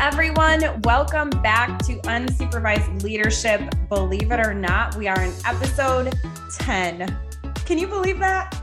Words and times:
everyone. 0.00 0.80
Welcome 0.82 1.28
back 1.42 1.80
to 1.80 1.96
Unsupervised 2.02 3.02
Leadership. 3.02 3.60
Believe 3.88 4.30
it 4.30 4.38
or 4.38 4.54
not, 4.54 4.94
we 4.94 5.08
are 5.08 5.20
in 5.20 5.32
episode 5.44 6.14
10. 6.60 7.18
Can 7.66 7.78
you 7.78 7.88
believe 7.88 8.20
that? 8.20 8.56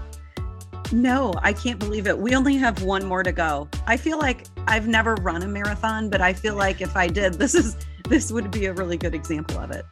No, 0.93 1.33
I 1.39 1.51
can't 1.51 1.77
believe 1.77 2.07
it. 2.07 2.17
We 2.17 2.35
only 2.35 2.55
have 2.55 2.83
one 2.83 3.03
more 3.05 3.21
to 3.21 3.33
go. 3.33 3.67
I 3.85 3.97
feel 3.97 4.17
like 4.17 4.45
I've 4.67 4.87
never 4.87 5.15
run 5.15 5.43
a 5.43 5.47
marathon, 5.47 6.09
but 6.09 6.21
I 6.21 6.31
feel 6.31 6.55
like 6.55 6.79
if 6.79 6.95
I 6.95 7.07
did, 7.07 7.33
this 7.39 7.53
is 7.53 7.75
this 8.07 8.31
would 8.31 8.49
be 8.49 8.67
a 8.67 8.73
really 8.73 8.97
good 8.97 9.13
example 9.13 9.59
of 9.59 9.71
it. 9.71 9.85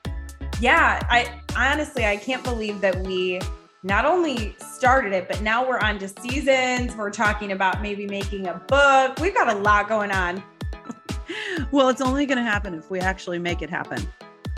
Yeah, 0.62 1.02
I 1.10 1.42
honestly 1.58 2.06
I 2.06 2.16
can't 2.16 2.44
believe 2.44 2.80
that 2.80 2.98
we 3.02 3.42
not 3.84 4.06
only 4.06 4.56
started 4.60 5.12
it, 5.12 5.28
but 5.28 5.42
now 5.42 5.68
we're 5.68 5.80
on 5.80 6.00
to 6.00 6.08
seasons. 6.08 6.96
We're 6.96 7.12
talking 7.12 7.52
about 7.52 7.82
maybe 7.82 8.08
making 8.08 8.48
a 8.48 8.54
book. 8.54 9.20
We've 9.20 9.36
got 9.36 9.54
a 9.54 9.60
lot 9.60 9.90
going 9.90 10.12
on. 10.12 10.42
Well, 11.72 11.90
it's 11.90 12.02
only 12.02 12.26
going 12.26 12.38
to 12.38 12.44
happen 12.44 12.74
if 12.74 12.90
we 12.90 13.00
actually 13.00 13.40
make 13.40 13.62
it 13.62 13.70
happen. 13.70 14.06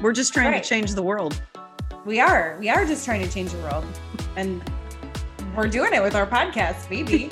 We're 0.02 0.14
just 0.14 0.34
trying 0.34 0.52
right. 0.52 0.64
to 0.64 0.70
change 0.70 0.94
the 0.94 1.04
world. 1.04 1.42
We 2.06 2.20
are. 2.20 2.58
We 2.60 2.70
are 2.70 2.86
just 2.86 3.06
trying 3.06 3.24
to 3.24 3.32
change 3.32 3.52
the 3.52 3.60
world. 3.60 3.86
And 4.36 4.64
we're 5.56 5.68
doing 5.68 5.94
it 5.94 6.02
with 6.02 6.16
our 6.16 6.28
podcast, 6.28 6.90
baby. 6.90 7.30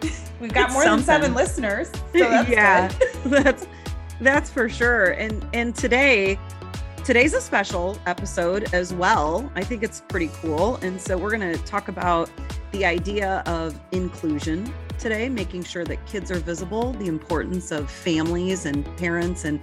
We've 0.40 0.52
got 0.52 0.66
it's 0.66 0.74
more 0.74 0.82
something. 0.82 1.06
than 1.06 1.22
seven 1.22 1.34
listeners. 1.34 1.90
So 2.12 2.28
that's 2.28 2.48
yeah, 2.50 2.92
that's 3.26 3.66
that's 4.20 4.50
for 4.50 4.68
sure. 4.68 5.12
And 5.12 5.46
and 5.52 5.74
today 5.74 6.38
Today's 7.04 7.34
a 7.34 7.40
special 7.42 7.98
episode 8.06 8.72
as 8.72 8.94
well. 8.94 9.52
I 9.54 9.62
think 9.62 9.82
it's 9.82 10.00
pretty 10.08 10.30
cool. 10.40 10.76
And 10.76 10.98
so 10.98 11.18
we're 11.18 11.36
going 11.36 11.52
to 11.52 11.62
talk 11.64 11.88
about 11.88 12.30
the 12.72 12.86
idea 12.86 13.42
of 13.44 13.78
inclusion 13.92 14.72
today, 14.98 15.28
making 15.28 15.64
sure 15.64 15.84
that 15.84 16.04
kids 16.06 16.30
are 16.30 16.38
visible, 16.38 16.92
the 16.92 17.06
importance 17.06 17.70
of 17.70 17.90
families 17.90 18.66
and 18.66 18.84
parents 18.96 19.44
and 19.44 19.60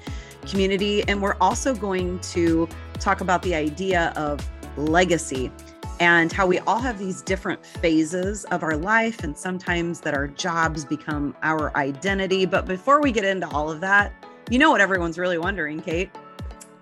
community. 0.47 1.03
And 1.07 1.21
we're 1.21 1.37
also 1.41 1.75
going 1.75 2.19
to 2.19 2.67
talk 2.99 3.21
about 3.21 3.41
the 3.41 3.55
idea 3.55 4.13
of 4.15 4.47
legacy 4.77 5.51
and 5.99 6.31
how 6.31 6.47
we 6.47 6.57
all 6.59 6.79
have 6.79 6.97
these 6.97 7.21
different 7.21 7.63
phases 7.63 8.45
of 8.45 8.63
our 8.63 8.75
life, 8.75 9.23
and 9.23 9.37
sometimes 9.37 10.01
that 10.01 10.15
our 10.15 10.27
jobs 10.27 10.83
become 10.83 11.35
our 11.43 11.75
identity. 11.77 12.45
But 12.45 12.65
before 12.65 13.01
we 13.01 13.11
get 13.11 13.23
into 13.23 13.47
all 13.49 13.69
of 13.69 13.81
that, 13.81 14.11
you 14.49 14.57
know 14.57 14.71
what 14.71 14.81
everyone's 14.81 15.19
really 15.19 15.37
wondering, 15.37 15.79
Kate? 15.79 16.09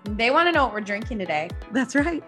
They 0.04 0.30
want 0.30 0.48
to 0.48 0.52
know 0.52 0.64
what 0.64 0.72
we're 0.72 0.80
drinking 0.80 1.18
today. 1.18 1.50
That's 1.72 1.94
right. 1.94 2.24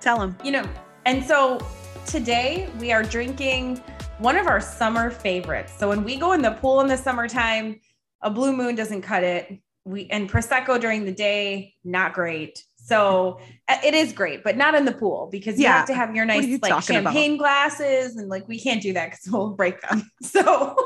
Tell 0.00 0.18
them. 0.18 0.36
You 0.42 0.50
know, 0.50 0.68
and 1.06 1.24
so 1.24 1.64
today 2.06 2.68
we 2.80 2.90
are 2.90 3.04
drinking 3.04 3.80
one 4.18 4.36
of 4.36 4.46
our 4.46 4.60
summer 4.60 5.10
favorites. 5.10 5.72
So 5.78 5.88
when 5.88 6.04
we 6.04 6.16
go 6.16 6.32
in 6.32 6.42
the 6.42 6.52
pool 6.52 6.80
in 6.80 6.86
the 6.86 6.96
summertime, 6.96 7.80
a 8.20 8.30
blue 8.30 8.54
moon 8.54 8.74
doesn't 8.74 9.02
cut 9.02 9.24
it. 9.24 9.58
We 9.84 10.06
and 10.10 10.30
prosecco 10.30 10.80
during 10.80 11.04
the 11.04 11.12
day, 11.12 11.74
not 11.82 12.12
great. 12.12 12.62
So 12.76 13.40
uh, 13.68 13.78
it 13.84 13.94
is 13.94 14.12
great, 14.12 14.44
but 14.44 14.56
not 14.56 14.74
in 14.74 14.84
the 14.84 14.92
pool 14.92 15.28
because 15.30 15.58
you 15.58 15.64
yeah. 15.64 15.78
have 15.78 15.86
to 15.86 15.94
have 15.94 16.14
your 16.14 16.24
nice 16.24 16.60
like 16.62 16.82
champagne 16.82 17.32
about? 17.32 17.38
glasses 17.38 18.16
and 18.16 18.28
like 18.28 18.46
we 18.46 18.60
can't 18.60 18.82
do 18.82 18.92
that 18.92 19.10
because 19.10 19.28
we'll 19.30 19.50
break 19.50 19.80
them. 19.80 20.08
So 20.22 20.76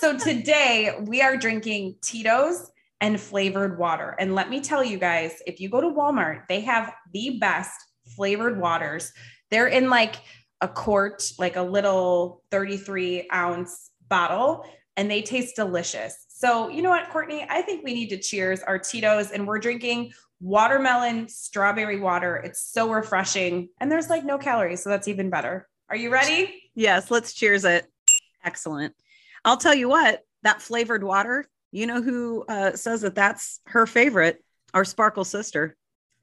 so 0.00 0.16
today 0.16 0.94
we 1.06 1.20
are 1.22 1.36
drinking 1.36 1.96
Tito's 2.02 2.70
and 3.00 3.18
flavored 3.18 3.78
water. 3.78 4.14
And 4.18 4.34
let 4.34 4.50
me 4.50 4.60
tell 4.60 4.84
you 4.84 4.98
guys, 4.98 5.42
if 5.46 5.60
you 5.60 5.68
go 5.68 5.80
to 5.80 5.88
Walmart, 5.88 6.46
they 6.48 6.60
have 6.60 6.92
the 7.12 7.38
best 7.40 7.72
flavored 8.14 8.60
waters. 8.60 9.12
They're 9.50 9.66
in 9.66 9.90
like 9.90 10.16
a 10.60 10.68
quart, 10.68 11.32
like 11.38 11.56
a 11.56 11.62
little 11.62 12.42
33 12.50 13.28
ounce 13.32 13.90
bottle, 14.08 14.64
and 14.96 15.10
they 15.10 15.22
taste 15.22 15.56
delicious. 15.56 16.26
So, 16.28 16.68
you 16.68 16.82
know 16.82 16.90
what, 16.90 17.10
Courtney? 17.10 17.46
I 17.48 17.62
think 17.62 17.84
we 17.84 17.94
need 17.94 18.08
to 18.08 18.18
cheers 18.18 18.62
our 18.62 18.78
Tito's, 18.78 19.30
and 19.30 19.46
we're 19.46 19.58
drinking 19.58 20.12
watermelon 20.40 21.28
strawberry 21.28 22.00
water. 22.00 22.36
It's 22.36 22.62
so 22.62 22.90
refreshing, 22.90 23.68
and 23.80 23.90
there's 23.90 24.08
like 24.08 24.24
no 24.24 24.38
calories. 24.38 24.82
So, 24.82 24.90
that's 24.90 25.08
even 25.08 25.30
better. 25.30 25.68
Are 25.88 25.96
you 25.96 26.10
ready? 26.10 26.70
Yes, 26.74 27.10
let's 27.10 27.32
cheers 27.32 27.64
it. 27.64 27.86
Excellent. 28.44 28.94
I'll 29.44 29.56
tell 29.56 29.74
you 29.74 29.88
what, 29.88 30.24
that 30.42 30.62
flavored 30.62 31.02
water, 31.02 31.46
you 31.72 31.86
know 31.86 32.02
who 32.02 32.44
uh, 32.48 32.72
says 32.76 33.02
that 33.02 33.14
that's 33.14 33.60
her 33.66 33.86
favorite? 33.86 34.42
Our 34.72 34.84
Sparkle 34.84 35.24
sister. 35.24 35.76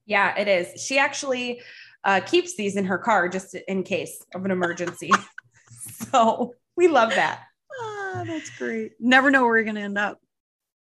Yeah, 0.06 0.38
it 0.38 0.47
is. 0.47 0.81
She 0.81 0.97
actually 0.97 1.61
uh, 2.03 2.19
keeps 2.22 2.56
these 2.56 2.75
in 2.75 2.85
her 2.85 2.97
car 2.97 3.28
just 3.28 3.56
in 3.68 3.84
case 3.84 4.24
of 4.34 4.46
an 4.46 4.52
emergency. 4.52 5.12
so 6.12 6.53
we 6.75 6.88
love 6.88 7.09
that. 7.09 7.44
Ah, 7.80 8.24
that's 8.25 8.50
great. 8.58 8.94
Never 9.00 9.31
know 9.31 9.41
where 9.41 9.52
we're 9.52 9.63
going 9.63 9.75
to 9.75 9.81
end 9.81 9.97
up. 9.97 10.19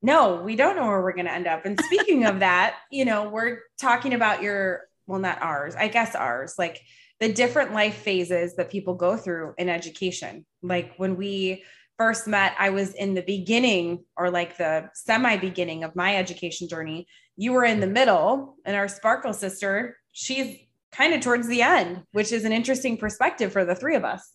No, 0.01 0.43
we 0.43 0.57
don't 0.57 0.77
know 0.77 0.87
where 0.87 1.03
we're 1.03 1.13
going 1.13 1.27
to 1.27 1.33
end 1.33 1.47
up. 1.47 1.65
And 1.65 1.79
speaking 1.85 2.25
of 2.25 2.41
that, 2.41 2.77
you 2.91 3.05
know, 3.05 3.29
we're 3.29 3.61
talking 3.81 4.15
about 4.15 4.43
your, 4.43 4.83
well, 5.07 5.21
not 5.21 5.41
ours, 5.41 5.77
I 5.77 5.89
guess 5.89 6.15
ours, 6.15 6.55
like 6.59 6.81
the 7.21 7.33
different 7.33 7.73
life 7.73 7.97
phases 7.97 8.57
that 8.57 8.71
people 8.71 8.95
go 8.95 9.17
through 9.17 9.55
in 9.59 9.69
education. 9.69 10.45
Like 10.63 10.95
when 10.97 11.17
we, 11.17 11.63
first 12.03 12.27
met, 12.27 12.53
I 12.59 12.71
was 12.71 12.95
in 12.95 13.15
the 13.15 13.23
beginning 13.23 14.05
or 14.17 14.29
like 14.29 14.57
the 14.57 14.91
semi 14.93 15.37
beginning 15.37 15.85
of 15.85 15.95
my 15.95 16.17
education 16.17 16.69
journey. 16.69 17.07
You 17.37 17.53
were 17.53 17.65
in 17.65 17.79
the 17.79 17.87
middle, 17.87 18.57
and 18.65 18.77
our 18.77 18.89
Sparkle 18.89 19.33
sister, 19.33 19.97
she's 20.11 20.59
kind 20.93 21.15
of 21.15 21.21
towards 21.21 21.49
the 21.49 21.63
end, 21.63 22.03
which 22.13 22.33
is 22.33 22.45
an 22.45 22.53
interesting 22.53 22.97
perspective 22.97 23.53
for 23.53 23.65
the 23.65 23.75
three 23.75 23.97
of 23.97 24.05
us. 24.05 24.33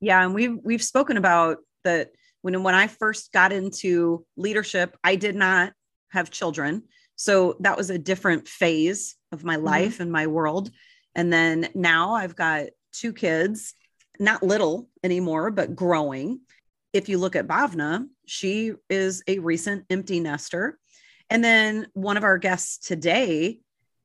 Yeah, 0.00 0.22
and 0.22 0.34
we've 0.34 0.56
we've 0.62 0.82
spoken 0.82 1.16
about 1.16 1.58
that 1.84 2.10
when 2.42 2.62
when 2.62 2.74
I 2.74 2.86
first 2.86 3.32
got 3.32 3.52
into 3.52 4.24
leadership, 4.36 4.96
I 5.02 5.16
did 5.16 5.34
not 5.34 5.72
have 6.10 6.30
children. 6.30 6.84
So 7.16 7.56
that 7.60 7.76
was 7.76 7.90
a 7.90 7.98
different 7.98 8.48
phase 8.48 9.16
of 9.30 9.44
my 9.44 9.56
mm-hmm. 9.56 9.66
life 9.66 9.94
mm-hmm. 9.94 10.02
and 10.02 10.12
my 10.12 10.26
world. 10.26 10.70
And 11.14 11.32
then 11.32 11.68
now 11.74 12.14
I've 12.14 12.36
got 12.36 12.66
two 12.92 13.12
kids, 13.12 13.74
not 14.18 14.42
little 14.42 14.88
anymore, 15.04 15.50
but 15.50 15.76
growing 15.76 16.40
if 16.92 17.08
you 17.08 17.18
look 17.18 17.36
at 17.36 17.46
Bhavna, 17.46 18.06
she 18.26 18.72
is 18.88 19.22
a 19.28 19.38
recent 19.38 19.84
empty 19.90 20.20
nester. 20.20 20.78
And 21.28 21.44
then 21.44 21.86
one 21.92 22.16
of 22.16 22.24
our 22.24 22.38
guests 22.38 22.78
today 22.78 23.60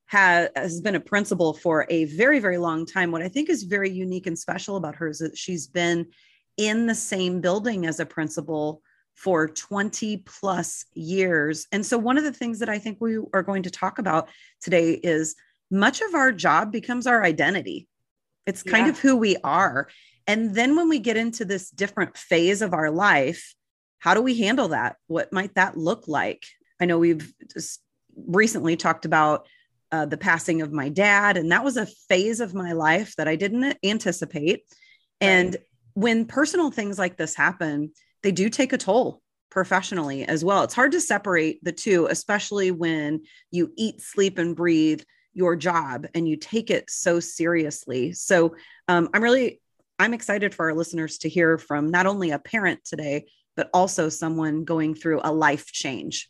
has, 0.07 0.49
has 0.55 0.81
been 0.81 0.95
a 0.95 0.99
principal 0.99 1.53
for 1.53 1.85
a 1.89 2.05
very, 2.05 2.39
very 2.39 2.57
long 2.57 2.85
time. 2.85 3.11
What 3.11 3.21
I 3.21 3.27
think 3.27 3.49
is 3.49 3.63
very 3.63 3.89
unique 3.89 4.27
and 4.27 4.38
special 4.38 4.75
about 4.75 4.95
her 4.95 5.09
is 5.09 5.19
that 5.19 5.38
she's 5.38 5.67
been 5.67 6.07
in 6.57 6.85
the 6.85 6.95
same 6.95 7.41
building 7.41 7.85
as 7.85 7.99
a 7.99 8.05
principal 8.05 8.81
for 9.16 9.47
20 9.47 10.17
plus 10.17 10.85
years. 10.93 11.67
And 11.71 11.85
so, 11.85 11.97
one 11.97 12.17
of 12.17 12.23
the 12.23 12.33
things 12.33 12.59
that 12.59 12.69
I 12.69 12.79
think 12.79 12.97
we 12.99 13.17
are 13.33 13.43
going 13.43 13.63
to 13.63 13.71
talk 13.71 13.97
about 13.97 14.29
today 14.61 14.91
is 14.91 15.35
much 15.71 16.01
of 16.01 16.13
our 16.13 16.31
job 16.31 16.72
becomes 16.72 17.07
our 17.07 17.23
identity. 17.23 17.87
It's 18.45 18.61
kind 18.61 18.85
yeah. 18.85 18.91
of 18.91 18.99
who 18.99 19.16
we 19.16 19.37
are. 19.43 19.87
And 20.27 20.53
then 20.53 20.75
when 20.75 20.89
we 20.89 20.99
get 20.99 21.17
into 21.17 21.45
this 21.45 21.69
different 21.69 22.17
phase 22.17 22.61
of 22.61 22.73
our 22.73 22.91
life, 22.91 23.55
how 23.99 24.13
do 24.13 24.22
we 24.22 24.39
handle 24.39 24.69
that? 24.69 24.97
What 25.07 25.33
might 25.33 25.55
that 25.55 25.77
look 25.77 26.07
like? 26.07 26.45
I 26.79 26.85
know 26.85 26.99
we've 26.99 27.33
just 27.51 27.81
recently 28.16 28.75
talked 28.75 29.05
about 29.05 29.47
uh, 29.91 30.06
the 30.06 30.18
passing 30.18 30.62
of 30.62 30.72
my 30.72 30.90
dad, 30.90 31.38
and 31.38 31.51
that 31.51 31.63
was 31.63 31.78
a 31.78 31.85
phase 31.85 32.40
of 32.40 32.53
my 32.53 32.73
life 32.73 33.16
that 33.18 33.28
I 33.28 33.35
didn't 33.35 33.78
anticipate. 33.84 34.63
Right. 35.22 35.29
And 35.29 35.57
when 35.94 36.25
personal 36.25 36.72
things 36.72 37.00
like 37.00 37.18
this 37.18 37.35
happen, 37.35 37.91
they 38.23 38.31
do 38.31 38.50
take 38.50 38.73
a 38.73 38.78
toll 38.78 39.22
professionally 39.50 40.25
as 40.25 40.44
well. 40.44 40.63
It's 40.63 40.73
hard 40.73 40.91
to 40.91 41.01
separate 41.01 41.63
the 41.63 41.72
two, 41.72 42.07
especially 42.07 42.72
when 42.72 43.22
you 43.51 43.72
eat, 43.78 44.01
sleep, 44.01 44.38
and 44.38 44.56
breathe 44.56 45.01
your 45.34 45.56
job 45.56 46.07
and 46.13 46.28
you 46.28 46.35
take 46.35 46.69
it 46.69 46.90
so 46.90 47.20
seriously. 47.20 48.14
So 48.14 48.55
um, 48.88 49.09
I'm 49.14 49.23
really 49.23 49.61
I'm 49.97 50.14
excited 50.14 50.53
for 50.53 50.70
our 50.70 50.76
listeners 50.76 51.20
to 51.20 51.29
hear 51.29 51.58
from 51.58 51.90
not 51.90 52.05
only 52.05 52.31
a 52.31 52.40
parent 52.40 52.84
today, 52.84 53.28
but 53.55 53.70
also 53.73 54.09
someone 54.09 54.66
going 54.66 54.93
through 54.93 55.22
a 55.23 55.31
life 55.31 55.67
change. 55.67 56.29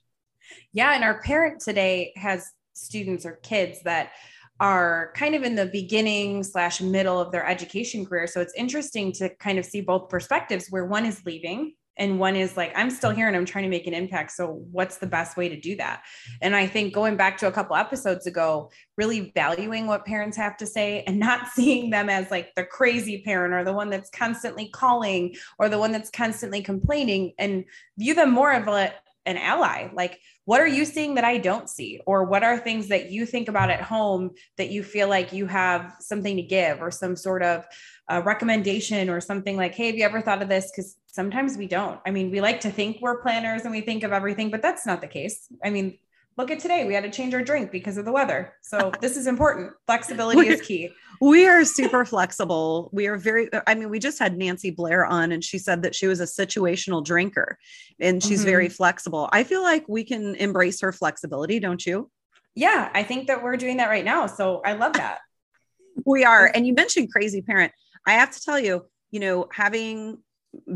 Yeah. 0.72 0.94
And 0.94 1.04
our 1.04 1.22
parent 1.22 1.62
today 1.62 2.14
has 2.16 2.48
students 2.76 3.26
or 3.26 3.40
kids 3.44 3.82
that 3.84 4.12
are 4.60 5.12
kind 5.16 5.36
of 5.36 5.44
in 5.44 5.56
the 5.56 5.66
beginning 5.66 6.44
slash 6.44 6.80
middle 6.80 7.20
of 7.20 7.32
their 7.32 7.46
education 7.46 8.06
career. 8.06 8.28
So 8.28 8.40
it's 8.40 8.54
interesting 8.54 9.12
to 9.14 9.30
kind 9.36 9.60
of 9.60 9.66
see 9.66 9.82
both 9.82 10.10
perspectives 10.10 10.68
where 10.70 10.86
one 10.86 11.06
is 11.06 11.26
leaving 11.26 11.74
and 11.98 12.20
one 12.20 12.36
is 12.36 12.58
like 12.58 12.72
i'm 12.76 12.90
still 12.90 13.12
here 13.12 13.28
and 13.28 13.36
i'm 13.36 13.46
trying 13.46 13.64
to 13.64 13.70
make 13.70 13.88
an 13.88 13.94
impact 13.94 14.32
so 14.32 14.66
what's 14.72 14.98
the 14.98 15.08
best 15.08 15.38
way 15.38 15.48
to 15.48 15.60
do 15.60 15.76
that 15.76 16.04
and 16.42 16.56
i 16.56 16.68
think 16.68 16.94
going 16.94 17.16
back 17.16 17.38
to 17.38 17.48
a 17.48 17.52
couple 17.52 17.76
episodes 17.76 18.28
ago 18.28 18.70
really 18.98 19.32
valuing 19.34 19.88
what 19.88 20.06
parents 20.06 20.36
have 20.36 20.58
to 20.58 20.66
say 20.66 21.04
and 21.08 21.20
not 21.20 21.48
seeing 21.54 21.90
them 21.90 22.10
as 22.10 22.30
like 22.32 22.54
the 22.56 22.66
crazy 22.66 23.22
parent 23.24 23.54
or 23.54 23.64
the 23.64 23.74
one 23.74 23.90
that's 23.90 24.10
constantly 24.10 24.68
calling 24.70 25.34
or 25.58 25.70
the 25.70 25.80
one 25.80 25.92
that's 25.92 26.10
constantly 26.10 26.62
complaining 26.62 27.34
and 27.40 27.64
view 27.98 28.14
them 28.14 28.32
more 28.32 28.52
of 28.52 28.68
a 28.68 28.94
an 29.26 29.38
ally. 29.38 29.90
Like, 29.94 30.20
what 30.46 30.62
are 30.62 30.68
you 30.68 30.86
seeing 30.86 31.16
that 31.16 31.24
I 31.26 31.38
don't 31.40 31.70
see? 31.70 32.00
Or 32.06 32.24
what 32.24 32.44
are 32.44 32.58
things 32.58 32.88
that 32.90 33.12
you 33.12 33.26
think 33.26 33.50
about 33.50 33.70
at 33.72 33.82
home 33.82 34.32
that 34.58 34.70
you 34.70 34.84
feel 34.84 35.10
like 35.10 35.34
you 35.34 35.48
have 35.48 35.96
something 36.00 36.38
to 36.38 36.44
give 36.44 36.82
or 36.82 36.92
some 36.92 37.16
sort 37.16 37.44
of 37.44 37.66
uh, 38.10 38.22
recommendation 38.24 39.10
or 39.10 39.20
something 39.20 39.58
like, 39.58 39.74
hey, 39.74 39.88
have 39.88 39.96
you 39.96 40.06
ever 40.06 40.22
thought 40.22 40.44
of 40.44 40.50
this? 40.50 40.72
Because 40.72 40.98
sometimes 41.08 41.58
we 41.58 41.68
don't. 41.68 42.00
I 42.06 42.12
mean, 42.12 42.30
we 42.30 42.42
like 42.42 42.62
to 42.62 42.72
think 42.72 42.98
we're 43.02 43.22
planners 43.22 43.64
and 43.64 43.72
we 43.72 43.82
think 43.82 44.04
of 44.04 44.12
everything, 44.12 44.52
but 44.52 44.62
that's 44.62 44.86
not 44.86 45.02
the 45.02 45.08
case. 45.08 45.48
I 45.64 45.72
mean, 45.72 45.98
look 46.38 46.52
at 46.52 46.60
today 46.60 46.86
we 46.86 46.94
had 46.94 47.04
to 47.04 47.10
change 47.10 47.34
our 47.34 47.42
drink 47.42 47.72
because 47.72 47.98
of 47.98 48.06
the 48.06 48.12
weather. 48.12 48.54
So 48.62 48.92
this 49.02 49.18
is 49.18 49.28
important. 49.28 49.74
Flexibility 49.86 50.48
is 50.48 50.62
key. 50.62 50.92
we 51.22 51.48
are 51.48 51.64
super 51.64 52.06
flexible. 52.06 52.90
We 52.94 53.08
are 53.08 53.18
very 53.18 53.50
i 53.68 53.76
mean 53.76 53.90
we 53.90 54.00
just 54.00 54.20
had 54.20 54.38
nancy 54.38 54.72
blair 54.72 55.06
on 55.06 55.32
and 55.32 55.44
she 55.44 55.58
said 55.58 55.84
that 55.84 55.96
she 55.96 56.08
was 56.08 56.20
a 56.20 56.26
situational 56.26 57.04
drinker 57.04 57.58
and 58.00 58.22
she's 58.22 58.40
mm-hmm. 58.40 58.50
very 58.50 58.70
flexible. 58.70 59.30
I 59.32 59.44
feel 59.44 59.64
like 59.64 59.86
we 59.88 60.04
can 60.04 60.36
embrace 60.36 60.82
her 60.82 60.92
flexibility 60.92 61.60
don't 61.60 61.86
you? 61.86 62.10
Yeah 62.56 62.90
i 62.94 63.04
think 63.04 63.28
that 63.28 63.44
we're 63.44 63.58
doing 63.58 63.78
that 63.78 63.90
right 63.90 64.06
now. 64.06 64.28
So 64.28 64.62
i 64.66 64.74
love 64.74 64.94
that. 65.04 65.20
We 66.06 66.26
are. 66.26 66.52
And 66.54 66.68
you 66.68 66.74
mentioned 66.74 67.12
crazy 67.12 67.42
parent. 67.42 67.72
I 68.06 68.14
have 68.14 68.32
to 68.32 68.42
tell 68.42 68.60
you 68.60 68.86
you 69.12 69.20
know 69.20 69.48
having 69.52 70.18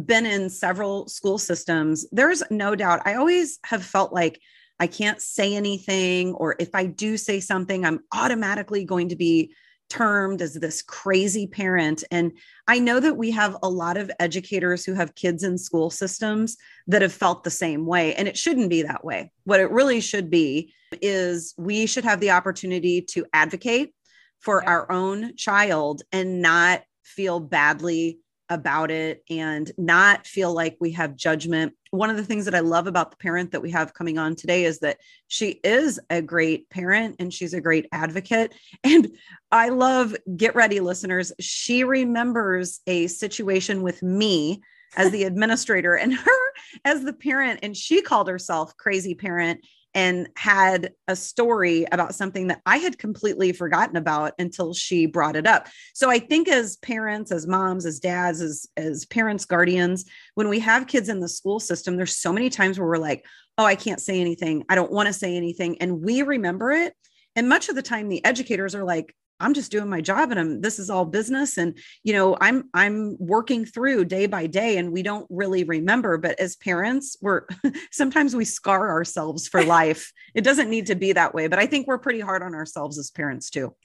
been 0.05 0.25
in 0.25 0.49
several 0.49 1.07
school 1.07 1.37
systems 1.37 2.05
there's 2.11 2.43
no 2.51 2.75
doubt 2.75 3.01
i 3.05 3.13
always 3.13 3.59
have 3.63 3.81
felt 3.81 4.11
like 4.11 4.39
I 4.79 4.87
can't 4.87 5.21
say 5.21 5.55
anything, 5.55 6.33
or 6.33 6.55
if 6.59 6.73
I 6.73 6.85
do 6.85 7.17
say 7.17 7.39
something, 7.39 7.85
I'm 7.85 8.01
automatically 8.13 8.85
going 8.85 9.09
to 9.09 9.15
be 9.15 9.53
termed 9.89 10.41
as 10.41 10.53
this 10.53 10.81
crazy 10.81 11.47
parent. 11.47 12.03
And 12.11 12.31
I 12.67 12.79
know 12.79 12.99
that 12.99 13.17
we 13.17 13.31
have 13.31 13.57
a 13.63 13.69
lot 13.69 13.97
of 13.97 14.11
educators 14.19 14.85
who 14.85 14.93
have 14.93 15.15
kids 15.15 15.43
in 15.43 15.57
school 15.57 15.89
systems 15.89 16.57
that 16.87 17.01
have 17.01 17.11
felt 17.11 17.43
the 17.43 17.49
same 17.49 17.85
way. 17.85 18.13
And 18.15 18.27
it 18.27 18.37
shouldn't 18.37 18.69
be 18.69 18.83
that 18.83 19.03
way. 19.03 19.31
What 19.45 19.59
it 19.59 19.71
really 19.71 19.99
should 19.99 20.29
be 20.29 20.73
is 21.01 21.53
we 21.57 21.85
should 21.87 22.03
have 22.03 22.19
the 22.19 22.31
opportunity 22.31 23.01
to 23.01 23.25
advocate 23.33 23.93
for 24.39 24.61
yeah. 24.63 24.69
our 24.69 24.91
own 24.91 25.35
child 25.35 26.03
and 26.11 26.41
not 26.41 26.83
feel 27.03 27.39
badly 27.39 28.19
about 28.49 28.91
it 28.91 29.23
and 29.29 29.71
not 29.77 30.25
feel 30.25 30.53
like 30.53 30.77
we 30.79 30.91
have 30.91 31.15
judgment. 31.15 31.73
One 31.91 32.09
of 32.09 32.17
the 32.17 32.23
things 32.23 32.45
that 32.45 32.55
I 32.55 32.59
love 32.59 32.87
about 32.87 33.11
the 33.11 33.17
parent 33.17 33.51
that 33.51 33.61
we 33.61 33.71
have 33.71 33.93
coming 33.93 34.17
on 34.17 34.35
today 34.35 34.65
is 34.65 34.79
that 34.79 34.97
she 35.27 35.59
is 35.63 35.99
a 36.09 36.21
great 36.21 36.69
parent 36.69 37.17
and 37.19 37.33
she's 37.33 37.53
a 37.53 37.61
great 37.61 37.87
advocate. 37.91 38.53
And 38.83 39.11
I 39.51 39.69
love, 39.69 40.15
get 40.35 40.55
ready, 40.55 40.79
listeners. 40.79 41.31
She 41.39 41.83
remembers 41.83 42.79
a 42.87 43.07
situation 43.07 43.81
with 43.81 44.01
me 44.01 44.61
as 44.95 45.11
the 45.11 45.23
administrator 45.25 45.95
and 45.95 46.13
her 46.13 46.53
as 46.85 47.03
the 47.03 47.13
parent, 47.13 47.59
and 47.63 47.75
she 47.75 48.01
called 48.01 48.27
herself 48.27 48.75
crazy 48.77 49.15
parent 49.15 49.65
and 49.93 50.29
had 50.35 50.91
a 51.07 51.15
story 51.15 51.85
about 51.91 52.15
something 52.15 52.47
that 52.47 52.61
I 52.65 52.77
had 52.77 52.97
completely 52.97 53.51
forgotten 53.51 53.95
about 53.95 54.33
until 54.37 54.73
she 54.73 55.05
brought 55.05 55.35
it 55.35 55.47
up. 55.47 55.67
So 55.93 56.09
I 56.09 56.19
think 56.19 56.47
as 56.47 56.77
parents, 56.77 57.31
as 57.31 57.47
moms, 57.47 57.85
as 57.85 57.99
dads, 57.99 58.41
as 58.41 58.67
as 58.77 59.05
parents, 59.05 59.45
guardians, 59.45 60.05
when 60.35 60.49
we 60.49 60.59
have 60.59 60.87
kids 60.87 61.09
in 61.09 61.19
the 61.19 61.29
school 61.29 61.59
system, 61.59 61.97
there's 61.97 62.15
so 62.15 62.31
many 62.31 62.49
times 62.49 62.77
where 62.77 62.87
we're 62.87 62.97
like, 62.97 63.25
"Oh, 63.57 63.65
I 63.65 63.75
can't 63.75 64.01
say 64.01 64.21
anything. 64.21 64.63
I 64.69 64.75
don't 64.75 64.91
want 64.91 65.07
to 65.07 65.13
say 65.13 65.35
anything." 65.35 65.81
And 65.81 66.01
we 66.01 66.21
remember 66.21 66.71
it. 66.71 66.93
And 67.35 67.49
much 67.49 67.69
of 67.69 67.75
the 67.75 67.81
time 67.81 68.09
the 68.09 68.23
educators 68.25 68.75
are 68.75 68.83
like, 68.83 69.15
I'm 69.39 69.53
just 69.53 69.71
doing 69.71 69.89
my 69.89 70.01
job 70.01 70.31
and 70.31 70.39
I'm 70.39 70.61
this 70.61 70.79
is 70.79 70.89
all 70.89 71.05
business 71.05 71.57
and 71.57 71.77
you 72.03 72.13
know 72.13 72.37
I'm 72.39 72.69
I'm 72.73 73.17
working 73.19 73.65
through 73.65 74.05
day 74.05 74.25
by 74.27 74.47
day 74.47 74.77
and 74.77 74.91
we 74.91 75.03
don't 75.03 75.27
really 75.29 75.63
remember 75.63 76.17
but 76.17 76.39
as 76.39 76.55
parents 76.55 77.17
we're 77.21 77.43
sometimes 77.91 78.35
we 78.35 78.45
scar 78.45 78.89
ourselves 78.89 79.47
for 79.47 79.63
life. 79.79 80.11
it 80.33 80.43
doesn't 80.43 80.69
need 80.69 80.87
to 80.87 80.95
be 80.95 81.13
that 81.13 81.33
way 81.33 81.47
but 81.47 81.59
I 81.59 81.65
think 81.65 81.87
we're 81.87 81.97
pretty 81.97 82.19
hard 82.19 82.43
on 82.43 82.53
ourselves 82.53 82.97
as 82.97 83.11
parents 83.11 83.49
too. 83.49 83.75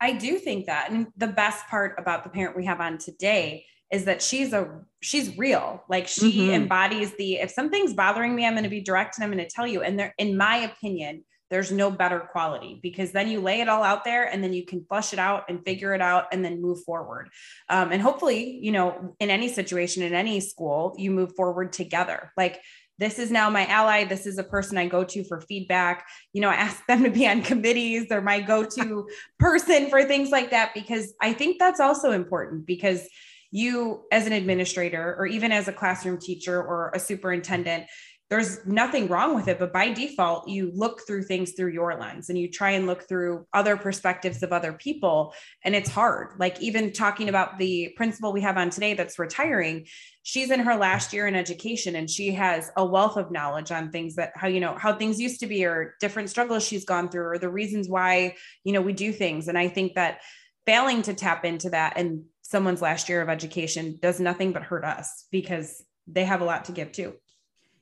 I 0.00 0.12
do 0.12 0.38
think 0.38 0.66
that 0.66 0.90
and 0.90 1.08
the 1.16 1.26
best 1.26 1.66
part 1.66 1.96
about 1.98 2.24
the 2.24 2.30
parent 2.30 2.56
we 2.56 2.64
have 2.66 2.80
on 2.80 2.98
today 2.98 3.64
is 3.90 4.04
that 4.04 4.22
she's 4.22 4.52
a 4.52 4.80
she's 5.00 5.36
real 5.38 5.82
like 5.88 6.06
she 6.06 6.32
mm-hmm. 6.32 6.50
embodies 6.50 7.14
the 7.16 7.36
if 7.36 7.50
something's 7.50 7.94
bothering 7.94 8.34
me 8.34 8.46
i'm 8.46 8.52
going 8.52 8.64
to 8.64 8.68
be 8.68 8.80
direct 8.80 9.16
and 9.16 9.24
i'm 9.24 9.32
going 9.32 9.42
to 9.42 9.50
tell 9.50 9.66
you 9.66 9.82
and 9.82 9.98
there 9.98 10.14
in 10.18 10.36
my 10.36 10.56
opinion 10.56 11.24
there's 11.50 11.72
no 11.72 11.90
better 11.90 12.20
quality 12.20 12.78
because 12.82 13.12
then 13.12 13.28
you 13.28 13.40
lay 13.40 13.60
it 13.60 13.68
all 13.68 13.82
out 13.82 14.04
there 14.04 14.24
and 14.24 14.42
then 14.42 14.52
you 14.52 14.64
can 14.64 14.84
flush 14.84 15.12
it 15.12 15.18
out 15.18 15.44
and 15.48 15.64
figure 15.64 15.94
it 15.94 16.00
out 16.00 16.26
and 16.32 16.44
then 16.44 16.60
move 16.60 16.82
forward. 16.84 17.30
Um, 17.68 17.92
and 17.92 18.02
hopefully, 18.02 18.58
you 18.62 18.72
know, 18.72 19.14
in 19.18 19.30
any 19.30 19.48
situation, 19.48 20.02
in 20.02 20.14
any 20.14 20.40
school, 20.40 20.94
you 20.98 21.10
move 21.10 21.34
forward 21.36 21.72
together. 21.72 22.32
Like, 22.36 22.60
this 22.98 23.20
is 23.20 23.30
now 23.30 23.48
my 23.48 23.64
ally. 23.66 24.04
This 24.04 24.26
is 24.26 24.38
a 24.38 24.44
person 24.44 24.76
I 24.76 24.88
go 24.88 25.04
to 25.04 25.22
for 25.24 25.40
feedback. 25.40 26.06
You 26.32 26.40
know, 26.40 26.50
I 26.50 26.54
ask 26.54 26.84
them 26.86 27.04
to 27.04 27.10
be 27.10 27.28
on 27.28 27.42
committees. 27.42 28.08
They're 28.08 28.20
my 28.20 28.40
go 28.40 28.64
to 28.64 29.08
person 29.38 29.88
for 29.88 30.02
things 30.02 30.30
like 30.30 30.50
that 30.50 30.74
because 30.74 31.14
I 31.22 31.32
think 31.32 31.58
that's 31.58 31.80
also 31.80 32.10
important 32.10 32.66
because 32.66 33.08
you, 33.50 34.04
as 34.12 34.26
an 34.26 34.32
administrator, 34.32 35.16
or 35.18 35.26
even 35.26 35.52
as 35.52 35.68
a 35.68 35.72
classroom 35.72 36.18
teacher 36.18 36.60
or 36.60 36.90
a 36.92 36.98
superintendent, 36.98 37.86
there's 38.30 38.64
nothing 38.66 39.08
wrong 39.08 39.34
with 39.34 39.48
it 39.48 39.58
but 39.58 39.72
by 39.72 39.90
default 39.90 40.48
you 40.48 40.70
look 40.74 41.06
through 41.06 41.22
things 41.22 41.52
through 41.52 41.72
your 41.72 41.98
lens 41.98 42.28
and 42.28 42.38
you 42.38 42.50
try 42.50 42.72
and 42.72 42.86
look 42.86 43.08
through 43.08 43.46
other 43.54 43.76
perspectives 43.76 44.42
of 44.42 44.52
other 44.52 44.72
people 44.74 45.32
and 45.64 45.74
it's 45.74 45.88
hard. 45.88 46.34
Like 46.38 46.60
even 46.60 46.92
talking 46.92 47.28
about 47.28 47.58
the 47.58 47.94
principal 47.96 48.32
we 48.32 48.42
have 48.42 48.58
on 48.58 48.70
today 48.70 48.94
that's 48.94 49.18
retiring 49.18 49.86
she's 50.22 50.50
in 50.50 50.60
her 50.60 50.76
last 50.76 51.14
year 51.14 51.26
in 51.26 51.34
education 51.34 51.96
and 51.96 52.10
she 52.10 52.32
has 52.32 52.70
a 52.76 52.84
wealth 52.84 53.16
of 53.16 53.30
knowledge 53.30 53.70
on 53.70 53.90
things 53.90 54.16
that 54.16 54.32
how 54.34 54.46
you 54.46 54.60
know 54.60 54.76
how 54.76 54.92
things 54.92 55.18
used 55.18 55.40
to 55.40 55.46
be 55.46 55.64
or 55.64 55.94
different 56.00 56.28
struggles 56.28 56.66
she's 56.66 56.84
gone 56.84 57.08
through 57.08 57.26
or 57.26 57.38
the 57.38 57.48
reasons 57.48 57.88
why 57.88 58.34
you 58.62 58.72
know 58.72 58.82
we 58.82 58.92
do 58.92 59.10
things. 59.10 59.48
And 59.48 59.56
i 59.56 59.68
think 59.68 59.94
that 59.94 60.20
failing 60.66 61.00
to 61.00 61.14
tap 61.14 61.46
into 61.46 61.70
that 61.70 61.94
and 61.96 62.24
someone's 62.42 62.82
last 62.82 63.08
year 63.08 63.22
of 63.22 63.30
education 63.30 63.98
does 64.02 64.20
nothing 64.20 64.52
but 64.52 64.62
hurt 64.62 64.84
us 64.84 65.26
because 65.32 65.82
they 66.06 66.24
have 66.24 66.42
a 66.42 66.44
lot 66.44 66.66
to 66.66 66.72
give 66.72 66.92
too 66.92 67.14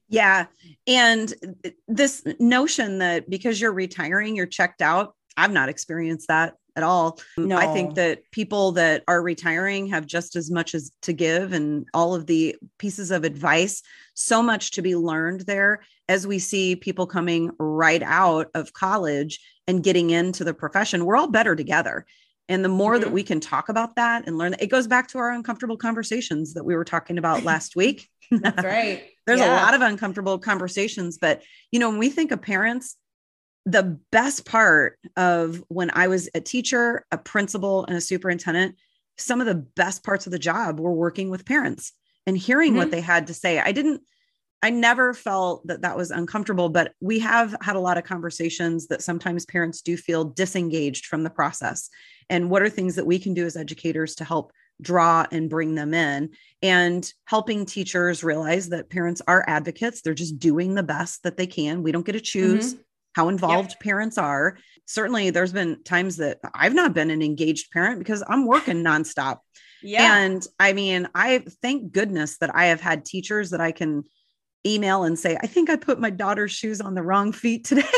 yeah. 0.08 0.46
And 0.86 1.32
this 1.88 2.24
notion 2.38 2.98
that 2.98 3.28
because 3.28 3.60
you're 3.60 3.72
retiring, 3.72 4.36
you're 4.36 4.46
checked 4.46 4.82
out, 4.82 5.14
I've 5.36 5.52
not 5.52 5.68
experienced 5.68 6.28
that 6.28 6.54
at 6.76 6.82
all. 6.82 7.18
No. 7.38 7.56
I 7.56 7.72
think 7.72 7.94
that 7.94 8.20
people 8.30 8.72
that 8.72 9.02
are 9.08 9.22
retiring 9.22 9.86
have 9.88 10.06
just 10.06 10.36
as 10.36 10.50
much 10.50 10.74
as 10.74 10.92
to 11.02 11.12
give 11.12 11.52
and 11.52 11.86
all 11.94 12.14
of 12.14 12.26
the 12.26 12.56
pieces 12.78 13.10
of 13.10 13.24
advice, 13.24 13.82
so 14.14 14.42
much 14.42 14.72
to 14.72 14.82
be 14.82 14.94
learned 14.94 15.40
there 15.42 15.82
as 16.08 16.26
we 16.26 16.38
see 16.38 16.76
people 16.76 17.06
coming 17.06 17.50
right 17.58 18.02
out 18.02 18.48
of 18.54 18.72
college 18.72 19.40
and 19.66 19.82
getting 19.82 20.10
into 20.10 20.44
the 20.44 20.54
profession. 20.54 21.04
We're 21.04 21.16
all 21.16 21.30
better 21.30 21.56
together. 21.56 22.06
And 22.48 22.64
the 22.64 22.68
more 22.68 22.94
mm-hmm. 22.94 23.04
that 23.04 23.12
we 23.12 23.22
can 23.22 23.40
talk 23.40 23.68
about 23.68 23.96
that 23.96 24.26
and 24.26 24.38
learn, 24.38 24.54
it 24.60 24.68
goes 24.68 24.86
back 24.86 25.08
to 25.08 25.18
our 25.18 25.32
uncomfortable 25.32 25.76
conversations 25.76 26.54
that 26.54 26.64
we 26.64 26.76
were 26.76 26.84
talking 26.84 27.18
about 27.18 27.42
last 27.42 27.74
week. 27.74 28.08
That's 28.30 28.62
right. 28.62 29.10
There's 29.26 29.40
yeah. 29.40 29.60
a 29.60 29.62
lot 29.62 29.74
of 29.74 29.80
uncomfortable 29.80 30.38
conversations, 30.38 31.18
but 31.18 31.42
you 31.72 31.78
know, 31.78 31.90
when 31.90 31.98
we 31.98 32.10
think 32.10 32.30
of 32.30 32.40
parents, 32.40 32.96
the 33.64 33.98
best 34.12 34.46
part 34.46 34.98
of 35.16 35.62
when 35.68 35.90
I 35.92 36.06
was 36.06 36.28
a 36.34 36.40
teacher, 36.40 37.04
a 37.10 37.18
principal, 37.18 37.84
and 37.86 37.96
a 37.96 38.00
superintendent, 38.00 38.76
some 39.18 39.40
of 39.40 39.46
the 39.46 39.54
best 39.54 40.04
parts 40.04 40.26
of 40.26 40.32
the 40.32 40.38
job 40.38 40.78
were 40.78 40.92
working 40.92 41.30
with 41.30 41.44
parents 41.44 41.92
and 42.26 42.38
hearing 42.38 42.70
mm-hmm. 42.70 42.78
what 42.78 42.90
they 42.92 43.00
had 43.00 43.26
to 43.26 43.34
say. 43.34 43.58
I 43.58 43.72
didn't, 43.72 44.02
I 44.62 44.70
never 44.70 45.12
felt 45.14 45.66
that 45.66 45.82
that 45.82 45.96
was 45.96 46.10
uncomfortable, 46.10 46.68
but 46.68 46.92
we 47.00 47.18
have 47.18 47.56
had 47.60 47.76
a 47.76 47.80
lot 47.80 47.98
of 47.98 48.04
conversations 48.04 48.86
that 48.88 49.02
sometimes 49.02 49.44
parents 49.46 49.82
do 49.82 49.96
feel 49.96 50.24
disengaged 50.24 51.06
from 51.06 51.24
the 51.24 51.30
process. 51.30 51.90
And 52.30 52.50
what 52.50 52.62
are 52.62 52.70
things 52.70 52.94
that 52.96 53.06
we 53.06 53.18
can 53.18 53.34
do 53.34 53.46
as 53.46 53.56
educators 53.56 54.14
to 54.16 54.24
help 54.24 54.52
draw 54.80 55.26
and 55.30 55.50
bring 55.50 55.74
them 55.74 55.94
in 55.94 56.30
and 56.62 57.12
helping 57.24 57.64
teachers 57.64 58.22
realize 58.22 58.68
that 58.68 58.90
parents 58.90 59.22
are 59.26 59.44
advocates. 59.46 60.02
They're 60.02 60.14
just 60.14 60.38
doing 60.38 60.74
the 60.74 60.82
best 60.82 61.22
that 61.22 61.36
they 61.36 61.46
can. 61.46 61.82
We 61.82 61.92
don't 61.92 62.04
get 62.06 62.12
to 62.12 62.20
choose 62.20 62.74
mm-hmm. 62.74 62.82
how 63.14 63.28
involved 63.28 63.70
yep. 63.70 63.80
parents 63.80 64.18
are. 64.18 64.58
Certainly 64.86 65.30
there's 65.30 65.52
been 65.52 65.82
times 65.82 66.18
that 66.18 66.38
i've 66.54 66.74
not 66.74 66.94
been 66.94 67.10
an 67.10 67.22
engaged 67.22 67.70
parent 67.72 67.98
because 67.98 68.22
i'm 68.28 68.46
working 68.46 68.84
nonstop. 68.84 69.38
Yeah. 69.82 70.18
And 70.18 70.46
i 70.60 70.72
mean 70.72 71.08
i 71.14 71.44
thank 71.62 71.92
goodness 71.92 72.38
that 72.38 72.54
i 72.54 72.66
have 72.66 72.80
had 72.80 73.04
teachers 73.04 73.50
that 73.50 73.60
i 73.60 73.72
can 73.72 74.04
email 74.66 75.04
and 75.04 75.18
say 75.18 75.36
i 75.40 75.46
think 75.46 75.70
i 75.70 75.76
put 75.76 76.00
my 76.00 76.10
daughter's 76.10 76.52
shoes 76.52 76.80
on 76.80 76.94
the 76.94 77.02
wrong 77.02 77.32
feet 77.32 77.64
today. 77.64 77.82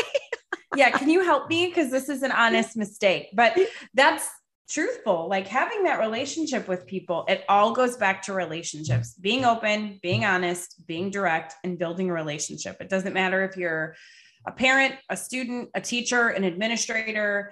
Yeah 0.75 0.91
can 0.91 1.09
you 1.09 1.23
help 1.23 1.49
me? 1.49 1.65
Because 1.65 1.89
this 1.89 2.09
is 2.09 2.21
an 2.21 2.31
honest 2.31 2.77
mistake 2.77 3.29
but 3.33 3.57
that's 3.95 4.29
truthful 4.69 5.27
like 5.27 5.47
having 5.47 5.83
that 5.83 5.99
relationship 5.99 6.67
with 6.67 6.85
people 6.85 7.25
it 7.27 7.43
all 7.49 7.73
goes 7.73 7.97
back 7.97 8.21
to 8.21 8.33
relationships 8.33 9.15
being 9.15 9.43
open 9.43 9.99
being 10.03 10.23
honest 10.23 10.85
being 10.85 11.09
direct 11.09 11.55
and 11.63 11.79
building 11.79 12.09
a 12.09 12.13
relationship 12.13 12.77
it 12.79 12.87
doesn't 12.87 13.13
matter 13.13 13.43
if 13.43 13.57
you're 13.57 13.95
a 14.45 14.51
parent 14.51 14.93
a 15.09 15.17
student 15.17 15.69
a 15.73 15.81
teacher 15.81 16.29
an 16.29 16.43
administrator 16.43 17.51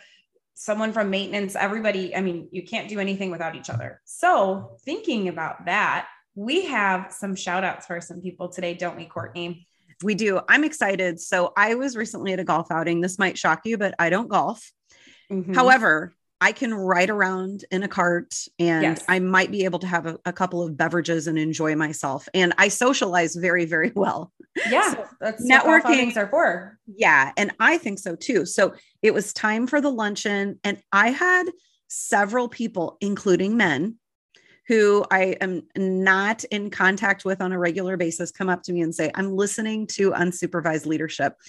someone 0.54 0.94
from 0.94 1.10
maintenance 1.10 1.56
everybody 1.56 2.16
i 2.16 2.22
mean 2.22 2.48
you 2.52 2.64
can't 2.64 2.88
do 2.88 3.00
anything 3.00 3.32
without 3.32 3.56
each 3.56 3.70
other 3.70 4.00
so 4.06 4.78
thinking 4.86 5.28
about 5.28 5.66
that 5.66 6.08
we 6.36 6.66
have 6.66 7.12
some 7.12 7.36
shout 7.36 7.64
outs 7.64 7.88
for 7.88 8.00
some 8.00 8.22
people 8.22 8.48
today 8.48 8.76
don't 8.76 8.96
we 8.96 9.06
courtney 9.06 9.68
We 10.04 10.14
do. 10.14 10.40
I'm 10.48 10.64
excited. 10.64 11.20
So 11.20 11.54
I 11.58 11.74
was 11.74 11.96
recently 11.96 12.32
at 12.34 12.40
a 12.40 12.44
golf 12.44 12.68
outing. 12.70 13.02
This 13.02 13.18
might 13.18 13.36
shock 13.36 13.62
you, 13.66 13.80
but 13.80 13.96
I 13.98 14.12
don't 14.12 14.28
golf. 14.28 14.72
Mm-hmm. 15.32 15.56
However, 15.56 16.14
I 16.40 16.52
can 16.52 16.74
ride 16.74 17.10
around 17.10 17.66
in 17.72 17.82
a 17.84 17.88
cart 17.88 18.36
and 18.60 18.84
yes. 18.84 19.04
I 19.08 19.20
might 19.20 19.50
be 19.52 19.66
able 19.66 19.80
to 19.80 19.88
have 19.88 20.06
a, 20.06 20.20
a, 20.26 20.34
couple 20.34 20.62
of 20.62 20.78
beverages 20.78 21.26
and 21.26 21.38
enjoy 21.38 21.76
myself. 21.76 22.30
And 22.34 22.54
I 22.60 22.68
socialize 22.68 23.36
very, 23.36 23.66
very 23.66 23.92
well. 23.96 24.32
Yeah. 24.70 24.94
So 24.94 25.06
that's 25.20 25.50
networking 25.50 26.16
are 26.16 26.28
for. 26.28 26.78
Yeah. 26.86 27.32
And 27.38 27.52
I 27.60 27.80
think 27.80 27.98
so 27.98 28.16
too. 28.16 28.46
So 28.46 28.76
it 29.02 29.14
was 29.14 29.34
time 29.34 29.66
for 29.66 29.82
the 29.82 29.92
luncheon 29.92 30.60
and 30.64 30.80
I 30.92 31.10
had 31.10 31.46
several 31.88 32.48
people, 32.50 32.98
including 33.02 33.58
men, 33.58 33.96
who 34.68 35.06
I 35.10 35.38
am 35.42 35.64
not 35.76 36.44
in 36.46 36.70
contact 36.70 37.26
with 37.26 37.42
on 37.42 37.52
a 37.52 37.60
regular 37.60 37.98
basis 37.98 38.32
come 38.32 38.50
up 38.50 38.64
to 38.64 38.74
me 38.74 38.82
and 38.82 38.94
say, 38.94 39.12
I'm 39.16 39.36
listening 39.36 39.88
to 39.88 40.12
unsupervised 40.12 40.86
leadership. 40.86 41.34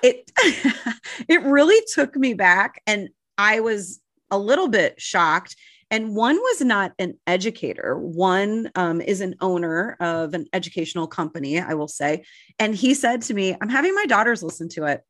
It 0.00 0.30
it 1.28 1.42
really 1.42 1.84
took 1.92 2.14
me 2.14 2.34
back 2.34 2.80
and 2.86 3.08
I 3.36 3.58
was 3.58 4.00
a 4.32 4.38
little 4.38 4.68
bit 4.68 5.00
shocked. 5.00 5.54
And 5.90 6.16
one 6.16 6.36
was 6.36 6.62
not 6.62 6.92
an 6.98 7.18
educator. 7.26 7.98
One 7.98 8.70
um, 8.74 9.02
is 9.02 9.20
an 9.20 9.36
owner 9.42 9.98
of 10.00 10.32
an 10.32 10.46
educational 10.54 11.06
company, 11.06 11.60
I 11.60 11.74
will 11.74 11.86
say. 11.86 12.24
And 12.58 12.74
he 12.74 12.94
said 12.94 13.20
to 13.22 13.34
me, 13.34 13.54
I'm 13.60 13.68
having 13.68 13.94
my 13.94 14.06
daughters 14.06 14.42
listen 14.42 14.70
to 14.70 14.86
it. 14.86 15.02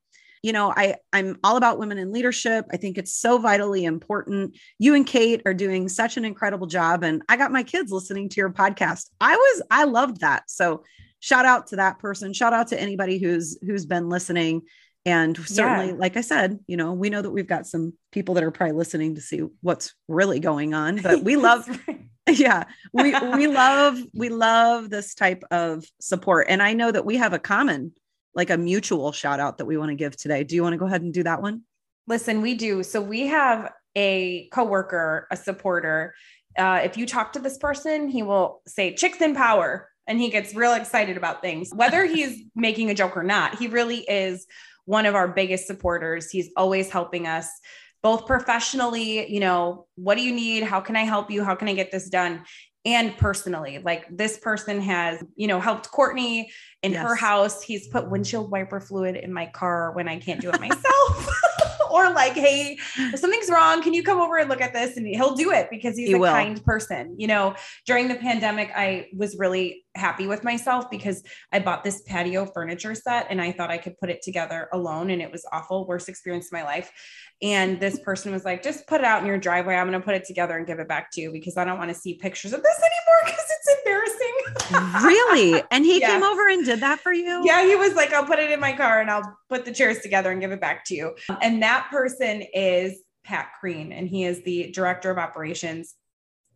You 0.43 0.53
know, 0.53 0.75
I, 0.77 0.97
I'm 1.13 1.39
all 1.45 1.57
about 1.57 1.79
women 1.79 1.99
in 1.99 2.13
leadership. 2.13 2.67
I 2.73 2.77
think 2.77 2.99
it's 2.99 3.15
so 3.15 3.39
vitally 3.39 3.85
important. 3.85 4.59
You 4.81 4.97
and 4.97 5.07
Kate 5.07 5.41
are 5.47 5.55
doing 5.55 5.89
such 5.89 6.17
an 6.17 6.25
incredible 6.25 6.67
job. 6.67 7.05
And 7.05 7.23
I 7.29 7.37
got 7.37 7.53
my 7.53 7.63
kids 7.63 7.93
listening 7.93 8.29
to 8.31 8.41
your 8.41 8.51
podcast. 8.51 9.09
I 9.21 9.37
was, 9.37 9.63
I 9.71 9.85
loved 9.85 10.21
that. 10.23 10.51
So 10.51 10.83
shout 11.21 11.47
out 11.47 11.69
to 11.69 11.77
that 11.77 12.01
person. 12.01 12.33
Shout 12.33 12.53
out 12.53 12.67
to 12.69 12.81
anybody 12.81 13.19
who's 13.19 13.57
who's 13.65 13.87
been 13.87 14.09
listening 14.09 14.63
and 15.05 15.37
certainly, 15.37 15.89
yeah. 15.89 15.99
like 15.99 16.17
I 16.17 16.21
said, 16.21 16.61
you 16.67 16.77
know, 16.77 16.93
we 16.93 17.11
know 17.11 17.23
that 17.23 17.31
we've 17.31 17.47
got 17.47 17.67
some 17.67 17.93
people 18.13 18.35
that 18.35 18.45
are 18.45 18.53
probably 18.53 18.77
listening 18.77 19.17
to 19.17 19.21
see 19.21 19.43
what's 19.61 19.95
really 20.07 20.39
going 20.39 20.75
on, 20.75 20.99
but 21.03 21.25
we 21.25 21.37
love, 21.37 21.69
yeah, 22.29 22.65
we, 22.93 23.13
we 23.35 23.49
love, 23.49 23.99
we 24.15 24.29
love 24.29 24.91
this 24.91 25.15
type 25.15 25.43
of 25.51 25.85
support. 26.01 26.47
And 26.49 26.63
I 26.63 26.73
know 26.73 26.93
that 26.93 27.05
we 27.05 27.17
have 27.17 27.33
a 27.33 27.41
common, 27.41 27.93
like 28.35 28.51
a 28.51 28.57
mutual 28.57 29.11
shout 29.11 29.41
out 29.41 29.59
that 29.59 29.65
we 29.65 29.77
want 29.77 29.91
to 29.91 29.97
give 29.97 30.17
today. 30.17 30.45
Do 30.45 30.55
you 30.55 30.63
want 30.63 30.75
to 30.75 30.79
go 30.79 30.87
ahead 30.87 31.03
and 31.03 31.13
do 31.13 31.25
that 31.25 31.43
one? 31.43 31.63
Listen, 32.07 32.41
we 32.41 32.55
do. 32.55 32.85
So 32.85 33.01
we 33.01 33.27
have 33.27 33.73
a 33.97 34.49
coworker, 34.53 35.27
a 35.33 35.37
supporter. 35.37 36.15
Uh, 36.57 36.81
if 36.85 36.97
you 36.97 37.07
talk 37.07 37.33
to 37.33 37.41
this 37.41 37.59
person, 37.59 38.09
he 38.09 38.23
will 38.23 38.63
say 38.67 38.95
chicks 38.95 39.21
in 39.21 39.35
power 39.35 39.89
and 40.07 40.21
he 40.21 40.31
gets 40.31 40.55
real 40.55 40.75
excited 40.75 41.17
about 41.17 41.43
things, 41.43 41.71
whether 41.75 42.05
he's 42.05 42.43
making 42.55 42.91
a 42.91 42.95
joke 42.95 43.17
or 43.17 43.23
not. 43.23 43.57
He 43.59 43.69
really 43.69 43.99
is 43.99 44.47
one 44.85 45.07
of 45.07 45.15
our 45.15 45.29
biggest 45.29 45.67
supporters. 45.67 46.31
He's 46.31 46.51
always 46.57 46.91
helping 46.91 47.27
us 47.27 47.49
both 48.03 48.27
professionally, 48.27 49.33
you 49.33 49.41
know, 49.41 49.87
what 49.95 50.17
do 50.17 50.23
you 50.23 50.35
need? 50.35 50.65
How 50.65 50.81
can 50.81 50.97
I 50.97 51.03
help 51.03 51.31
you? 51.31 51.45
How 51.45 51.55
can 51.55 51.69
I 51.69 51.75
get 51.75 51.93
this 51.93 52.09
done? 52.09 52.43
And 52.85 53.17
personally, 53.17 53.79
like 53.79 54.07
this 54.11 54.39
person 54.39 54.81
has, 54.81 55.23
you 55.37 55.47
know, 55.47 55.61
helped 55.61 55.89
Courtney 55.93 56.51
in 56.83 56.93
yes. 56.93 57.03
her 57.03 57.15
house. 57.15 57.63
He's 57.63 57.87
put 57.87 58.11
windshield 58.11 58.51
wiper 58.51 58.81
fluid 58.81 59.15
in 59.15 59.33
my 59.33 59.47
car 59.47 59.93
when 59.93 60.09
I 60.09 60.19
can't 60.19 60.41
do 60.41 60.51
it 60.51 60.61
myself. 60.61 61.41
or 61.93 62.11
like, 62.13 62.35
hey, 62.35 62.79
something's 63.15 63.51
wrong. 63.51 63.83
Can 63.83 63.95
you 63.95 64.03
come 64.03 64.21
over 64.21 64.39
and 64.39 64.49
look 64.49 64.61
at 64.61 64.73
this? 64.73 64.97
And 64.97 65.07
he'll 65.07 65.35
do 65.35 65.53
it 65.53 65.69
because 65.71 65.97
he's 65.97 66.09
he 66.09 66.15
a 66.15 66.19
will. 66.19 66.33
kind 66.33 66.63
person. 66.65 67.15
You 67.19 67.27
know, 67.27 67.55
during 67.87 68.09
the 68.09 68.17
pandemic, 68.17 68.71
I 68.75 69.09
was 69.17 69.37
really 69.39 69.85
happy 69.95 70.27
with 70.27 70.43
myself 70.43 70.91
because 70.91 71.23
I 71.53 71.59
bought 71.59 71.85
this 71.85 72.03
patio 72.03 72.47
furniture 72.47 72.95
set 72.95 73.27
and 73.29 73.41
I 73.41 73.53
thought 73.53 73.71
I 73.71 73.79
could 73.79 73.99
put 73.99 74.09
it 74.09 74.23
together 74.23 74.69
alone. 74.73 75.11
And 75.11 75.21
it 75.21 75.31
was 75.31 75.45
awful, 75.53 75.87
worst 75.87 76.09
experience 76.09 76.47
of 76.47 76.53
my 76.53 76.63
life. 76.63 76.91
And 77.43 77.81
this 77.81 77.99
person 77.99 78.33
was 78.33 78.45
like, 78.45 78.63
just 78.63 78.87
put 78.87 79.01
it 79.01 79.05
out 79.05 79.21
in 79.21 79.27
your 79.27 79.39
driveway. 79.39 79.75
I'm 79.75 79.89
going 79.89 80.01
to 80.01 80.05
put 80.05 80.15
it 80.15 80.25
together 80.25 80.57
and 80.57 80.67
give 80.67 80.79
it 80.79 80.89
back 80.89 81.11
to 81.13 81.21
you 81.21 81.33
because 81.33 81.57
I 81.57 81.65
don't 81.65 81.79
want 81.79 81.91
to 81.91 81.95
see 81.95 82.15
pictures 82.15 82.53
of 82.53 82.63
this 82.63 82.79
anymore 82.79 83.22
because 83.22 83.22
it's 83.22 83.22
embarrassing. 83.22 83.22
Really? 85.03 85.63
And 85.71 85.85
he 85.85 86.01
came 86.01 86.23
over 86.23 86.49
and 86.49 86.65
did 86.65 86.81
that 86.81 87.01
for 87.01 87.13
you? 87.13 87.43
Yeah. 87.45 87.65
He 87.65 87.77
was 87.77 87.95
like, 87.95 88.13
I'll 88.13 88.27
put 88.27 88.39
it 88.39 88.51
in 88.51 88.61
my 88.61 88.73
car 88.73 89.01
and 89.01 89.11
I'll 89.11 89.37
put 89.49 89.65
the 89.65 89.73
chairs 89.73 90.01
together 90.01 90.31
and 90.31 90.41
give 90.41 90.53
it 90.53 90.61
back 90.61 90.85
to 90.87 90.95
you. 90.95 91.15
And 91.41 91.63
that 91.63 91.89
person 91.91 92.43
is 92.55 93.01
Pat 93.25 93.51
Crean, 93.61 93.93
and 93.93 94.09
he 94.09 94.25
is 94.25 94.43
the 94.43 94.73
director 94.73 95.11
of 95.11 95.19
operations 95.19 95.95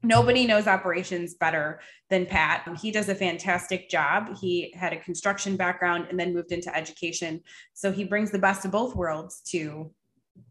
Nobody 0.03 0.47
knows 0.47 0.67
operations 0.67 1.35
better 1.35 1.81
than 2.11 2.26
Pat. 2.26 2.69
He 2.81 2.93
does 2.93 3.09
a 3.09 3.15
fantastic 3.15 3.88
job. 3.88 4.37
He 4.38 4.73
had 4.76 4.93
a 4.93 4.99
construction 4.99 5.57
background 5.57 6.07
and 6.09 6.21
then 6.21 6.35
moved 6.35 6.53
into 6.53 6.75
education. 6.75 7.41
So 7.75 7.91
he 7.91 8.05
brings 8.05 8.31
the 8.31 8.38
best 8.38 8.65
of 8.65 8.71
both 8.71 8.95
worlds 8.95 9.41
to 9.49 9.91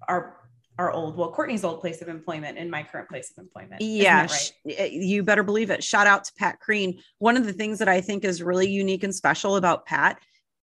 our 0.10 0.45
our 0.78 0.92
old, 0.92 1.16
well, 1.18 1.32
Courtney's 1.32 1.64
old 1.64 1.80
place 1.80 2.02
of 2.02 2.10
employment 2.10 2.58
and 2.58 2.70
my 2.70 2.84
current 2.84 3.08
place 3.08 3.32
of 3.32 3.42
employment. 3.42 3.82
Yeah, 3.82 4.22
right? 4.22 4.54
Eh, 4.70 4.90
you 4.92 5.24
better 5.24 5.44
believe 5.44 5.70
it. 5.70 5.84
Shout 5.84 6.08
out 6.08 6.26
to 6.26 6.34
Pat 6.38 6.60
Crean. 6.60 7.00
One 7.20 7.38
of 7.38 7.46
the 7.46 7.54
things 7.54 7.80
that 7.80 7.88
I 7.88 8.02
think 8.02 8.26
is 8.26 8.44
really 8.44 8.70
unique 8.70 9.04
and 9.04 9.16
special 9.16 9.56
about 9.56 9.86
Pat, 9.86 10.20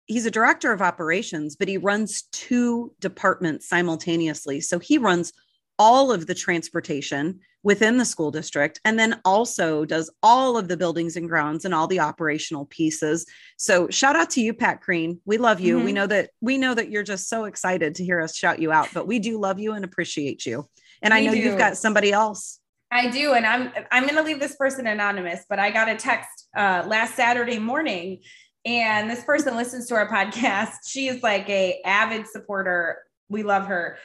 he's 0.07 0.25
a 0.25 0.31
director 0.31 0.73
of 0.73 0.81
operations, 0.81 1.57
but 1.57 1.69
he 1.69 1.77
runs 1.77 2.23
two 2.33 2.93
departments 3.01 3.69
simultaneously. 3.69 4.61
So 4.61 4.79
he 4.79 4.97
runs 4.97 5.33
all 5.79 6.11
of 6.11 6.27
the 6.27 6.35
transportation 6.35 7.41
within 7.63 7.99
the 7.99 8.05
school 8.05 8.31
district 8.31 8.81
and 8.85 8.99
then 8.99 9.21
also 9.25 9.85
does 9.85 10.11
all 10.23 10.57
of 10.57 10.69
the 10.69 10.77
buildings 10.77 11.17
and 11.17 11.29
grounds 11.29 11.65
and 11.65 11.75
all 11.75 11.87
the 11.87 12.01
operational 12.01 12.67
pieces 12.67 13.27
so 13.57 13.89
shout 13.89 14.17
out 14.17 14.31
to 14.31 14.41
you 14.41 14.55
pat 14.55 14.81
crean 14.81 15.21
we 15.25 15.39
love 15.39 15.61
you 15.61 15.77
mm-hmm. 15.77 15.87
we 15.87 15.93
know 15.93 16.07
that 16.07 16.31
we 16.41 16.57
know 16.57 16.75
that 16.75 16.91
you're 16.91 17.03
just 17.03 17.29
so 17.29 17.45
excited 17.45 17.95
to 17.95 18.05
hear 18.05 18.21
us 18.21 18.37
shout 18.37 18.61
you 18.61 18.71
out 18.71 18.89
but 18.95 19.07
we 19.07 19.19
do 19.19 19.39
love 19.39 19.59
you 19.59 19.73
and 19.73 19.85
appreciate 19.85 20.47
you 20.47 20.65
and 21.03 21.13
we 21.13 21.21
i 21.21 21.25
know 21.25 21.33
do. 21.33 21.39
you've 21.39 21.59
got 21.59 21.77
somebody 21.77 22.13
else 22.13 22.61
I 22.91 23.09
do, 23.09 23.35
and 23.35 23.45
I'm 23.45 23.71
I'm 23.91 24.05
going 24.05 24.17
to 24.17 24.23
leave 24.23 24.41
this 24.41 24.57
person 24.57 24.87
anonymous, 24.87 25.45
but 25.49 25.59
I 25.59 25.71
got 25.71 25.89
a 25.89 25.97
text 25.97 26.49
uh, 26.57 26.85
last 26.87 27.17
Saturday 27.17 27.59
morning, 27.59 28.21
and 28.65 29.11
this 29.11 29.23
person 29.25 29.57
listens 29.57 29.87
to 29.89 29.95
our 29.95 30.09
podcast. 30.11 30.73
She 30.87 31.09
is 31.09 31.23
like 31.23 31.49
a 31.51 31.81
avid 31.85 32.27
supporter. 32.27 32.99
We 33.29 33.43
love 33.43 33.67
her, 33.67 33.99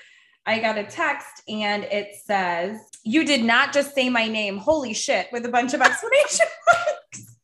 I 0.46 0.60
got 0.60 0.78
a 0.78 0.84
text 0.84 1.44
and 1.48 1.84
it 1.86 2.16
says, 2.24 2.78
You 3.04 3.26
did 3.26 3.44
not 3.44 3.74
just 3.74 3.96
say 3.96 4.10
my 4.10 4.28
name. 4.28 4.58
Holy 4.58 4.94
shit, 4.94 5.28
with 5.32 5.46
a 5.46 5.50
bunch 5.50 5.74
of 5.74 5.82
exclamation 5.82 6.48
marks. 6.74 7.36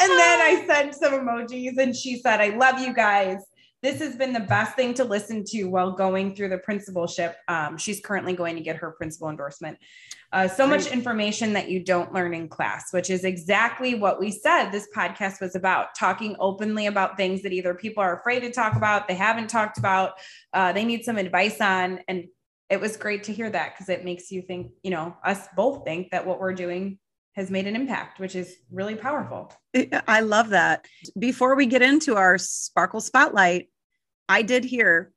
and 0.00 0.10
then 0.10 0.40
I 0.40 0.64
sent 0.66 0.94
some 0.94 1.12
emojis 1.12 1.76
and 1.78 1.94
she 1.94 2.18
said, 2.18 2.40
I 2.40 2.56
love 2.56 2.80
you 2.80 2.94
guys. 2.94 3.38
This 3.82 4.00
has 4.00 4.16
been 4.16 4.32
the 4.32 4.40
best 4.40 4.74
thing 4.74 4.94
to 4.94 5.04
listen 5.04 5.44
to 5.48 5.64
while 5.64 5.92
going 5.92 6.34
through 6.34 6.48
the 6.48 6.58
principalship. 6.58 7.36
Um, 7.46 7.76
she's 7.76 8.00
currently 8.00 8.32
going 8.32 8.56
to 8.56 8.62
get 8.62 8.76
her 8.76 8.92
principal 8.92 9.28
endorsement. 9.28 9.78
Uh, 10.32 10.48
so 10.48 10.66
much 10.66 10.86
information 10.88 11.52
that 11.52 11.68
you 11.68 11.82
don't 11.82 12.12
learn 12.12 12.34
in 12.34 12.48
class, 12.48 12.92
which 12.92 13.10
is 13.10 13.24
exactly 13.24 13.94
what 13.94 14.18
we 14.18 14.30
said 14.30 14.70
this 14.70 14.88
podcast 14.94 15.40
was 15.40 15.54
about 15.54 15.94
talking 15.98 16.36
openly 16.38 16.86
about 16.86 17.16
things 17.16 17.42
that 17.42 17.52
either 17.52 17.74
people 17.74 18.02
are 18.02 18.18
afraid 18.18 18.40
to 18.40 18.50
talk 18.50 18.74
about, 18.74 19.06
they 19.06 19.14
haven't 19.14 19.48
talked 19.48 19.78
about, 19.78 20.14
uh, 20.52 20.72
they 20.72 20.84
need 20.84 21.04
some 21.04 21.16
advice 21.16 21.60
on. 21.60 22.00
And 22.08 22.24
it 22.68 22.80
was 22.80 22.96
great 22.96 23.24
to 23.24 23.32
hear 23.32 23.48
that 23.50 23.74
because 23.74 23.88
it 23.88 24.04
makes 24.04 24.30
you 24.30 24.42
think, 24.42 24.72
you 24.82 24.90
know, 24.90 25.16
us 25.24 25.46
both 25.56 25.84
think 25.84 26.10
that 26.10 26.26
what 26.26 26.40
we're 26.40 26.54
doing 26.54 26.98
has 27.34 27.50
made 27.50 27.66
an 27.66 27.76
impact, 27.76 28.18
which 28.18 28.34
is 28.34 28.56
really 28.72 28.94
powerful. 28.94 29.52
I 30.08 30.20
love 30.20 30.48
that. 30.50 30.86
Before 31.18 31.54
we 31.54 31.66
get 31.66 31.82
into 31.82 32.16
our 32.16 32.38
sparkle 32.38 33.00
spotlight, 33.00 33.68
I 34.28 34.42
did 34.42 34.64
hear 34.64 35.12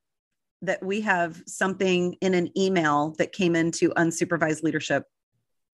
that 0.61 0.83
we 0.83 1.01
have 1.01 1.41
something 1.45 2.15
in 2.21 2.33
an 2.33 2.57
email 2.57 3.15
that 3.17 3.31
came 3.31 3.55
into 3.55 3.89
unsupervised 3.91 4.63
leadership. 4.63 5.05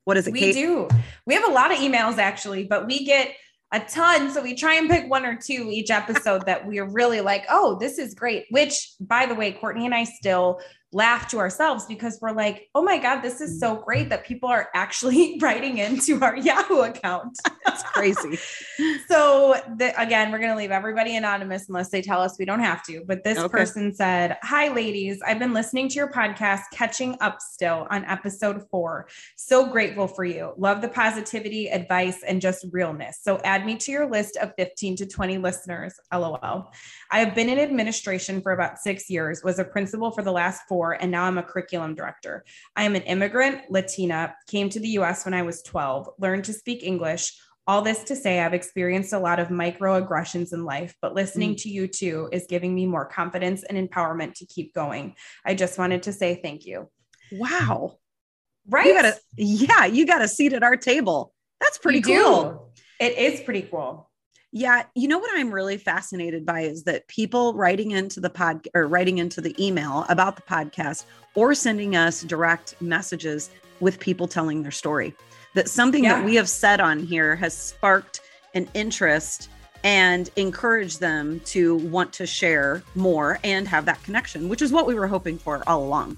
What 0.03 0.17
is 0.17 0.27
it? 0.27 0.33
We 0.33 0.39
Kate? 0.39 0.53
do. 0.53 0.87
We 1.25 1.33
have 1.33 1.47
a 1.49 1.51
lot 1.51 1.71
of 1.71 1.79
emails 1.79 2.17
actually, 2.17 2.65
but 2.65 2.85
we 2.85 3.03
get 3.05 3.35
a 3.71 3.79
ton. 3.79 4.31
So 4.31 4.41
we 4.41 4.55
try 4.55 4.75
and 4.75 4.89
pick 4.89 5.09
one 5.09 5.25
or 5.25 5.35
two 5.35 5.69
each 5.71 5.89
episode 5.89 6.45
that 6.45 6.67
we 6.67 6.79
are 6.79 6.87
really 6.87 7.21
like, 7.21 7.45
oh, 7.49 7.77
this 7.79 7.97
is 7.97 8.13
great. 8.13 8.45
Which, 8.51 8.93
by 8.99 9.25
the 9.25 9.35
way, 9.35 9.51
Courtney 9.51 9.85
and 9.85 9.95
I 9.95 10.03
still 10.03 10.59
laugh 10.95 11.27
to 11.27 11.37
ourselves 11.37 11.85
because 11.85 12.19
we're 12.21 12.31
like, 12.31 12.69
oh 12.73 12.81
my 12.81 12.97
God, 12.97 13.21
this 13.21 13.41
is 13.41 13.59
so 13.59 13.75
great 13.75 14.09
that 14.09 14.25
people 14.25 14.47
are 14.47 14.69
actually 14.73 15.37
writing 15.41 15.79
into 15.79 16.21
our 16.21 16.37
Yahoo 16.45 16.81
account. 16.81 17.37
That's 17.65 17.83
crazy. 17.83 18.39
so, 19.07 19.55
the, 19.77 19.93
again, 20.01 20.31
we're 20.31 20.39
going 20.39 20.51
to 20.51 20.55
leave 20.55 20.71
everybody 20.71 21.15
anonymous 21.17 21.67
unless 21.67 21.89
they 21.89 22.01
tell 22.01 22.21
us 22.21 22.37
we 22.39 22.45
don't 22.45 22.61
have 22.61 22.81
to. 22.85 23.03
But 23.05 23.25
this 23.25 23.37
okay. 23.37 23.47
person 23.49 23.93
said, 23.93 24.37
Hi, 24.43 24.73
ladies. 24.73 25.19
I've 25.25 25.39
been 25.39 25.53
listening 25.53 25.89
to 25.89 25.95
your 25.95 26.11
podcast, 26.11 26.61
Catching 26.71 27.17
Up 27.19 27.41
Still, 27.41 27.87
on 27.89 28.05
episode 28.05 28.63
four. 28.69 29.07
So 29.35 29.65
grateful 29.65 30.07
for 30.07 30.23
you. 30.23 30.53
Love 30.57 30.81
the 30.81 30.87
positivity, 30.87 31.67
advice, 31.67 32.23
and 32.25 32.39
just 32.39 32.65
realness. 32.71 33.19
So, 33.21 33.39
add 33.43 33.65
me 33.65 33.75
to 33.77 33.91
your 33.91 34.09
list 34.09 34.37
of 34.37 34.53
15 34.57 34.95
to 34.97 35.05
20 35.05 35.39
listeners. 35.39 35.93
LOL. 36.13 36.71
I 37.11 37.19
have 37.19 37.35
been 37.35 37.49
in 37.49 37.59
administration 37.59 38.41
for 38.41 38.53
about 38.53 38.77
six 38.77 39.09
years, 39.09 39.43
was 39.43 39.59
a 39.59 39.65
principal 39.65 40.11
for 40.11 40.21
the 40.21 40.31
last 40.31 40.61
four 40.69 40.84
before, 40.85 41.01
and 41.01 41.11
now 41.11 41.23
I'm 41.23 41.37
a 41.37 41.43
curriculum 41.43 41.95
director. 41.95 42.43
I 42.75 42.83
am 42.83 42.95
an 42.95 43.03
immigrant, 43.03 43.61
Latina, 43.69 44.35
came 44.47 44.69
to 44.69 44.79
the 44.79 44.99
US 44.99 45.25
when 45.25 45.33
I 45.33 45.41
was 45.41 45.61
12, 45.63 46.09
learned 46.19 46.45
to 46.45 46.53
speak 46.53 46.83
English, 46.83 47.33
All 47.67 47.81
this 47.81 48.03
to 48.03 48.15
say, 48.15 48.41
I've 48.41 48.53
experienced 48.53 49.13
a 49.13 49.17
lot 49.17 49.39
of 49.39 49.47
microaggressions 49.47 50.53
in 50.53 50.65
life, 50.65 50.93
but 51.01 51.15
listening 51.15 51.55
mm. 51.55 51.61
to 51.63 51.69
you 51.69 51.87
too 51.87 52.29
is 52.31 52.45
giving 52.47 52.75
me 52.75 52.85
more 52.85 53.05
confidence 53.05 53.63
and 53.63 53.75
empowerment 53.75 54.35
to 54.35 54.45
keep 54.45 54.71
going. 54.75 55.15
I 55.43 55.55
just 55.55 55.79
wanted 55.79 56.03
to 56.03 56.13
say 56.13 56.39
thank 56.43 56.67
you. 56.67 56.91
Wow. 57.31 57.97
Right. 58.69 58.85
You 58.85 58.93
got 58.93 59.05
a, 59.05 59.15
yeah, 59.35 59.85
you 59.85 60.05
got 60.05 60.21
a 60.21 60.27
seat 60.27 60.53
at 60.53 60.61
our 60.61 60.77
table. 60.77 61.33
That's 61.59 61.79
pretty 61.79 62.07
you 62.07 62.21
cool. 62.21 62.43
Do. 62.43 63.05
It 63.05 63.17
is 63.17 63.41
pretty 63.41 63.63
cool. 63.63 64.11
Yeah, 64.57 64.83
you 64.95 65.09
know 65.09 65.19
what 65.19 65.31
I'm 65.33 65.51
really 65.51 65.75
fascinated 65.75 66.45
by 66.45 66.61
is 66.61 66.83
that 66.83 67.05
people 67.09 67.53
writing 67.55 67.91
into 67.91 68.21
the 68.21 68.29
pod 68.29 68.65
or 68.73 68.87
writing 68.87 69.17
into 69.17 69.41
the 69.41 69.53
email 69.61 70.05
about 70.07 70.37
the 70.37 70.43
podcast 70.43 71.03
or 71.33 71.53
sending 71.53 71.97
us 71.97 72.23
direct 72.23 72.81
messages 72.81 73.49
with 73.81 73.99
people 73.99 74.29
telling 74.29 74.61
their 74.61 74.71
story. 74.71 75.13
That 75.55 75.67
something 75.67 76.05
yeah. 76.05 76.19
that 76.19 76.25
we 76.25 76.35
have 76.35 76.47
said 76.47 76.79
on 76.79 76.99
here 76.99 77.35
has 77.35 77.53
sparked 77.53 78.21
an 78.53 78.69
interest 78.73 79.49
and 79.83 80.29
encouraged 80.37 81.01
them 81.01 81.41
to 81.47 81.75
want 81.89 82.13
to 82.13 82.25
share 82.25 82.81
more 82.95 83.39
and 83.43 83.67
have 83.67 83.83
that 83.87 84.01
connection, 84.03 84.47
which 84.47 84.61
is 84.61 84.71
what 84.71 84.87
we 84.87 84.95
were 84.95 85.07
hoping 85.07 85.37
for 85.37 85.61
all 85.67 85.83
along. 85.83 86.17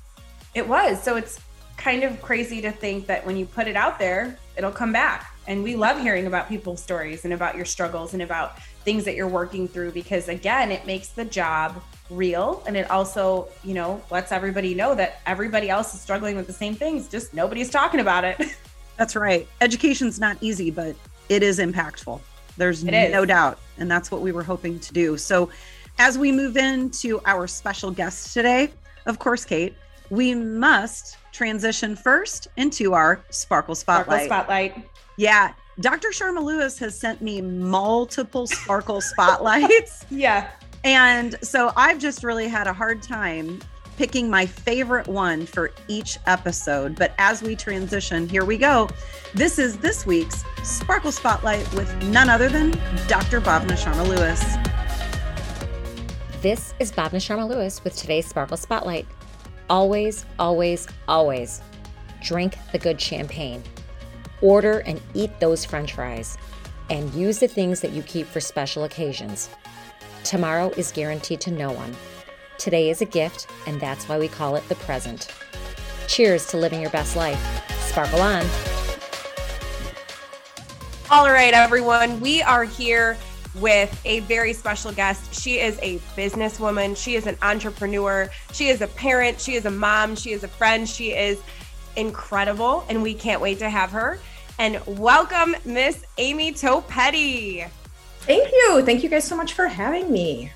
It 0.53 0.67
was. 0.67 1.01
So 1.01 1.15
it's 1.15 1.39
kind 1.77 2.03
of 2.03 2.21
crazy 2.21 2.61
to 2.61 2.71
think 2.71 3.07
that 3.07 3.25
when 3.25 3.35
you 3.35 3.47
put 3.47 3.67
it 3.67 3.75
out 3.75 3.97
there, 3.97 4.37
it'll 4.55 4.69
come 4.69 4.93
back 4.93 5.33
and 5.47 5.63
we 5.63 5.75
love 5.75 5.99
hearing 6.01 6.27
about 6.27 6.49
people's 6.49 6.83
stories 6.83 7.23
and 7.23 7.33
about 7.33 7.55
your 7.55 7.65
struggles 7.65 8.13
and 8.13 8.21
about 8.21 8.59
things 8.83 9.05
that 9.05 9.15
you're 9.15 9.27
working 9.27 9.67
through 9.67 9.91
because 9.91 10.27
again 10.27 10.71
it 10.71 10.85
makes 10.85 11.09
the 11.09 11.25
job 11.25 11.81
real. 12.09 12.63
And 12.67 12.77
it 12.77 12.91
also 12.91 13.47
you 13.63 13.73
know 13.73 14.01
lets 14.11 14.31
everybody 14.31 14.75
know 14.75 14.93
that 14.95 15.21
everybody 15.25 15.69
else 15.69 15.93
is 15.93 16.01
struggling 16.01 16.35
with 16.35 16.47
the 16.47 16.53
same 16.53 16.75
things 16.75 17.07
just 17.07 17.33
nobody's 17.33 17.69
talking 17.69 18.01
about 18.01 18.23
it. 18.25 18.39
That's 18.97 19.15
right. 19.15 19.47
Education's 19.61 20.19
not 20.19 20.37
easy 20.41 20.69
but 20.69 20.95
it 21.29 21.41
is 21.41 21.59
impactful. 21.59 22.19
There's 22.57 22.83
it 22.83 23.11
no 23.11 23.25
doubt. 23.25 23.59
And 23.77 23.89
that's 23.89 24.09
what 24.09 24.21
we 24.21 24.31
were 24.31 24.41
hoping 24.41 24.79
to 24.79 24.93
do. 24.93 25.15
So 25.17 25.51
as 25.99 26.17
we 26.17 26.31
move 26.31 26.57
into 26.57 27.21
our 27.25 27.47
special 27.47 27.91
guest 27.91 28.33
today 28.33 28.71
of 29.05 29.19
course 29.19 29.45
kate 29.45 29.75
we 30.09 30.33
must 30.33 31.17
transition 31.31 31.95
first 31.95 32.47
into 32.57 32.93
our 32.93 33.23
sparkle 33.29 33.75
spotlight. 33.75 34.25
Sparkle 34.25 34.45
spotlight 34.45 34.89
yeah. 35.17 35.53
Dr. 35.79 36.09
Sharma 36.09 36.41
Lewis 36.41 36.79
has 36.79 36.97
sent 36.99 37.21
me 37.21 37.41
multiple 37.41 38.47
sparkle 38.47 39.01
spotlights. 39.01 40.05
yeah. 40.09 40.49
And 40.83 41.37
so 41.43 41.71
I've 41.75 41.99
just 41.99 42.23
really 42.23 42.47
had 42.47 42.65
a 42.65 42.73
hard 42.73 43.03
time 43.03 43.59
picking 43.97 44.29
my 44.29 44.45
favorite 44.45 45.07
one 45.07 45.45
for 45.45 45.71
each 45.87 46.17
episode. 46.27 46.95
But 46.95 47.13
as 47.17 47.41
we 47.41 47.55
transition, 47.55 48.29
here 48.29 48.45
we 48.45 48.57
go. 48.57 48.89
This 49.33 49.59
is 49.59 49.77
this 49.77 50.05
week's 50.05 50.43
Sparkle 50.63 51.11
Spotlight 51.11 51.71
with 51.73 51.93
none 52.03 52.29
other 52.29 52.47
than 52.47 52.71
Dr. 53.07 53.41
Bhavna 53.41 53.71
Sharma 53.71 54.07
Lewis. 54.07 54.41
This 56.41 56.73
is 56.79 56.91
Bhavna 56.91 57.17
Sharma 57.17 57.49
Lewis 57.49 57.83
with 57.83 57.95
today's 57.95 58.27
Sparkle 58.27 58.57
Spotlight. 58.57 59.07
Always, 59.69 60.25
always, 60.39 60.87
always 61.07 61.61
drink 62.21 62.55
the 62.71 62.77
good 62.77 63.01
champagne. 63.01 63.63
Order 64.41 64.79
and 64.79 65.01
eat 65.13 65.39
those 65.39 65.65
french 65.65 65.93
fries. 65.93 66.37
And 66.89 67.13
use 67.13 67.39
the 67.39 67.47
things 67.47 67.81
that 67.81 67.91
you 67.91 68.01
keep 68.03 68.27
for 68.27 68.39
special 68.39 68.83
occasions. 68.83 69.49
Tomorrow 70.23 70.69
is 70.77 70.91
guaranteed 70.91 71.41
to 71.41 71.51
no 71.51 71.71
one. 71.71 71.95
Today 72.57 72.89
is 72.89 73.01
a 73.01 73.05
gift, 73.05 73.47
and 73.65 73.79
that's 73.79 74.07
why 74.09 74.17
we 74.17 74.27
call 74.27 74.55
it 74.55 74.67
the 74.69 74.75
present. 74.75 75.27
Cheers 76.07 76.47
to 76.47 76.57
living 76.57 76.81
your 76.81 76.89
best 76.89 77.15
life. 77.15 77.39
Sparkle 77.81 78.21
on. 78.21 78.45
All 81.09 81.29
right, 81.29 81.53
everyone. 81.53 82.19
We 82.19 82.41
are 82.41 82.63
here 82.63 83.17
with 83.55 83.99
a 84.05 84.19
very 84.21 84.53
special 84.53 84.91
guest. 84.91 85.33
She 85.33 85.59
is 85.59 85.79
a 85.81 85.99
businesswoman, 86.15 86.95
she 86.95 87.15
is 87.15 87.27
an 87.27 87.37
entrepreneur, 87.41 88.29
she 88.51 88.67
is 88.67 88.81
a 88.81 88.87
parent, 88.87 89.39
she 89.39 89.55
is 89.55 89.65
a 89.65 89.71
mom, 89.71 90.15
she 90.15 90.31
is 90.31 90.43
a 90.43 90.47
friend, 90.47 90.87
she 90.87 91.13
is 91.13 91.39
incredible, 91.97 92.85
and 92.87 93.03
we 93.03 93.13
can't 93.13 93.41
wait 93.41 93.59
to 93.59 93.69
have 93.69 93.91
her. 93.91 94.19
And 94.59 94.81
welcome, 94.85 95.55
Miss 95.65 96.05
Amy 96.17 96.53
Topetti. 96.53 97.69
Thank 98.21 98.51
you. 98.51 98.81
Thank 98.83 99.03
you 99.03 99.09
guys 99.09 99.25
so 99.25 99.35
much 99.35 99.53
for 99.53 99.67
having 99.67 100.11
me. 100.11 100.51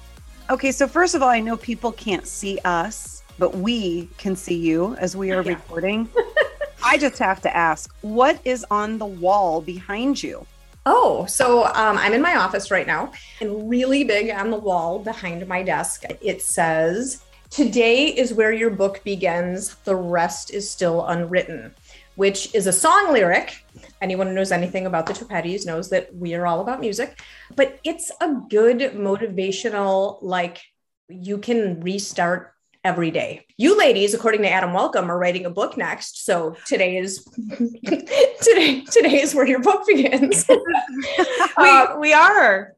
Okay, 0.50 0.72
so 0.72 0.88
first 0.88 1.16
of 1.16 1.22
all, 1.22 1.30
I 1.30 1.40
know 1.40 1.58
people 1.58 1.92
can't 1.92 2.26
see 2.26 2.60
us, 2.66 3.24
but 3.38 3.56
we 3.56 4.10
can 4.18 4.36
see 4.36 4.58
you 4.58 4.96
as 4.96 5.16
we 5.16 5.32
are 5.32 5.42
yeah. 5.42 5.50
recording. 5.50 6.10
I 6.84 6.98
just 6.98 7.20
have 7.20 7.42
to 7.42 7.56
ask, 7.56 7.94
what 8.02 8.40
is 8.44 8.66
on 8.72 8.98
the 8.98 9.06
wall 9.06 9.62
behind 9.62 10.22
you? 10.22 10.46
Oh, 10.86 11.26
so 11.28 11.66
um, 11.66 11.98
I'm 11.98 12.14
in 12.14 12.22
my 12.22 12.36
office 12.36 12.72
right 12.72 12.88
now, 12.88 13.12
and 13.40 13.70
really 13.70 14.04
big 14.04 14.32
on 14.32 14.50
the 14.50 14.58
wall 14.58 15.00
behind 15.00 15.48
my 15.48 15.62
desk, 15.62 16.04
it 16.22 16.42
says, 16.42 17.24
Today 17.52 18.06
is 18.06 18.34
where 18.34 18.54
your 18.54 18.70
book 18.70 19.04
begins. 19.04 19.76
The 19.84 19.98
rest 19.98 20.52
is 20.52 20.72
still 20.72 21.06
unwritten, 21.06 21.76
which 22.16 22.56
is 22.56 22.66
a 22.66 22.72
song 22.72 23.12
lyric. 23.12 23.66
Anyone 24.02 24.28
who 24.28 24.34
knows 24.34 24.54
anything 24.54 24.86
about 24.86 25.06
the 25.06 25.12
Topettis 25.12 25.66
knows 25.66 25.90
that 25.90 26.16
we 26.16 26.34
are 26.34 26.48
all 26.48 26.62
about 26.62 26.80
music, 26.80 27.22
but 27.58 27.78
it's 27.84 28.10
a 28.22 28.36
good 28.50 28.80
motivational, 28.94 30.20
like, 30.22 30.62
you 31.10 31.40
can 31.40 31.82
restart 31.82 32.54
every 32.86 33.12
day. 33.12 33.46
You 33.58 33.78
ladies, 33.78 34.14
according 34.14 34.44
to 34.44 34.50
Adam 34.50 34.72
Welcome, 34.72 35.12
are 35.12 35.20
writing 35.20 35.46
a 35.46 35.50
book 35.50 35.76
next. 35.76 36.24
So 36.24 36.56
today 36.66 36.96
is 36.96 37.26
today 38.42 38.86
today 38.86 39.22
is 39.22 39.36
where 39.36 39.46
your 39.46 39.60
book 39.60 39.86
begins. 39.86 40.50
uh, 41.58 41.98
we 42.00 42.14
are. 42.14 42.76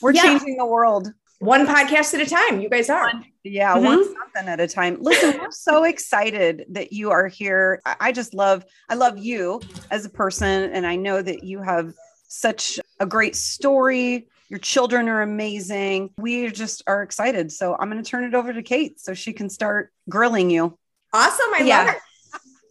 We're 0.00 0.12
yeah. 0.12 0.22
changing 0.22 0.56
the 0.56 0.64
world 0.64 1.12
one 1.44 1.66
podcast 1.66 2.14
at 2.14 2.20
a 2.20 2.26
time. 2.26 2.60
You 2.60 2.68
guys 2.68 2.88
are. 2.90 3.12
Yeah, 3.42 3.74
mm-hmm. 3.74 3.84
one 3.84 4.04
something 4.04 4.48
at 4.48 4.60
a 4.60 4.66
time. 4.66 4.98
Listen, 5.00 5.40
I'm 5.40 5.52
so 5.52 5.84
excited 5.84 6.64
that 6.70 6.92
you 6.92 7.10
are 7.10 7.28
here. 7.28 7.82
I 7.84 8.12
just 8.12 8.34
love, 8.34 8.64
I 8.88 8.94
love 8.94 9.18
you 9.18 9.60
as 9.90 10.04
a 10.04 10.10
person, 10.10 10.70
and 10.72 10.86
I 10.86 10.96
know 10.96 11.20
that 11.20 11.44
you 11.44 11.60
have 11.60 11.92
such 12.28 12.80
a 12.98 13.06
great 13.06 13.36
story. 13.36 14.28
Your 14.48 14.58
children 14.58 15.08
are 15.08 15.22
amazing. 15.22 16.10
We 16.16 16.50
just 16.50 16.82
are 16.86 17.02
excited. 17.02 17.52
So 17.52 17.76
I'm 17.78 17.90
going 17.90 18.02
to 18.02 18.08
turn 18.08 18.24
it 18.24 18.34
over 18.34 18.52
to 18.52 18.62
Kate 18.62 19.00
so 19.00 19.14
she 19.14 19.32
can 19.32 19.48
start 19.48 19.92
grilling 20.08 20.50
you. 20.50 20.78
Awesome. 21.12 21.54
I 21.54 21.62
yeah. 21.64 21.84
love 21.84 21.94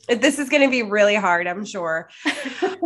it. 0.10 0.22
This 0.22 0.38
is 0.38 0.50
going 0.50 0.64
to 0.64 0.70
be 0.70 0.84
really 0.84 1.16
hard, 1.16 1.48
I'm 1.48 1.66
sure. 1.66 2.10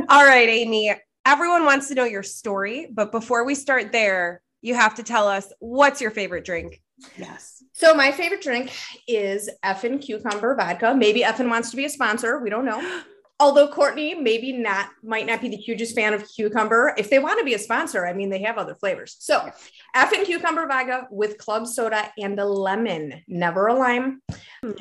All 0.09 0.25
right, 0.25 0.49
Amy. 0.49 0.93
Everyone 1.25 1.65
wants 1.65 1.87
to 1.89 1.95
know 1.95 2.05
your 2.05 2.23
story, 2.23 2.87
but 2.91 3.11
before 3.11 3.43
we 3.43 3.55
start 3.55 3.91
there, 3.91 4.41
you 4.61 4.75
have 4.75 4.95
to 4.95 5.03
tell 5.03 5.27
us 5.27 5.51
what's 5.59 6.01
your 6.01 6.11
favorite 6.11 6.45
drink. 6.45 6.81
Yes. 7.17 7.63
So 7.73 7.93
my 7.93 8.11
favorite 8.11 8.41
drink 8.41 8.71
is 9.07 9.49
Effen 9.63 9.99
Cucumber 9.99 10.55
Vodka. 10.55 10.95
Maybe 10.95 11.23
Effen 11.23 11.49
wants 11.49 11.69
to 11.71 11.77
be 11.77 11.85
a 11.85 11.89
sponsor. 11.89 12.39
We 12.39 12.49
don't 12.49 12.65
know. 12.65 13.01
Although 13.39 13.67
Courtney 13.67 14.15
maybe 14.15 14.51
not 14.51 14.89
might 15.03 15.27
not 15.27 15.41
be 15.41 15.49
the 15.49 15.57
hugest 15.57 15.93
fan 15.93 16.15
of 16.15 16.27
cucumber. 16.27 16.95
If 16.97 17.11
they 17.11 17.19
want 17.19 17.37
to 17.37 17.45
be 17.45 17.53
a 17.53 17.59
sponsor, 17.59 18.07
I 18.07 18.13
mean 18.13 18.31
they 18.31 18.41
have 18.41 18.57
other 18.57 18.73
flavors. 18.73 19.15
So 19.19 19.51
Effen 19.95 20.25
Cucumber 20.25 20.65
Vodka 20.65 21.07
with 21.11 21.37
club 21.37 21.67
soda 21.67 22.11
and 22.17 22.39
a 22.39 22.45
lemon, 22.45 23.21
never 23.27 23.67
a 23.67 23.75
lime. 23.75 24.23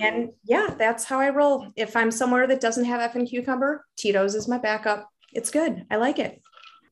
And 0.01 0.31
yeah, 0.45 0.75
that's 0.79 1.05
how 1.05 1.21
I 1.21 1.29
roll. 1.29 1.67
If 1.77 1.97
I'm 1.97 2.11
somewhere 2.11 2.47
that 2.47 2.63
doesn't 2.63 2.87
have 2.87 3.03
Effen 3.03 3.29
Cucumber, 3.29 3.85
Tito's 3.95 4.35
is 4.35 4.49
my 4.49 4.57
backup. 4.57 5.07
It's 5.35 5.51
good. 5.51 5.85
I 5.91 5.97
like 5.97 6.19
it. 6.19 6.41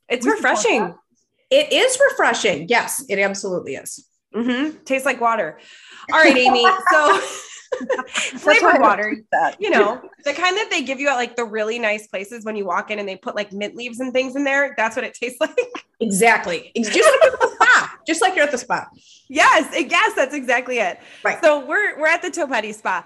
It's 0.06 0.26
refreshing. 0.26 0.94
It 1.50 1.72
is 1.72 1.98
refreshing. 2.10 2.68
Yes, 2.68 3.04
it 3.08 3.18
absolutely 3.18 3.74
is. 3.74 4.08
Mm-hmm. 4.34 4.82
Tastes 4.84 5.06
like 5.06 5.20
water. 5.20 5.58
All 6.12 6.20
right, 6.20 6.36
Amy. 6.36 6.66
So 6.90 7.20
flavored 8.38 8.80
water, 8.80 9.16
you 9.58 9.70
know, 9.70 10.00
the 10.24 10.32
kind 10.32 10.56
that 10.56 10.68
they 10.70 10.82
give 10.82 11.00
you 11.00 11.08
at 11.08 11.14
like 11.14 11.36
the 11.36 11.44
really 11.44 11.78
nice 11.78 12.06
places 12.06 12.44
when 12.44 12.56
you 12.56 12.64
walk 12.64 12.90
in 12.90 12.98
and 12.98 13.08
they 13.08 13.16
put 13.16 13.34
like 13.34 13.52
mint 13.52 13.74
leaves 13.74 14.00
and 14.00 14.12
things 14.12 14.36
in 14.36 14.44
there. 14.44 14.74
That's 14.76 14.96
what 14.96 15.04
it 15.04 15.14
tastes 15.14 15.40
like. 15.40 15.58
Exactly. 16.00 16.70
It's 16.74 16.88
just 16.88 17.10
like 17.10 17.32
at 17.32 17.40
the 17.40 17.48
spa. 17.54 17.98
Just 18.06 18.22
like 18.22 18.36
you're 18.36 18.44
at 18.44 18.52
the 18.52 18.58
spa. 18.58 18.86
Yes, 19.28 19.74
yes, 19.90 20.12
that's 20.14 20.34
exactly 20.34 20.78
it. 20.78 21.00
Right. 21.24 21.42
So 21.42 21.64
we're 21.64 21.98
we're 21.98 22.06
at 22.06 22.22
the 22.22 22.30
Topetti 22.30 22.74
Spa. 22.74 23.04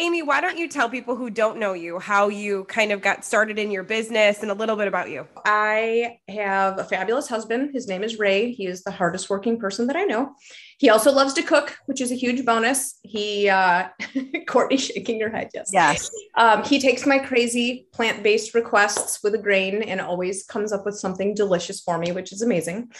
Amy, 0.00 0.22
why 0.22 0.40
don't 0.40 0.56
you 0.56 0.68
tell 0.68 0.88
people 0.88 1.16
who 1.16 1.28
don't 1.28 1.58
know 1.58 1.72
you 1.72 1.98
how 1.98 2.28
you 2.28 2.64
kind 2.64 2.92
of 2.92 3.00
got 3.00 3.24
started 3.24 3.58
in 3.58 3.72
your 3.72 3.82
business 3.82 4.42
and 4.42 4.50
a 4.50 4.54
little 4.54 4.76
bit 4.76 4.86
about 4.86 5.10
you? 5.10 5.26
I 5.44 6.18
have 6.28 6.78
a 6.78 6.84
fabulous 6.84 7.26
husband. 7.26 7.70
His 7.72 7.88
name 7.88 8.04
is 8.04 8.16
Ray. 8.16 8.52
He 8.52 8.66
is 8.66 8.84
the 8.84 8.92
hardest 8.92 9.28
working 9.28 9.58
person 9.58 9.88
that 9.88 9.96
I 9.96 10.04
know. 10.04 10.34
He 10.78 10.88
also 10.88 11.10
loves 11.10 11.34
to 11.34 11.42
cook, 11.42 11.76
which 11.86 12.00
is 12.00 12.12
a 12.12 12.14
huge 12.14 12.44
bonus. 12.44 13.00
He, 13.02 13.48
uh, 13.48 13.88
Courtney 14.46 14.76
shaking 14.76 15.18
your 15.18 15.30
head, 15.30 15.50
yes. 15.52 15.70
Yes. 15.72 16.10
Um, 16.36 16.62
he 16.62 16.80
takes 16.80 17.04
my 17.04 17.18
crazy 17.18 17.88
plant 17.92 18.22
based 18.22 18.54
requests 18.54 19.20
with 19.24 19.34
a 19.34 19.38
grain 19.38 19.82
and 19.82 20.00
always 20.00 20.44
comes 20.44 20.72
up 20.72 20.86
with 20.86 20.96
something 20.96 21.34
delicious 21.34 21.80
for 21.80 21.98
me, 21.98 22.12
which 22.12 22.32
is 22.32 22.42
amazing. 22.42 22.92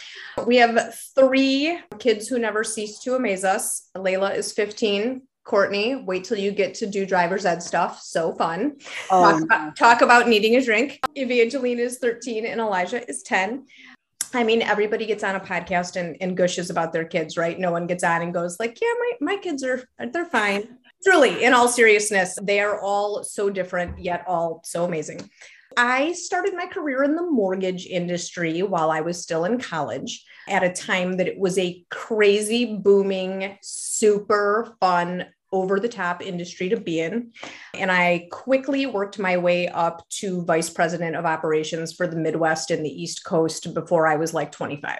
We 0.45 0.57
have 0.57 0.97
three 1.15 1.79
kids 2.01 2.27
who 2.27 2.41
never 2.41 2.65
cease 2.65 2.99
to 3.01 3.15
amaze 3.15 3.45
us. 3.45 3.89
Layla 3.97 4.35
is 4.35 4.51
15, 4.51 5.23
Courtney, 5.49 5.97
wait 5.97 6.25
till 6.25 6.37
you 6.37 6.53
get 6.53 6.75
to 6.75 6.87
do 6.87 7.07
driver's 7.07 7.47
ed 7.47 7.63
stuff. 7.63 8.03
So 8.03 8.35
fun. 8.35 8.77
Oh, 9.11 9.33
talk, 9.33 9.43
about, 9.43 9.77
talk 9.77 10.01
about 10.03 10.29
needing 10.29 10.57
a 10.57 10.65
drink. 10.65 11.01
Evangeline 11.15 11.79
is 11.79 11.99
13 11.99 12.45
and 12.45 12.61
Elijah 12.61 13.09
is 13.09 13.23
10. 13.23 13.65
I 14.35 14.45
mean, 14.45 14.61
everybody 14.61 15.07
gets 15.07 15.25
on 15.25 15.37
a 15.37 15.41
podcast 15.41 15.97
and, 15.97 16.19
and 16.21 16.37
gushes 16.37 16.69
about 16.69 16.93
their 16.93 17.07
kids, 17.07 17.39
right? 17.39 17.59
No 17.59 17.73
one 17.73 17.87
gets 17.87 18.05
on 18.05 18.21
and 18.21 18.35
goes 18.35 18.61
like, 18.61 18.79
yeah, 18.83 18.93
my, 18.99 19.33
my 19.33 19.37
kids 19.39 19.65
are, 19.65 19.83
they're 20.13 20.27
fine. 20.27 20.77
Truly, 21.03 21.43
in 21.43 21.55
all 21.55 21.69
seriousness, 21.69 22.37
they 22.43 22.61
are 22.61 22.79
all 22.83 23.25
so 23.25 23.49
different, 23.49 23.99
yet 23.99 24.25
all 24.27 24.61
so 24.65 24.85
amazing. 24.85 25.31
I 25.79 26.13
started 26.13 26.55
my 26.55 26.67
career 26.67 27.05
in 27.05 27.17
the 27.17 27.23
mortgage 27.23 27.87
industry 27.87 28.63
while 28.63 28.91
I 28.91 29.01
was 29.01 29.23
still 29.23 29.47
in 29.47 29.59
college 29.59 30.27
at 30.47 30.63
a 30.63 30.73
time 30.73 31.15
that 31.15 31.29
it 31.29 31.39
was 31.39 31.57
a 31.57 31.85
crazy, 31.89 32.77
booming, 32.77 33.57
super 33.63 34.77
fun 34.81 35.25
over 35.53 35.81
the 35.81 35.89
top 35.89 36.23
industry 36.23 36.69
to 36.69 36.77
be 36.77 37.01
in. 37.01 37.33
And 37.75 37.91
I 37.91 38.29
quickly 38.31 38.87
worked 38.87 39.19
my 39.19 39.37
way 39.37 39.69
up 39.69 40.07
to 40.21 40.43
vice 40.45 40.69
president 40.71 41.17
of 41.17 41.25
operations 41.25 41.93
for 41.93 42.07
the 42.07 42.17
Midwest 42.17 42.71
and 42.71 42.85
the 42.85 43.03
East 43.03 43.25
Coast 43.25 43.73
before 43.75 44.07
I 44.07 44.17
was 44.17 44.35
like 44.35 44.53
25. 44.53 44.99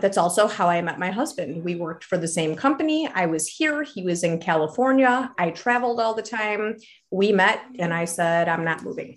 That's 0.00 0.16
also 0.16 0.46
how 0.46 0.68
I 0.68 0.80
met 0.80 0.98
my 0.98 1.10
husband. 1.10 1.64
We 1.64 1.76
worked 1.76 2.04
for 2.04 2.16
the 2.16 2.28
same 2.28 2.56
company. 2.56 3.08
I 3.14 3.26
was 3.26 3.46
here, 3.46 3.82
he 3.82 4.02
was 4.02 4.24
in 4.24 4.38
California. 4.38 5.30
I 5.38 5.50
traveled 5.50 6.00
all 6.00 6.14
the 6.14 6.22
time. 6.22 6.76
We 7.10 7.32
met, 7.32 7.60
and 7.78 7.92
I 7.92 8.06
said, 8.06 8.48
I'm 8.48 8.64
not 8.64 8.82
moving. 8.82 9.16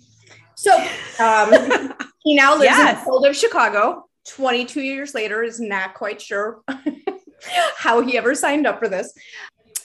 So 0.54 0.74
um, 1.20 1.92
he 2.24 2.34
now 2.34 2.52
lives 2.52 2.64
yes. 2.64 2.98
in 2.98 3.04
the 3.04 3.10
world 3.10 3.26
of 3.26 3.36
Chicago. 3.36 4.04
22 4.26 4.82
years 4.82 5.14
later, 5.14 5.42
is 5.42 5.58
not 5.58 5.94
quite 5.94 6.20
sure 6.20 6.60
how 7.76 8.02
he 8.02 8.18
ever 8.18 8.34
signed 8.34 8.66
up 8.66 8.78
for 8.78 8.88
this 8.88 9.12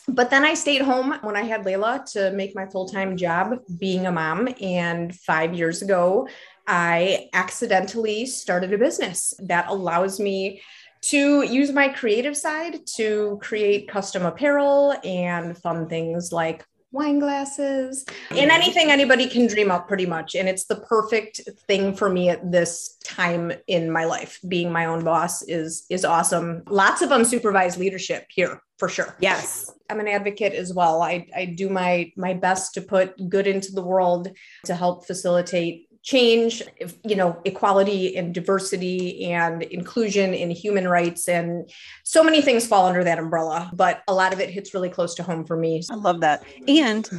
but 0.08 0.30
then 0.30 0.44
I 0.44 0.54
stayed 0.54 0.82
home 0.82 1.16
when 1.22 1.36
I 1.36 1.44
had 1.44 1.64
Layla 1.64 2.06
to 2.14 2.32
make 2.32 2.56
my 2.56 2.66
full 2.66 2.88
time 2.88 3.16
job 3.16 3.60
being 3.78 4.06
a 4.06 4.12
mom. 4.12 4.50
And 4.62 5.16
five 5.16 5.54
years 5.54 5.82
ago, 5.82 6.28
I 6.68 7.30
accidentally 7.34 8.26
started 8.26 8.74
a 8.74 8.78
business 8.78 9.34
that 9.40 9.68
allows 9.68 10.20
me 10.20 10.62
to 11.04 11.44
use 11.44 11.72
my 11.72 11.90
creative 11.90 12.36
side 12.38 12.80
to 12.96 13.38
create 13.42 13.90
custom 13.90 14.26
apparel 14.26 14.96
and 15.04 15.58
fun 15.58 15.90
things 15.90 16.32
like 16.32 16.66
wine 16.94 17.20
glasses. 17.20 18.06
And 18.30 18.52
anything 18.52 18.92
anybody 18.92 19.28
can 19.28 19.48
dream 19.48 19.72
up 19.72 19.88
pretty 19.88 20.06
much. 20.06 20.36
And 20.36 20.48
it's 20.48 20.66
the 20.66 20.78
perfect 20.78 21.42
thing 21.68 21.94
for 21.94 22.10
me 22.10 22.30
at 22.30 22.52
this 22.52 22.98
time 23.04 23.52
in 23.68 23.92
my 23.92 24.06
life. 24.06 24.40
Being 24.48 24.72
my 24.72 24.86
own 24.86 25.04
boss 25.04 25.42
is 25.42 25.86
is 25.90 26.06
awesome. 26.06 26.64
Lots 26.70 27.02
of 27.02 27.10
unsupervised 27.10 27.78
leadership 27.78 28.28
here 28.30 28.62
for 28.78 28.88
sure. 28.88 29.16
Yes. 29.20 29.72
I'm 29.90 30.00
an 30.00 30.08
advocate 30.08 30.54
as 30.54 30.74
well. 30.74 31.02
I 31.02 31.28
i 31.36 31.46
do 31.46 31.70
my 31.70 32.12
my 32.16 32.34
best 32.34 32.74
to 32.76 32.82
put 32.82 33.30
good 33.30 33.48
into 33.48 33.72
the 33.72 33.84
world 33.84 34.30
to 34.66 34.76
help 34.76 35.06
facilitate 35.06 35.88
change, 36.04 36.62
you 37.04 37.16
know, 37.16 37.42
equality 37.46 38.16
and 38.18 38.34
diversity 38.34 39.24
and 39.26 39.64
inclusion 39.64 40.34
in 40.34 40.52
human 40.52 40.88
rights. 40.88 41.30
And 41.30 41.70
so 42.04 42.24
many 42.24 42.42
things 42.42 42.68
fall 42.68 42.86
under 42.86 43.04
that 43.06 43.20
umbrella, 43.20 43.72
but 43.74 44.04
a 44.08 44.14
lot 44.14 44.34
of 44.34 44.42
it 44.42 44.50
hits 44.50 44.74
really 44.74 44.90
close 44.90 45.16
to 45.16 45.24
home 45.24 45.46
for 45.46 45.56
me. 45.56 45.82
I 45.90 45.96
love 45.96 46.20
that. 46.20 46.44
And 46.68 47.10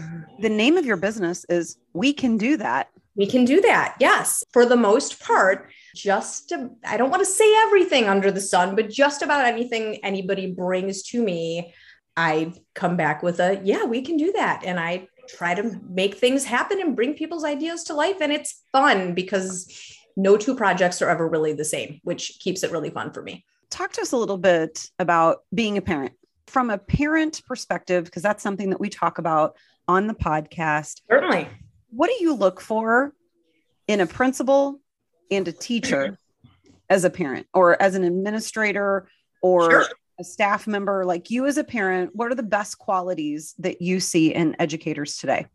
the 0.41 0.51
name 0.51 0.77
of 0.77 0.85
your 0.85 0.99
business 0.99 1.47
is 1.49 1.79
We 1.95 2.13
Can 2.13 2.37
Do 2.37 2.59
That. 2.59 2.91
We 3.17 3.27
can 3.27 3.45
do 3.45 3.61
that. 3.61 3.95
Yes. 4.01 4.43
For 4.53 4.67
the 4.67 4.77
most 4.77 5.21
part, 5.21 5.71
just 5.95 6.49
to, 6.49 6.71
I 6.85 6.97
don't 6.97 7.11
want 7.11 7.21
to 7.21 7.31
say 7.31 7.55
everything 7.63 8.07
under 8.07 8.33
the 8.33 8.41
sun, 8.41 8.75
but 8.75 8.91
just 8.91 9.23
about 9.23 9.47
anything 9.47 10.05
anybody 10.05 10.53
brings 10.53 11.03
to 11.05 11.23
me, 11.23 11.73
I 12.17 12.53
come 12.75 12.97
back 12.97 13.23
with 13.23 13.39
a, 13.39 13.61
yeah, 13.63 13.85
we 13.85 14.03
can 14.03 14.17
do 14.17 14.33
that. 14.33 14.65
And 14.65 14.81
I 14.81 15.09
try 15.29 15.55
to 15.55 15.81
make 15.89 16.17
things 16.17 16.45
happen 16.45 16.81
and 16.81 16.97
bring 16.97 17.15
people's 17.15 17.45
ideas 17.45 17.85
to 17.85 17.95
life. 17.95 18.17
And 18.21 18.33
it's 18.33 18.63
fun 18.73 19.15
because 19.15 19.97
no 20.17 20.37
two 20.37 20.55
projects 20.55 21.03
are 21.03 21.09
ever 21.09 21.29
really 21.29 21.53
the 21.53 21.65
same, 21.65 22.01
which 22.05 22.39
keeps 22.41 22.63
it 22.63 22.71
really 22.71 22.91
fun 22.91 23.13
for 23.13 23.23
me. 23.23 23.45
Talk 23.71 23.93
to 23.95 24.03
us 24.03 24.13
a 24.13 24.17
little 24.17 24.39
bit 24.39 24.89
about 24.99 25.39
being 25.53 25.77
a 25.77 25.83
parent 25.83 26.13
from 26.47 26.71
a 26.71 26.79
parent 26.79 27.43
perspective, 27.47 28.05
because 28.05 28.23
that's 28.23 28.43
something 28.43 28.71
that 28.71 28.79
we 28.79 28.89
talk 28.89 29.19
about 29.19 29.57
on 29.89 30.07
the 30.07 30.15
podcast. 30.15 31.01
Certainly. 31.11 31.49
What 31.91 32.09
do 32.09 32.17
you 32.21 32.35
look 32.35 32.61
for 32.61 33.13
in 33.89 34.01
a 34.01 34.07
principal 34.07 34.81
and 35.31 35.49
a 35.49 35.53
teacher 35.53 36.19
as 36.89 37.05
a 37.05 37.11
parent 37.11 37.47
or 37.55 37.81
as 37.83 37.95
an 37.95 38.05
administrator 38.05 39.09
or 39.43 39.71
sure 39.71 39.87
a 40.19 40.25
staff 40.25 40.67
member 40.67 41.05
like 41.05 41.31
you 41.31 41.47
as 41.47 41.57
a 41.57 41.65
parent 41.65 42.11
what 42.15 42.31
are 42.31 42.35
the 42.35 42.43
best 42.43 42.79
qualities 42.79 43.55
that 43.59 43.83
you 43.83 44.01
see 44.01 44.33
in 44.33 44.57
educators 44.59 45.17
today 45.19 45.47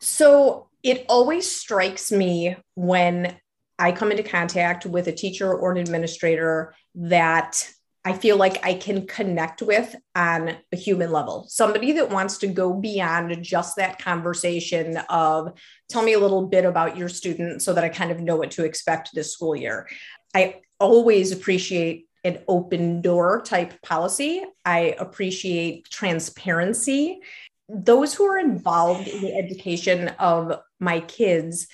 so 0.00 0.68
it 0.82 1.04
always 1.08 1.50
strikes 1.50 2.10
me 2.10 2.56
when 2.74 3.36
i 3.78 3.92
come 3.92 4.10
into 4.10 4.22
contact 4.22 4.86
with 4.86 5.06
a 5.06 5.12
teacher 5.12 5.52
or 5.52 5.72
an 5.72 5.78
administrator 5.78 6.74
that 6.94 7.70
I 8.04 8.14
feel 8.14 8.36
like 8.36 8.64
I 8.64 8.74
can 8.74 9.06
connect 9.06 9.60
with 9.60 9.94
on 10.16 10.56
a 10.72 10.76
human 10.76 11.12
level. 11.12 11.44
Somebody 11.48 11.92
that 11.92 12.10
wants 12.10 12.38
to 12.38 12.46
go 12.46 12.72
beyond 12.72 13.42
just 13.42 13.76
that 13.76 13.98
conversation 13.98 14.96
of 15.10 15.52
tell 15.90 16.02
me 16.02 16.14
a 16.14 16.18
little 16.18 16.46
bit 16.46 16.64
about 16.64 16.96
your 16.96 17.10
student 17.10 17.60
so 17.60 17.74
that 17.74 17.84
I 17.84 17.90
kind 17.90 18.10
of 18.10 18.20
know 18.20 18.36
what 18.36 18.52
to 18.52 18.64
expect 18.64 19.10
this 19.12 19.34
school 19.34 19.54
year. 19.54 19.86
I 20.34 20.62
always 20.78 21.30
appreciate 21.30 22.06
an 22.24 22.38
open 22.48 23.00
door 23.00 23.42
type 23.42 23.80
policy. 23.82 24.42
I 24.64 24.94
appreciate 24.98 25.88
transparency. 25.90 27.20
Those 27.68 28.14
who 28.14 28.24
are 28.24 28.38
involved 28.38 29.08
in 29.08 29.22
the 29.22 29.34
education 29.36 30.08
of 30.18 30.60
my 30.78 31.00
kids, 31.00 31.68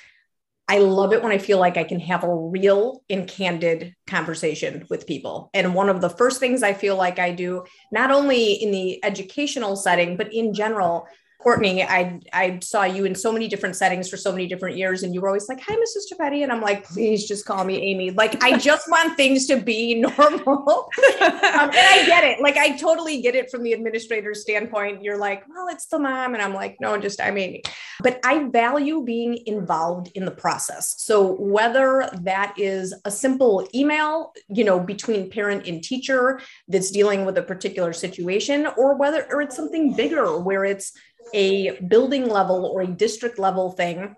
I 0.68 0.78
love 0.78 1.12
it 1.12 1.22
when 1.22 1.32
I 1.32 1.38
feel 1.38 1.58
like 1.58 1.76
I 1.76 1.84
can 1.84 2.00
have 2.00 2.24
a 2.24 2.34
real 2.34 3.02
and 3.08 3.28
candid 3.28 3.94
conversation 4.06 4.84
with 4.90 5.06
people. 5.06 5.50
And 5.54 5.74
one 5.74 5.88
of 5.88 6.00
the 6.00 6.10
first 6.10 6.40
things 6.40 6.62
I 6.62 6.74
feel 6.74 6.96
like 6.96 7.18
I 7.18 7.30
do, 7.30 7.64
not 7.92 8.10
only 8.10 8.54
in 8.54 8.72
the 8.72 9.04
educational 9.04 9.76
setting, 9.76 10.16
but 10.16 10.32
in 10.32 10.54
general, 10.54 11.06
Courtney, 11.38 11.82
I 11.82 12.20
I 12.32 12.58
saw 12.62 12.84
you 12.84 13.04
in 13.04 13.14
so 13.14 13.30
many 13.30 13.46
different 13.46 13.76
settings 13.76 14.08
for 14.08 14.16
so 14.16 14.32
many 14.32 14.46
different 14.46 14.76
years, 14.76 15.02
and 15.02 15.14
you 15.14 15.20
were 15.20 15.28
always 15.28 15.48
like, 15.48 15.60
"Hi, 15.60 15.74
Mrs. 15.74 16.10
Topetti," 16.10 16.42
and 16.42 16.50
I'm 16.50 16.62
like, 16.62 16.84
"Please 16.84 17.28
just 17.28 17.44
call 17.44 17.64
me 17.64 17.80
Amy." 17.80 18.10
Like, 18.10 18.42
I 18.42 18.56
just 18.58 18.88
want 18.90 19.16
things 19.16 19.46
to 19.46 19.56
be 19.56 19.94
normal, 19.94 20.88
um, 21.20 21.28
and 21.30 21.76
I 21.76 22.04
get 22.06 22.24
it. 22.24 22.40
Like, 22.40 22.56
I 22.56 22.76
totally 22.76 23.20
get 23.20 23.34
it 23.34 23.50
from 23.50 23.62
the 23.62 23.74
administrator's 23.74 24.40
standpoint. 24.42 25.02
You're 25.02 25.18
like, 25.18 25.44
"Well, 25.48 25.68
it's 25.68 25.86
the 25.86 25.98
mom," 25.98 26.34
and 26.34 26.42
I'm 26.42 26.54
like, 26.54 26.78
"No, 26.80 26.98
just 26.98 27.20
I'm 27.20 27.36
Amy." 27.36 27.62
But 28.00 28.18
I 28.24 28.48
value 28.48 29.04
being 29.04 29.38
involved 29.46 30.10
in 30.14 30.24
the 30.24 30.30
process. 30.30 30.94
So 30.98 31.36
whether 31.38 32.08
that 32.22 32.54
is 32.56 32.94
a 33.04 33.10
simple 33.10 33.68
email, 33.74 34.32
you 34.48 34.64
know, 34.64 34.80
between 34.80 35.30
parent 35.30 35.66
and 35.66 35.82
teacher 35.82 36.40
that's 36.66 36.90
dealing 36.90 37.24
with 37.24 37.36
a 37.38 37.42
particular 37.42 37.92
situation, 37.92 38.66
or 38.76 38.96
whether 38.96 39.26
or 39.30 39.42
it's 39.42 39.54
something 39.54 39.94
bigger 39.94 40.38
where 40.38 40.64
it's 40.64 40.92
a 41.34 41.78
building 41.80 42.28
level 42.28 42.66
or 42.66 42.82
a 42.82 42.86
district 42.86 43.38
level 43.38 43.72
thing 43.72 44.16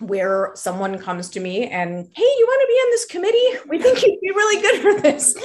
where 0.00 0.52
someone 0.54 0.96
comes 0.96 1.28
to 1.28 1.40
me 1.40 1.66
and 1.66 2.08
hey 2.14 2.22
you 2.22 2.46
want 2.46 2.60
to 2.60 2.66
be 2.68 2.74
on 2.74 2.90
this 2.90 3.06
committee? 3.06 3.68
We 3.68 3.82
think 3.82 4.02
you'd 4.02 4.20
be 4.20 4.30
really 4.30 4.62
good 4.62 4.80
for 4.82 5.00
this. 5.00 5.36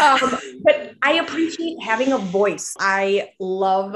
Um, 0.00 0.38
but 0.64 0.94
i 1.02 1.14
appreciate 1.14 1.82
having 1.82 2.12
a 2.12 2.18
voice. 2.18 2.74
I 2.80 3.30
love 3.38 3.92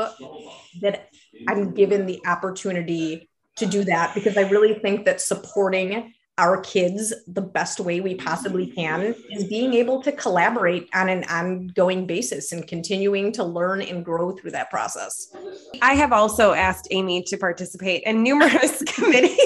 that 0.80 1.08
i'm 1.48 1.72
given 1.72 2.06
the 2.06 2.20
opportunity 2.26 3.28
to 3.56 3.66
do 3.66 3.84
that 3.84 4.14
because 4.14 4.36
i 4.36 4.42
really 4.42 4.74
think 4.74 5.04
that 5.04 5.20
supporting 5.20 6.14
our 6.38 6.60
kids 6.60 7.14
the 7.26 7.40
best 7.40 7.80
way 7.80 8.00
we 8.00 8.14
possibly 8.14 8.66
can 8.66 9.14
is 9.30 9.44
being 9.44 9.72
able 9.72 10.02
to 10.02 10.12
collaborate 10.12 10.88
on 10.94 11.08
an 11.08 11.24
ongoing 11.24 12.06
basis 12.06 12.52
and 12.52 12.66
continuing 12.66 13.32
to 13.32 13.42
learn 13.42 13.80
and 13.80 14.04
grow 14.04 14.32
through 14.32 14.50
that 14.50 14.70
process. 14.70 15.34
I 15.80 15.94
have 15.94 16.12
also 16.12 16.52
asked 16.52 16.88
Amy 16.90 17.22
to 17.24 17.38
participate 17.38 18.02
in 18.04 18.22
numerous 18.22 18.82
committees. 18.86 19.40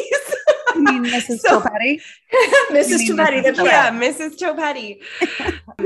You 0.75 0.83
mean 0.83 1.05
Mrs. 1.05 1.39
so, 1.41 1.61
Topetti? 1.61 2.01
Mrs. 2.71 3.09
Topetti, 3.09 3.43
that's 3.43 3.59
yeah, 3.59 3.91
Mrs. 3.91 4.37
Topetti. 4.37 5.01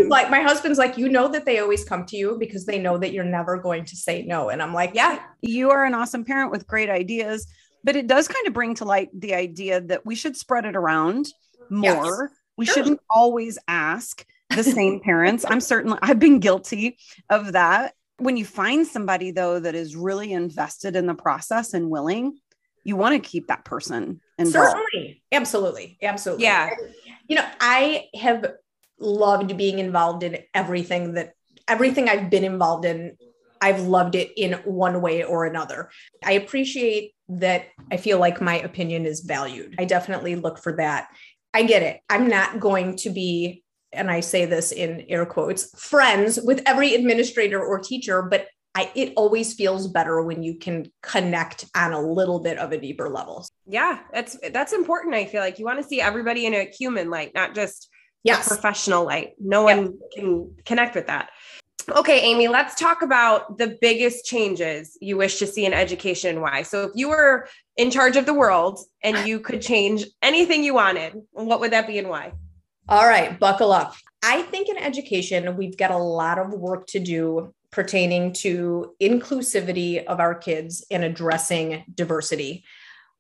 like 0.09 0.31
my 0.31 0.41
husband's 0.41 0.79
like, 0.79 0.97
you 0.97 1.11
know 1.11 1.29
that 1.29 1.45
they 1.45 1.59
always 1.59 1.85
come 1.85 2.07
to 2.07 2.17
you 2.17 2.37
because 2.39 2.65
they 2.65 2.79
know 2.79 2.97
that 2.97 3.13
you're 3.13 3.25
never 3.25 3.59
going 3.59 3.85
to 3.85 3.97
say 3.97 4.23
no. 4.23 4.49
And 4.49 4.63
I'm 4.63 4.73
like, 4.73 4.93
yeah. 4.95 5.21
You 5.43 5.71
are 5.71 5.85
an 5.85 5.95
awesome 5.95 6.25
parent 6.25 6.51
with 6.51 6.67
great 6.67 6.89
ideas 6.89 7.47
but 7.85 7.95
it 7.97 8.07
does 8.07 8.27
kind 8.27 8.47
of 8.47 8.53
bring 8.53 8.75
to 8.77 8.85
light 8.85 9.11
the 9.13 9.35
idea 9.35 9.81
that 9.83 10.05
we 10.05 10.15
should 10.15 10.37
spread 10.37 10.65
it 10.65 10.75
around 10.75 11.29
more. 11.71 12.31
Yes. 12.31 12.39
We 12.57 12.67
sure. 12.67 12.75
shouldn't 12.75 13.01
always 13.11 13.59
ask 13.69 14.25
the 14.51 14.65
same 14.65 15.01
parents. 15.01 15.45
I'm 15.47 15.61
certainly, 15.61 15.99
I've 16.03 16.19
been 16.19 16.39
guilty 16.41 16.99
of 17.29 17.53
that. 17.53 17.95
When 18.19 18.37
you 18.37 18.45
find 18.45 18.87
somebody, 18.87 19.33
though, 19.33 19.59
that 19.59 19.75
is 19.75 19.97
really 19.97 20.33
invested 20.33 20.95
in 20.97 21.07
the 21.07 21.15
process 21.15 21.75
and 21.75 21.91
willing, 21.91 22.39
you 22.85 22.97
want 22.97 23.21
to 23.21 23.29
keep 23.29 23.49
that 23.49 23.65
person 23.65 24.21
involved. 24.39 24.77
Certainly. 24.77 25.23
Absolutely. 25.33 25.99
Absolutely. 26.01 26.45
Yeah. 26.45 26.71
You 27.27 27.37
know, 27.37 27.47
I 27.61 28.07
have 28.15 28.53
loved 29.01 29.57
being 29.57 29.81
involved 29.81 30.23
in 30.23 30.39
everything 30.55 31.15
that 31.15 31.35
everything 31.67 32.09
I've 32.09 32.31
been 32.31 32.45
involved 32.45 32.85
in 32.85 33.17
I've 33.65 33.81
loved 33.81 34.15
it 34.15 34.31
in 34.37 34.53
one 34.65 35.01
way 35.01 35.25
or 35.25 35.47
another. 35.47 35.89
I 36.23 36.33
appreciate 36.33 37.15
that 37.31 37.69
I 37.91 37.97
feel 37.97 38.19
like 38.19 38.43
my 38.43 38.59
opinion 38.59 39.07
is 39.07 39.21
valued. 39.21 39.75
I 39.79 39.87
definitely 39.87 40.37
look 40.37 40.59
for 40.59 40.77
that. 40.77 41.09
I 41.55 41.63
get 41.63 41.83
it. 41.83 42.01
I'm 42.11 42.29
not 42.29 42.61
going 42.61 42.97
to 42.99 43.09
be, 43.09 43.65
and 43.91 44.11
I 44.11 44.21
say 44.21 44.45
this 44.45 44.71
in 44.71 45.07
air 45.09 45.25
quotes, 45.25 45.71
friends 45.81 46.39
with 46.45 46.61
every 46.67 46.95
administrator 46.95 47.59
or 47.59 47.79
teacher, 47.79 48.21
but 48.21 48.49
I, 48.75 48.91
it 48.95 49.15
always 49.17 49.55
feels 49.55 49.89
better 49.89 50.23
when 50.23 50.43
you 50.43 50.59
can 50.59 50.93
connect 51.03 51.65
on 51.75 51.93
a 51.93 52.03
little 52.03 52.41
bit 52.41 52.59
of 52.59 52.73
a 52.73 52.79
deeper 52.79 53.09
level. 53.09 53.47
Yeah, 53.67 54.01
that's 54.13 54.37
that's 54.53 54.75
important. 54.75 55.15
I 55.15 55.25
feel 55.25 55.41
like 55.41 55.59
you 55.59 55.65
want 55.65 55.81
to 55.81 55.89
see 55.89 56.03
everybody 56.03 56.45
in 56.45 56.53
a 56.53 56.65
human 56.65 57.09
light, 57.09 57.33
not 57.35 57.55
just 57.55 57.89
yes. 58.25 58.47
professional 58.47 59.05
light. 59.05 59.31
No 59.39 59.63
one 59.63 59.99
can 60.15 60.55
connect 60.67 60.97
with 60.97 61.07
that. 61.07 61.31
Okay, 61.89 62.21
Amy, 62.21 62.49
let's 62.49 62.75
talk 62.75 63.03
about 63.03 63.59
the 63.59 63.77
biggest 63.81 64.25
changes 64.25 64.97
you 65.01 65.17
wish 65.17 65.39
to 65.39 65.47
see 65.47 65.67
in 65.67 65.73
education 65.75 66.31
and 66.31 66.41
why. 66.43 66.63
So, 66.63 66.85
if 66.85 66.93
you 66.95 67.09
were 67.09 67.49
in 67.77 67.91
charge 67.91 68.17
of 68.17 68.27
the 68.27 68.35
world 68.35 68.81
and 69.03 69.29
you 69.29 69.41
could 69.41 69.61
change 69.61 70.07
anything 70.23 70.65
you 70.65 70.75
wanted, 70.75 71.21
what 71.33 71.61
would 71.61 71.73
that 71.73 71.87
be 71.87 71.99
and 71.99 72.09
why? 72.09 72.33
All 72.89 73.07
right, 73.07 73.39
buckle 73.39 73.73
up. 73.73 73.95
I 74.23 74.43
think 74.43 74.69
in 74.69 74.79
education, 74.79 75.57
we've 75.57 75.77
got 75.77 75.91
a 75.91 75.99
lot 75.99 76.39
of 76.39 76.53
work 76.53 76.87
to 76.89 77.01
do 77.01 77.53
pertaining 77.71 78.33
to 78.33 78.95
inclusivity 79.03 80.05
of 80.05 80.21
our 80.21 80.35
kids 80.35 80.85
and 80.91 81.05
addressing 81.05 81.85
diversity. 81.93 82.65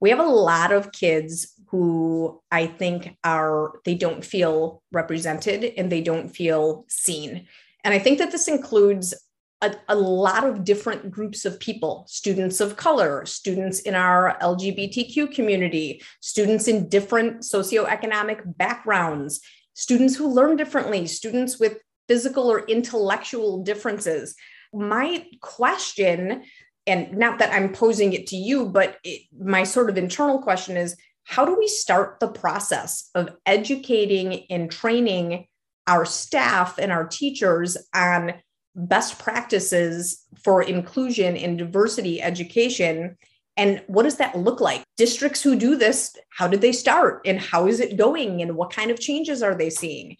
We 0.00 0.10
have 0.10 0.20
a 0.20 0.24
lot 0.24 0.70
of 0.70 0.92
kids 0.92 1.54
who 1.68 2.40
I 2.50 2.66
think 2.66 3.16
are, 3.24 3.72
they 3.84 3.96
don't 3.96 4.24
feel 4.24 4.82
represented 4.92 5.64
and 5.76 5.90
they 5.90 6.02
don't 6.02 6.28
feel 6.28 6.84
seen. 6.88 7.48
And 7.84 7.92
I 7.92 7.98
think 7.98 8.18
that 8.18 8.32
this 8.32 8.48
includes 8.48 9.14
a, 9.60 9.74
a, 9.88 9.94
lot 9.94 10.44
of 10.44 10.64
different 10.64 11.10
groups 11.10 11.44
of 11.44 11.60
people 11.60 12.04
students 12.08 12.60
of 12.60 12.76
color, 12.76 13.24
students 13.24 13.80
in 13.80 13.94
our 13.94 14.36
LGBTQ 14.40 15.32
community, 15.32 16.02
students 16.20 16.66
in 16.66 16.88
different 16.88 17.42
socioeconomic 17.42 18.40
backgrounds, 18.56 19.40
students 19.74 20.16
who 20.16 20.32
learn 20.32 20.56
differently, 20.56 21.06
students 21.06 21.58
with 21.58 21.78
physical 22.08 22.50
or 22.50 22.66
intellectual 22.66 23.62
differences. 23.62 24.34
My 24.72 25.26
question, 25.40 26.44
and 26.86 27.16
not 27.16 27.38
that 27.38 27.52
I'm 27.52 27.72
posing 27.72 28.12
it 28.12 28.26
to 28.28 28.36
you, 28.36 28.66
but 28.66 28.98
it, 29.04 29.22
my 29.38 29.64
sort 29.64 29.88
of 29.88 29.96
internal 29.96 30.40
question 30.40 30.76
is 30.76 30.96
how 31.24 31.44
do 31.46 31.56
we 31.58 31.68
start 31.68 32.20
the 32.20 32.28
process 32.28 33.08
of 33.14 33.34
educating 33.46 34.44
and 34.50 34.70
training 34.70 35.46
our 35.86 36.04
staff 36.04 36.78
and 36.78 36.90
our 36.92 37.06
teachers 37.06 37.76
on 37.94 38.34
best 38.74 39.18
practices 39.18 40.24
for 40.42 40.62
inclusion 40.62 41.36
and 41.36 41.58
diversity 41.58 42.20
education. 42.20 43.16
And 43.56 43.82
what 43.86 44.02
does 44.02 44.16
that 44.16 44.36
look 44.36 44.60
like? 44.60 44.82
Districts 44.96 45.42
who 45.42 45.56
do 45.56 45.76
this 45.76 46.16
how 46.30 46.48
did 46.48 46.60
they 46.60 46.72
start? 46.72 47.20
And 47.24 47.38
how 47.38 47.66
is 47.66 47.78
it 47.80 47.96
going? 47.96 48.42
And 48.42 48.56
what 48.56 48.72
kind 48.72 48.90
of 48.90 48.98
changes 48.98 49.42
are 49.42 49.54
they 49.54 49.70
seeing? 49.70 50.16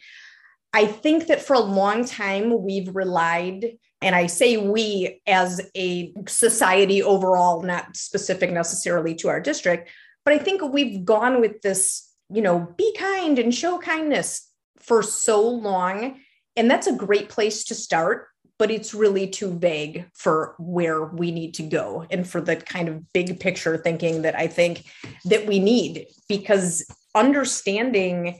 I 0.72 0.86
think 0.86 1.26
that 1.26 1.42
for 1.42 1.54
a 1.54 1.60
long 1.60 2.04
time 2.04 2.62
we've 2.62 2.94
relied 2.94 3.76
and 4.04 4.14
i 4.14 4.26
say 4.26 4.56
we 4.56 5.20
as 5.26 5.60
a 5.76 6.12
society 6.28 7.02
overall 7.02 7.62
not 7.62 7.96
specific 7.96 8.52
necessarily 8.52 9.14
to 9.14 9.28
our 9.28 9.40
district 9.40 9.90
but 10.24 10.34
i 10.34 10.38
think 10.38 10.62
we've 10.62 11.04
gone 11.04 11.40
with 11.40 11.60
this 11.62 12.10
you 12.32 12.42
know 12.42 12.72
be 12.76 12.94
kind 12.96 13.38
and 13.38 13.54
show 13.54 13.78
kindness 13.78 14.50
for 14.86 15.02
so 15.02 15.46
long. 15.48 16.20
And 16.56 16.70
that's 16.70 16.86
a 16.86 16.94
great 16.94 17.28
place 17.28 17.64
to 17.64 17.74
start, 17.74 18.28
but 18.58 18.70
it's 18.70 18.94
really 18.94 19.26
too 19.26 19.52
vague 19.58 20.06
for 20.14 20.54
where 20.58 21.04
we 21.04 21.30
need 21.32 21.54
to 21.54 21.62
go 21.62 22.06
and 22.10 22.28
for 22.28 22.40
the 22.40 22.56
kind 22.56 22.88
of 22.88 23.12
big 23.12 23.40
picture 23.40 23.76
thinking 23.76 24.22
that 24.22 24.36
I 24.36 24.46
think 24.46 24.84
that 25.24 25.46
we 25.46 25.58
need 25.58 26.06
because 26.28 26.86
understanding 27.14 28.38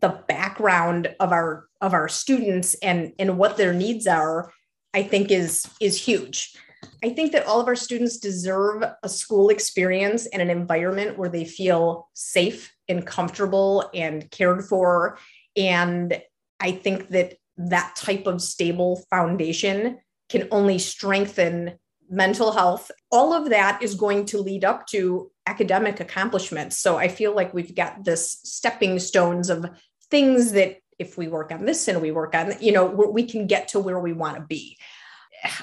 the 0.00 0.20
background 0.28 1.14
of 1.20 1.32
our 1.32 1.66
of 1.80 1.94
our 1.94 2.08
students 2.08 2.74
and 2.82 3.12
and 3.18 3.38
what 3.38 3.56
their 3.56 3.72
needs 3.72 4.06
are 4.06 4.52
i 4.94 5.02
think 5.02 5.30
is 5.30 5.68
is 5.80 6.02
huge 6.02 6.56
i 7.04 7.10
think 7.10 7.32
that 7.32 7.46
all 7.46 7.60
of 7.60 7.68
our 7.68 7.76
students 7.76 8.18
deserve 8.18 8.82
a 9.02 9.08
school 9.08 9.48
experience 9.48 10.26
and 10.26 10.42
an 10.42 10.50
environment 10.50 11.18
where 11.18 11.28
they 11.28 11.44
feel 11.44 12.08
safe 12.14 12.72
and 12.88 13.06
comfortable 13.06 13.90
and 13.94 14.30
cared 14.30 14.64
for 14.64 15.18
and 15.56 16.20
I 16.60 16.72
think 16.72 17.08
that 17.08 17.36
that 17.56 17.94
type 17.96 18.26
of 18.26 18.40
stable 18.40 19.04
foundation 19.10 19.98
can 20.28 20.48
only 20.50 20.78
strengthen 20.78 21.78
mental 22.08 22.52
health. 22.52 22.90
All 23.10 23.32
of 23.32 23.50
that 23.50 23.82
is 23.82 23.94
going 23.94 24.26
to 24.26 24.38
lead 24.38 24.64
up 24.64 24.86
to 24.88 25.30
academic 25.46 26.00
accomplishments. 26.00 26.78
So 26.78 26.96
I 26.96 27.08
feel 27.08 27.34
like 27.34 27.54
we've 27.54 27.74
got 27.74 28.04
this 28.04 28.40
stepping 28.42 28.98
stones 28.98 29.50
of 29.50 29.66
things 30.10 30.52
that 30.52 30.78
if 30.98 31.16
we 31.16 31.28
work 31.28 31.50
on 31.50 31.64
this 31.64 31.88
and 31.88 32.00
we 32.00 32.10
work 32.10 32.34
on, 32.34 32.54
you 32.60 32.72
know, 32.72 32.84
we 32.84 33.24
can 33.24 33.46
get 33.46 33.68
to 33.68 33.80
where 33.80 34.00
we 34.00 34.12
want 34.12 34.36
to 34.36 34.42
be. 34.42 34.76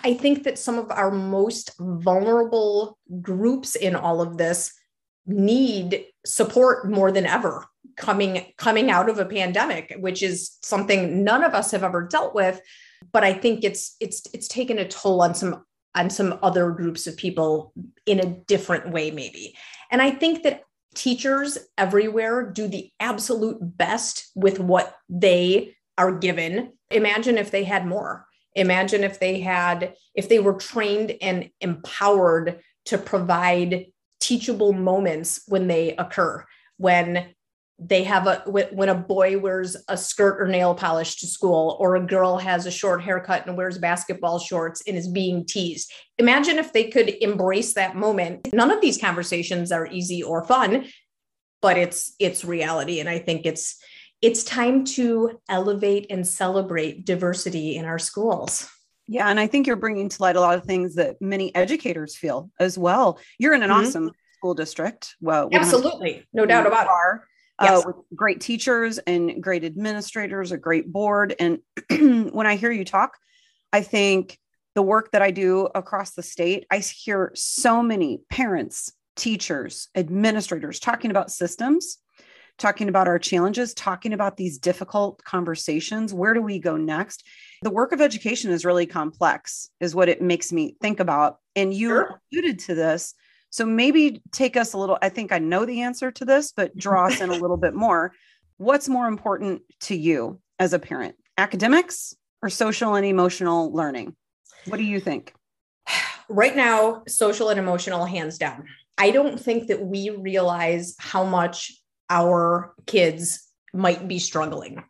I 0.04 0.15
think 0.15 0.43
that 0.43 0.58
some 0.58 0.80
of 0.80 0.89
our 0.89 1.12
most 1.12 1.71
vulnerable 1.80 2.97
groups 3.21 3.76
in 3.76 3.95
all 3.95 4.21
of 4.21 4.38
this 4.38 4.73
need 5.28 6.06
support 6.26 6.89
more 6.89 7.12
than 7.12 7.26
ever 7.26 7.65
coming 7.97 8.53
coming 8.57 8.89
out 8.89 9.10
of 9.10 9.19
a 9.19 9.25
pandemic 9.25 9.95
which 9.99 10.21
is 10.23 10.57
something 10.62 11.23
none 11.23 11.43
of 11.43 11.53
us 11.53 11.71
have 11.71 11.83
ever 11.83 12.03
dealt 12.03 12.33
with. 12.33 12.62
But 13.12 13.23
i 13.23 13.33
think 13.33 13.63
it's 13.63 13.95
it's 13.99 14.23
it's 14.33 14.47
taken 14.47 14.77
a 14.77 14.88
toll 14.88 15.21
on 15.21 15.36
some 15.36 15.63
on 15.95 16.10
some 16.10 16.38
other 16.43 16.71
groups 16.71 17.07
of 17.07 17.17
people 17.17 17.73
in 18.05 18.19
a 18.19 18.25
different 18.25 18.91
way 18.91 19.12
maybe. 19.12 19.55
And 19.91 20.01
i 20.01 20.12
think 20.12 20.43
that 20.43 20.62
teachers 20.95 21.57
everywhere 21.77 22.49
do 22.49 22.67
the 22.67 22.91
absolute 22.99 23.57
best 23.62 24.31
with 24.36 24.60
what 24.60 24.95
they 25.10 25.75
are 25.97 26.12
given. 26.12 26.73
Imagine 26.89 27.38
if 27.38 27.51
they 27.51 27.63
had 27.63 27.86
more. 27.86 28.25
Imagine 28.55 29.03
if 29.03 29.19
they 29.19 29.39
had 29.39 29.93
if 30.15 30.29
they 30.29 30.39
were 30.39 30.53
trained 30.53 31.15
and 31.21 31.49
empowered 31.62 32.62
to 32.86 32.97
provide 32.97 33.86
teachable 34.19 34.73
moments 34.73 35.41
when 35.47 35.67
they 35.67 35.95
occur 35.97 36.43
when 36.77 37.27
they 37.79 38.03
have 38.03 38.25
a 38.25 38.43
when 38.47 38.89
a 38.89 38.95
boy 38.95 39.37
wears 39.37 39.77
a 39.87 39.95
skirt 39.95 40.41
or 40.41 40.47
nail 40.47 40.73
polish 40.73 41.17
to 41.17 41.27
school 41.27 41.77
or 41.79 41.95
a 41.95 42.05
girl 42.05 42.37
has 42.37 42.65
a 42.65 42.71
short 42.71 43.03
haircut 43.03 43.45
and 43.45 43.55
wears 43.55 43.77
basketball 43.77 44.39
shorts 44.39 44.81
and 44.87 44.97
is 44.97 45.07
being 45.07 45.45
teased. 45.45 45.91
Imagine 46.17 46.57
if 46.57 46.73
they 46.73 46.89
could 46.89 47.09
embrace 47.21 47.75
that 47.75 47.95
moment. 47.95 48.51
None 48.51 48.71
of 48.71 48.81
these 48.81 48.97
conversations 48.97 49.71
are 49.71 49.85
easy 49.85 50.23
or 50.23 50.43
fun 50.43 50.87
but 51.61 51.77
it's 51.77 52.13
it's 52.19 52.45
reality. 52.45 52.99
And 52.99 53.09
i 53.09 53.19
think 53.19 53.45
it's 53.45 53.77
it's 54.21 54.43
time 54.43 54.83
to 54.83 55.39
elevate 55.47 56.07
and 56.09 56.25
celebrate 56.25 57.05
diversity 57.05 57.75
in 57.75 57.85
our 57.85 57.99
schools. 57.99 58.69
Yeah 59.07 59.29
and 59.29 59.39
i 59.39 59.47
think 59.47 59.67
you're 59.67 59.75
bringing 59.75 60.09
to 60.09 60.21
light 60.21 60.35
a 60.35 60.41
lot 60.41 60.57
of 60.57 60.65
things 60.65 60.95
that 60.95 61.21
many 61.21 61.53
educators 61.55 62.15
feel 62.15 62.49
as 62.59 62.77
well. 62.77 63.19
You're 63.37 63.53
in 63.53 63.63
an 63.63 63.69
mm-hmm. 63.69 63.85
awesome 63.85 64.11
school 64.37 64.53
district. 64.53 65.15
Well 65.21 65.49
absolutely. 65.51 66.25
No 66.33 66.45
doubt 66.45 66.67
about 66.67 66.87
it 66.87 67.21
yes. 67.61 67.85
uh, 67.85 67.87
with 67.87 67.95
great 68.15 68.41
teachers 68.41 68.97
and 68.99 69.41
great 69.41 69.63
administrators, 69.63 70.51
a 70.51 70.57
great 70.57 70.91
board. 70.91 71.35
And 71.39 71.59
when 71.89 72.47
I 72.47 72.55
hear 72.55 72.71
you 72.71 72.85
talk, 72.85 73.17
I 73.73 73.81
think 73.81 74.37
the 74.75 74.81
work 74.81 75.11
that 75.11 75.21
I 75.21 75.31
do 75.31 75.67
across 75.73 76.11
the 76.11 76.23
state, 76.23 76.65
I 76.69 76.79
hear 76.79 77.31
so 77.33 77.81
many 77.81 78.21
parents, 78.29 78.93
teachers, 79.15 79.89
administrators 79.95 80.79
talking 80.79 81.09
about 81.09 81.31
systems, 81.31 81.97
talking 82.57 82.89
about 82.89 83.07
our 83.07 83.19
challenges, 83.19 83.73
talking 83.73 84.13
about 84.13 84.37
these 84.37 84.57
difficult 84.57 85.23
conversations. 85.23 86.13
Where 86.13 86.33
do 86.33 86.41
we 86.41 86.59
go 86.59 86.77
next? 86.77 87.23
The 87.63 87.69
work 87.69 87.91
of 87.91 88.01
education 88.01 88.51
is 88.51 88.65
really 88.65 88.85
complex, 88.85 89.69
is 89.79 89.95
what 89.95 90.09
it 90.09 90.21
makes 90.21 90.51
me 90.51 90.75
think 90.81 90.99
about. 90.99 91.37
And 91.55 91.73
you 91.73 91.89
sure. 91.89 92.21
alluded 92.31 92.59
to 92.59 92.75
this 92.75 93.15
so 93.49 93.65
maybe 93.65 94.21
take 94.31 94.57
us 94.57 94.73
a 94.73 94.77
little, 94.77 94.97
I 95.01 95.10
think 95.10 95.31
I 95.31 95.39
know 95.39 95.65
the 95.65 95.81
answer 95.81 96.12
to 96.12 96.25
this, 96.25 96.51
but 96.51 96.75
draw 96.77 97.07
us 97.07 97.21
in 97.21 97.29
a 97.29 97.33
little 97.41 97.57
bit 97.57 97.73
more. 97.73 98.13
What's 98.57 98.89
more 98.89 99.07
important 99.07 99.62
to 99.81 99.95
you 99.95 100.39
as 100.60 100.73
a 100.73 100.79
parent, 100.79 101.15
academics 101.38 102.15
or 102.41 102.49
social 102.49 102.95
and 102.95 103.05
emotional 103.05 103.71
learning? 103.73 104.15
What 104.65 104.77
do 104.77 104.83
you 104.83 104.99
think? 104.99 105.33
Right 106.29 106.55
now, 106.55 107.03
social 107.07 107.49
and 107.49 107.60
emotional, 107.60 108.05
hands 108.05 108.38
down. 108.38 108.65
I 108.97 109.12
don't 109.12 109.39
think 109.39 109.67
that 109.67 109.86
we 109.86 110.10
realize 110.10 110.95
how 110.99 111.23
much 111.23 111.71
our 112.10 112.73
kids 112.86 113.47
might 113.73 114.07
be 114.07 114.19
struggling. 114.19 114.83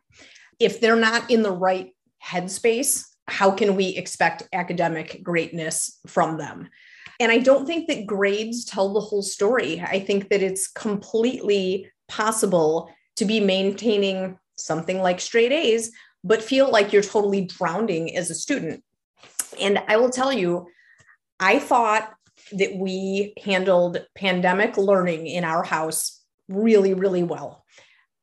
If 0.60 0.80
they're 0.80 0.96
not 0.96 1.30
in 1.30 1.44
the 1.44 1.52
right 1.52 1.92
headspace, 2.26 3.04
how 3.28 3.52
can 3.52 3.76
we 3.76 3.90
expect 3.90 4.48
academic 4.54 5.22
greatness 5.22 6.00
from 6.08 6.38
them? 6.38 6.70
And 7.20 7.32
I 7.32 7.40
don't 7.40 7.66
think 7.66 7.88
that 7.88 8.06
grades 8.06 8.66
tell 8.66 8.94
the 8.94 9.00
whole 9.00 9.24
story. 9.24 9.82
I 9.82 10.00
think 10.00 10.30
that 10.30 10.44
it's 10.44 10.68
completely 10.68 11.90
possible 12.08 12.92
to 13.16 13.26
be 13.26 13.40
maintaining 13.40 14.38
something 14.58 15.00
like 15.00 15.20
straight 15.20 15.52
A's, 15.52 15.92
but 16.24 16.44
feel 16.44 16.72
like 16.72 16.94
you're 16.94 17.02
totally 17.02 17.46
drowning 17.46 18.16
as 18.16 18.30
a 18.30 18.36
student. 18.36 18.84
And 19.60 19.82
I 19.88 19.98
will 19.98 20.10
tell 20.10 20.32
you, 20.32 20.68
I 21.40 21.60
thought 21.60 22.14
that 22.52 22.76
we 22.76 23.34
handled 23.44 24.06
pandemic 24.16 24.78
learning 24.78 25.28
in 25.28 25.44
our 25.44 25.64
house 25.64 26.24
really, 26.48 26.94
really 26.94 27.24
well. 27.24 27.66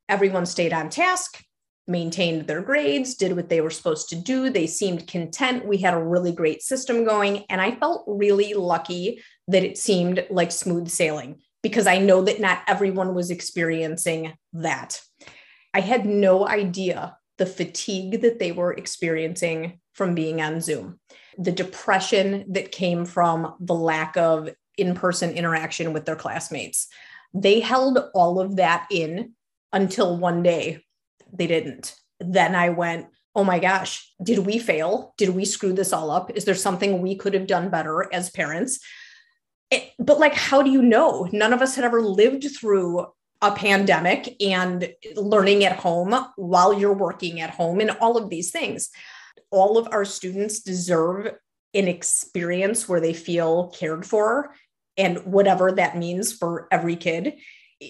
Everyone 0.08 0.46
stayed 0.46 0.72
on 0.72 0.90
task, 0.90 1.42
maintained 1.86 2.46
their 2.46 2.62
grades, 2.62 3.14
did 3.14 3.36
what 3.36 3.48
they 3.48 3.60
were 3.60 3.70
supposed 3.70 4.08
to 4.08 4.16
do. 4.16 4.50
They 4.50 4.66
seemed 4.66 5.06
content. 5.06 5.66
We 5.66 5.78
had 5.78 5.94
a 5.94 6.02
really 6.02 6.32
great 6.32 6.62
system 6.62 7.04
going. 7.04 7.44
And 7.48 7.60
I 7.60 7.72
felt 7.72 8.04
really 8.06 8.54
lucky 8.54 9.22
that 9.48 9.64
it 9.64 9.76
seemed 9.76 10.26
like 10.30 10.50
smooth 10.50 10.88
sailing 10.88 11.40
because 11.62 11.86
I 11.86 11.98
know 11.98 12.22
that 12.22 12.40
not 12.40 12.62
everyone 12.66 13.14
was 13.14 13.30
experiencing 13.30 14.34
that. 14.54 15.00
I 15.72 15.80
had 15.80 16.06
no 16.06 16.46
idea 16.46 17.16
the 17.38 17.46
fatigue 17.46 18.20
that 18.22 18.38
they 18.38 18.52
were 18.52 18.72
experiencing 18.72 19.80
from 19.92 20.14
being 20.14 20.40
on 20.40 20.60
Zoom, 20.60 21.00
the 21.36 21.52
depression 21.52 22.44
that 22.52 22.72
came 22.72 23.04
from 23.04 23.54
the 23.60 23.74
lack 23.74 24.16
of 24.16 24.48
in 24.76 24.94
person 24.94 25.30
interaction 25.30 25.92
with 25.92 26.04
their 26.04 26.16
classmates. 26.16 26.88
They 27.32 27.60
held 27.60 27.98
all 28.14 28.40
of 28.40 28.56
that 28.56 28.86
in 28.90 29.32
until 29.72 30.16
one 30.16 30.42
day 30.42 30.83
they 31.36 31.46
didn't. 31.46 31.94
Then 32.20 32.54
I 32.54 32.70
went, 32.70 33.06
oh 33.34 33.44
my 33.44 33.58
gosh, 33.58 34.12
did 34.22 34.38
we 34.40 34.58
fail? 34.58 35.14
Did 35.16 35.30
we 35.30 35.44
screw 35.44 35.72
this 35.72 35.92
all 35.92 36.10
up? 36.10 36.30
Is 36.34 36.44
there 36.44 36.54
something 36.54 37.00
we 37.00 37.16
could 37.16 37.34
have 37.34 37.46
done 37.46 37.68
better 37.68 38.12
as 38.12 38.30
parents? 38.30 38.78
It, 39.70 39.90
but 39.98 40.20
like, 40.20 40.34
how 40.34 40.62
do 40.62 40.70
you 40.70 40.82
know? 40.82 41.28
None 41.32 41.52
of 41.52 41.60
us 41.60 41.74
had 41.74 41.84
ever 41.84 42.00
lived 42.00 42.46
through 42.56 43.06
a 43.42 43.52
pandemic 43.52 44.36
and 44.40 44.92
learning 45.16 45.64
at 45.64 45.76
home 45.78 46.14
while 46.36 46.72
you're 46.72 46.94
working 46.94 47.40
at 47.40 47.50
home 47.50 47.80
and 47.80 47.90
all 47.90 48.16
of 48.16 48.30
these 48.30 48.50
things. 48.50 48.90
All 49.50 49.76
of 49.76 49.88
our 49.90 50.04
students 50.04 50.60
deserve 50.60 51.34
an 51.74 51.88
experience 51.88 52.88
where 52.88 53.00
they 53.00 53.12
feel 53.12 53.68
cared 53.68 54.06
for 54.06 54.54
and 54.96 55.18
whatever 55.26 55.72
that 55.72 55.98
means 55.98 56.32
for 56.32 56.68
every 56.70 56.96
kid. 56.96 57.34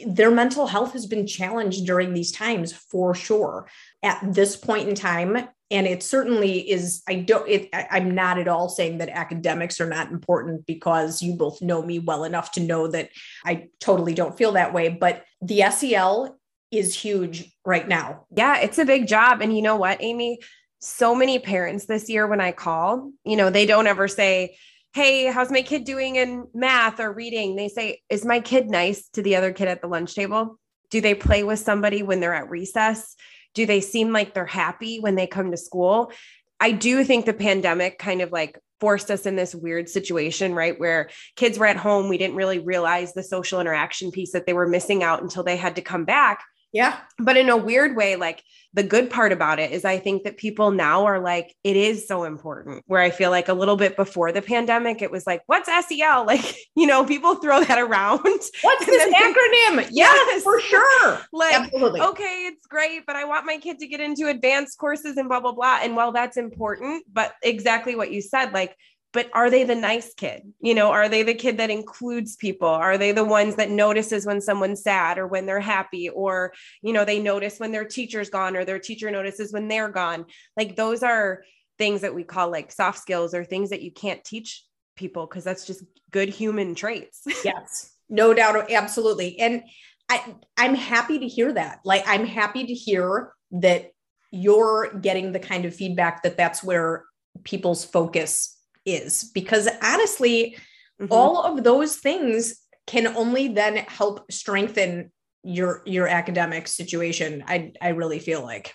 Their 0.07 0.31
mental 0.31 0.67
health 0.67 0.93
has 0.93 1.07
been 1.07 1.27
challenged 1.27 1.87
during 1.87 2.15
these 2.15 2.33
times 2.33 2.73
for 2.73 3.15
sure. 3.15 3.69
At 4.03 4.21
this 4.35 4.57
point 4.57 4.89
in 4.89 4.95
time, 4.95 5.49
and 5.71 5.87
it 5.87 6.03
certainly 6.03 6.71
is 6.71 7.03
i 7.09 7.15
don't 7.15 7.49
it, 7.49 7.69
I, 7.73 7.99
am 7.99 8.15
not 8.15 8.39
at 8.39 8.49
all 8.49 8.69
saying 8.69 8.99
that 8.99 9.09
academics 9.09 9.81
are 9.81 9.89
not 9.89 10.13
important 10.13 10.67
because 10.67 11.23
you 11.23 11.35
both 11.35 11.63
know 11.63 11.83
me 11.83 11.99
well 11.99 12.25
enough 12.25 12.53
to 12.53 12.61
know 12.61 12.87
that 12.89 13.09
i 13.45 13.69
totally 13.81 14.15
don't 14.15 14.37
feel 14.37 14.53
that 14.53 14.75
way 14.75 14.89
but 14.91 15.25
the 15.41 15.63
sel 15.71 16.39
is 16.71 16.95
huge 16.95 17.53
right 17.65 17.87
now. 17.87 18.27
Yeah 18.35 18.59
it's 18.59 18.79
a 18.79 18.85
big 18.85 19.07
job. 19.07 19.41
And 19.41 19.55
you 19.55 19.63
know 19.63 19.77
what 19.77 20.03
amy? 20.03 20.39
So 20.81 21.15
many 21.15 21.39
parents 21.39 21.87
this 21.87 22.09
year 22.09 22.27
when 22.27 22.41
i 22.41 22.53
call 22.53 23.11
you 23.25 23.37
know 23.37 23.51
they 23.51 23.67
don't 23.67 23.87
ever 23.87 24.09
say 24.09 24.57
hey 24.95 25.27
how's 25.27 25.51
my 25.51 25.63
kid 25.63 25.85
doing 25.85 26.17
in 26.17 26.47
math 26.55 27.01
or 27.01 27.13
reading 27.13 27.57
they 27.57 27.69
say 27.69 28.01
is 28.09 28.25
my 28.25 28.41
kid 28.41 28.71
nice 28.71 29.09
to 29.09 29.23
the 29.23 29.37
other 29.37 29.53
kid 29.53 29.69
at 29.69 29.81
the 29.83 29.89
lunch 29.89 30.15
table 30.15 30.59
do 30.91 31.01
they 31.01 31.15
play 31.15 31.43
with 31.43 31.59
somebody 31.59 32.03
when 32.03 32.21
they're 32.21 32.35
at 32.35 32.49
recess 32.49 33.17
do 33.55 33.67
they 33.67 33.81
seem 33.81 34.13
like 34.13 34.35
they're 34.35 34.45
happy 34.45 34.99
when 34.99 35.15
they 35.15 35.27
come 35.27 35.51
to 35.51 35.57
school? 35.57 36.13
I 36.61 36.73
do 36.73 37.05
think 37.05 37.25
the 37.25 37.33
pandemic 37.33 37.99
kind 37.99 38.21
of 38.21 38.33
like 38.33 38.59
forced 38.81 39.11
us 39.11 39.27
in 39.27 39.37
this 39.37 39.55
weird 39.55 39.89
situation, 39.89 40.55
right? 40.55 40.79
Where 40.79 41.09
kids 41.37 41.59
were 41.59 41.67
at 41.67 41.77
home. 41.77 42.09
We 42.09 42.19
didn't 42.19 42.37
really 42.37 42.59
realize 42.59 43.15
the 43.15 43.23
social 43.23 43.61
interaction 43.61 44.11
piece 44.11 44.33
that 44.33 44.47
they 44.47 44.53
were 44.53 44.69
missing 44.69 45.03
out 45.03 45.23
until 45.23 45.45
they 45.45 45.57
had 45.57 45.77
to 45.77 45.83
come 45.83 46.05
back. 46.05 46.45
Yeah. 46.75 46.99
But 47.19 47.37
in 47.37 47.49
a 47.49 47.57
weird 47.57 47.95
way, 47.97 48.17
like 48.17 48.43
the 48.73 48.83
good 48.83 49.09
part 49.09 49.31
about 49.31 49.61
it 49.61 49.71
is 49.71 49.85
I 49.85 49.97
think 49.99 50.25
that 50.25 50.37
people 50.37 50.73
now 50.73 51.05
are 51.05 51.21
like, 51.21 51.55
it 51.63 51.77
is 51.77 52.09
so 52.09 52.25
important. 52.25 52.83
Where 52.89 53.01
I 53.01 53.11
feel 53.11 53.31
like 53.31 53.49
a 53.49 53.55
little 53.55 53.77
bit 53.77 53.95
before 53.95 54.33
the 54.33 54.43
pandemic, 54.43 55.01
it 55.01 55.13
was 55.13 55.25
like, 55.25 55.43
what's 55.47 55.69
SEL? 55.89 56.27
Like, 56.35 56.57
you 56.75 56.87
know, 56.89 57.05
people 57.05 57.37
throw 57.37 57.63
that 57.63 57.79
around. 57.79 58.19
What's 58.25 58.51
this 58.87 59.15
acronym? 59.15 59.89
Yes, 59.93 60.43
for 60.43 60.61
sure. 60.61 61.21
like, 61.33 61.55
Absolutely. 61.55 62.01
okay, 62.01 62.49
it's 62.49 62.67
great, 62.67 63.07
but 63.07 63.15
I 63.15 63.25
want 63.25 63.47
my 63.47 63.59
kid 63.59 63.79
to 63.79 63.87
get 63.87 64.01
into 64.01 64.27
advanced 64.27 64.77
courses 64.79 65.17
and 65.17 65.29
blah, 65.29 65.39
blah, 65.39 65.53
blah. 65.53 65.79
And 65.81 65.95
while 65.95 66.11
that's 66.11 66.37
important, 66.37 67.05
but 67.13 67.35
exactly 67.45 67.95
what 67.95 68.11
you 68.11 68.21
said, 68.21 68.53
like 68.53 68.77
but 69.15 69.31
are 69.33 69.49
they 69.49 69.63
the 69.63 69.77
nice 69.77 70.13
kid? 70.13 70.53
You 70.61 70.75
know 70.75 70.91
are 70.91 71.09
they 71.09 71.23
the 71.23 71.33
kid 71.33 71.57
that 71.59 71.71
includes 71.71 72.37
people? 72.37 72.69
Are 72.69 72.99
they 72.99 73.13
the 73.13 73.25
ones 73.25 73.55
that 73.57 73.71
notices 73.71 74.27
when 74.27 74.41
someone's 74.41 74.83
sad 74.83 75.17
or 75.17 75.27
when 75.27 75.47
they're 75.47 75.61
happy 75.61 76.11
or 76.11 76.53
you 76.83 76.93
know 76.93 77.05
they 77.05 77.21
notice 77.21 77.59
when 77.59 77.73
their 77.73 77.85
teacher's 77.87 78.29
gone 78.29 78.57
or 78.57 78.65
their 78.65 78.81
teacher 78.81 79.11
notices 79.11 79.53
when 79.53 79.69
they're 79.69 79.89
gone? 79.89 80.27
Like 80.57 80.77
those 80.77 81.03
are 81.03 81.45
things 81.79 82.03
that 82.03 82.15
we 82.15 82.25
call 82.25 82.51
like 82.51 82.73
soft 82.73 82.99
skills 82.99 83.35
or 83.35 83.45
things 83.45 83.71
that 83.71 83.83
you 83.83 83.93
can't 83.93 84.23
teach 84.25 84.65
people 84.97 85.27
because 85.27 85.45
that's 85.45 85.67
just 85.67 85.85
good 86.11 86.29
human 86.29 86.75
traits. 86.75 87.23
Yes. 87.45 87.93
No 88.11 88.35
doubt. 88.35 88.71
Absolutely. 88.71 89.39
And 89.39 89.63
i 90.11 90.35
i'm 90.59 90.75
happy 90.75 91.21
to 91.21 91.27
hear 91.27 91.53
that. 91.53 91.81
Like 91.85 92.03
i'm 92.07 92.27
happy 92.27 92.67
to 92.67 92.75
hear 92.75 93.33
that 93.53 93.93
you're 94.33 94.93
getting 94.95 95.31
the 95.31 95.39
kind 95.39 95.65
of 95.65 95.75
feedback 95.75 96.25
that 96.25 96.37
that's 96.37 96.65
where 96.65 97.05
people's 97.45 97.85
focus 97.85 98.54
is 98.85 99.31
because 99.35 99.69
honestly 99.83 100.57
mm-hmm. 101.01 101.07
all 101.11 101.43
of 101.43 101.65
those 101.65 101.97
things 101.97 102.61
can 102.87 103.07
only 103.17 103.49
then 103.49 103.77
help 103.77 104.31
strengthen 104.31 105.11
your 105.43 105.83
your 105.85 106.09
academic 106.09 106.67
situation 106.69 107.45
i 107.47 107.73
i 107.81 107.89
really 107.89 108.19
feel 108.19 108.43
like. 108.43 108.75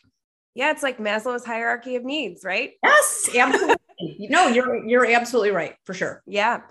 Yeah 0.56 0.72
it's 0.72 0.84
like 0.84 0.98
maslow's 0.98 1.45
hierarchy 1.45 1.95
of 1.95 2.04
needs 2.04 2.43
right? 2.43 2.72
Yes 2.84 3.30
absolutely 3.36 3.76
no 4.01 4.47
you're 4.47 4.85
you're 4.88 5.05
absolutely 5.12 5.51
right 5.51 5.75
for 5.83 5.93
sure. 5.93 6.21
Yeah. 6.25 6.62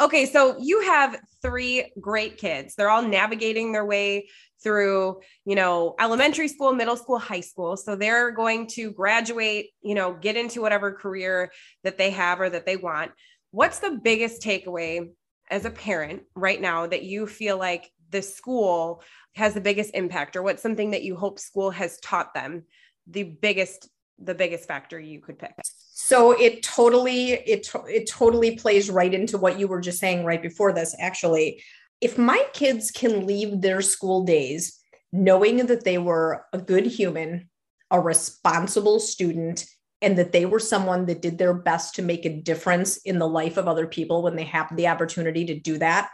Okay 0.00 0.26
so 0.26 0.56
you 0.60 0.82
have 0.82 1.16
three 1.42 1.92
great 2.00 2.38
kids. 2.38 2.74
They're 2.74 2.90
all 2.90 3.02
navigating 3.02 3.72
their 3.72 3.84
way 3.84 4.28
through 4.62 5.20
you 5.44 5.54
know 5.54 5.94
elementary 6.00 6.48
school 6.48 6.72
middle 6.72 6.96
school 6.96 7.18
high 7.18 7.40
school. 7.40 7.76
So 7.76 7.96
they're 7.96 8.30
going 8.30 8.66
to 8.68 8.90
graduate 8.90 9.70
you 9.82 9.94
know 9.94 10.14
get 10.14 10.36
into 10.36 10.60
whatever 10.60 10.92
career 10.92 11.50
that 11.82 11.98
they 11.98 12.10
have 12.10 12.40
or 12.40 12.50
that 12.50 12.66
they 12.66 12.76
want. 12.76 13.12
What's 13.50 13.78
the 13.78 14.00
biggest 14.02 14.42
takeaway 14.42 15.10
as 15.50 15.64
a 15.64 15.70
parent 15.70 16.22
right 16.34 16.60
now 16.60 16.86
that 16.86 17.02
you 17.02 17.26
feel 17.26 17.58
like 17.58 17.90
the 18.10 18.22
school 18.22 19.02
has 19.34 19.54
the 19.54 19.60
biggest 19.60 19.90
impact 19.94 20.36
or 20.36 20.42
what's 20.42 20.62
something 20.62 20.92
that 20.92 21.02
you 21.02 21.16
hope 21.16 21.38
school 21.38 21.70
has 21.70 21.98
taught 22.00 22.32
them 22.34 22.64
the 23.06 23.24
biggest 23.24 23.88
the 24.18 24.34
biggest 24.34 24.68
factor 24.68 24.98
you 24.98 25.20
could 25.20 25.38
pick 25.38 25.52
so 25.62 26.30
it 26.32 26.62
totally 26.62 27.32
it 27.32 27.68
it 27.88 28.08
totally 28.08 28.56
plays 28.56 28.88
right 28.88 29.12
into 29.12 29.36
what 29.36 29.58
you 29.58 29.66
were 29.66 29.80
just 29.80 29.98
saying 29.98 30.24
right 30.24 30.42
before 30.42 30.72
this 30.72 30.94
actually 31.00 31.62
if 32.00 32.16
my 32.16 32.44
kids 32.52 32.90
can 32.90 33.26
leave 33.26 33.60
their 33.60 33.82
school 33.82 34.24
days 34.24 34.80
knowing 35.14 35.64
that 35.66 35.84
they 35.84 35.96
were 35.96 36.44
a 36.52 36.58
good 36.58 36.84
human, 36.84 37.48
a 37.92 38.00
responsible 38.00 38.98
student, 38.98 39.64
and 40.02 40.18
that 40.18 40.32
they 40.32 40.44
were 40.44 40.58
someone 40.58 41.06
that 41.06 41.22
did 41.22 41.38
their 41.38 41.54
best 41.54 41.94
to 41.94 42.02
make 42.02 42.24
a 42.26 42.40
difference 42.42 42.96
in 42.98 43.20
the 43.20 43.28
life 43.28 43.56
of 43.56 43.68
other 43.68 43.86
people 43.86 44.22
when 44.22 44.34
they 44.34 44.44
have 44.44 44.74
the 44.74 44.88
opportunity 44.88 45.46
to 45.46 45.58
do 45.58 45.78
that, 45.78 46.10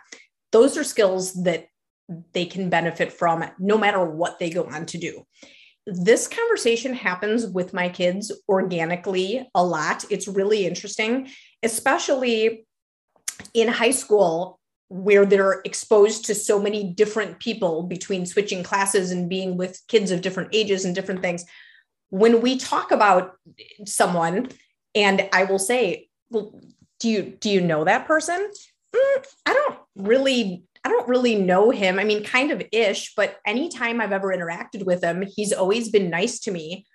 those 0.52 0.76
are 0.76 0.84
skills 0.84 1.32
that 1.44 1.66
they 2.34 2.44
can 2.44 2.68
benefit 2.68 3.10
from 3.10 3.42
no 3.58 3.78
matter 3.78 4.04
what 4.04 4.38
they 4.38 4.50
go 4.50 4.64
on 4.64 4.84
to 4.84 4.98
do. 4.98 5.24
This 5.92 6.28
conversation 6.28 6.94
happens 6.94 7.46
with 7.46 7.74
my 7.74 7.88
kids 7.88 8.30
organically 8.48 9.48
a 9.56 9.64
lot. 9.64 10.04
It's 10.08 10.28
really 10.28 10.64
interesting, 10.64 11.28
especially 11.64 12.64
in 13.54 13.66
high 13.66 13.90
school 13.90 14.60
where 14.88 15.26
they're 15.26 15.60
exposed 15.64 16.26
to 16.26 16.34
so 16.34 16.60
many 16.60 16.84
different 16.84 17.40
people 17.40 17.82
between 17.82 18.24
switching 18.24 18.62
classes 18.62 19.10
and 19.10 19.28
being 19.28 19.56
with 19.56 19.80
kids 19.88 20.12
of 20.12 20.20
different 20.20 20.50
ages 20.52 20.84
and 20.84 20.94
different 20.94 21.22
things. 21.22 21.44
When 22.10 22.40
we 22.40 22.56
talk 22.56 22.92
about 22.92 23.32
someone, 23.84 24.50
and 24.94 25.28
I 25.32 25.44
will 25.44 25.58
say, 25.58 26.08
well, 26.30 26.52
do 27.00 27.08
you 27.08 27.22
do 27.40 27.50
you 27.50 27.60
know 27.60 27.84
that 27.84 28.06
person? 28.06 28.50
Mm, 28.94 29.26
I 29.46 29.52
don't 29.54 29.78
really 29.96 30.64
I 30.84 30.88
don't 30.88 31.08
really 31.08 31.34
know 31.34 31.70
him. 31.70 31.98
I 31.98 32.04
mean, 32.04 32.24
kind 32.24 32.50
of 32.50 32.62
ish, 32.72 33.14
but 33.14 33.36
anytime 33.46 34.00
I've 34.00 34.12
ever 34.12 34.28
interacted 34.28 34.84
with 34.86 35.02
him, 35.04 35.22
he's 35.22 35.52
always 35.52 35.90
been 35.90 36.08
nice 36.10 36.40
to 36.40 36.50
me. 36.50 36.86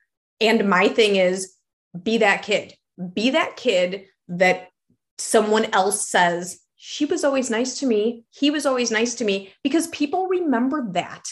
And 0.42 0.68
my 0.68 0.88
thing 0.88 1.16
is 1.16 1.56
be 2.02 2.18
that 2.18 2.42
kid. 2.42 2.74
Be 3.14 3.30
that 3.32 3.56
kid 3.58 4.06
that 4.28 4.70
someone 5.18 5.66
else 5.74 6.10
says 6.10 6.60
she 6.76 7.06
was 7.06 7.24
always 7.24 7.50
nice 7.50 7.80
to 7.80 7.86
me. 7.86 8.26
He 8.32 8.52
was 8.52 8.66
always 8.66 8.92
nice 8.92 9.16
to 9.16 9.26
me 9.26 9.54
because 9.64 9.88
people 9.88 10.28
remember 10.28 10.88
that. 10.92 11.24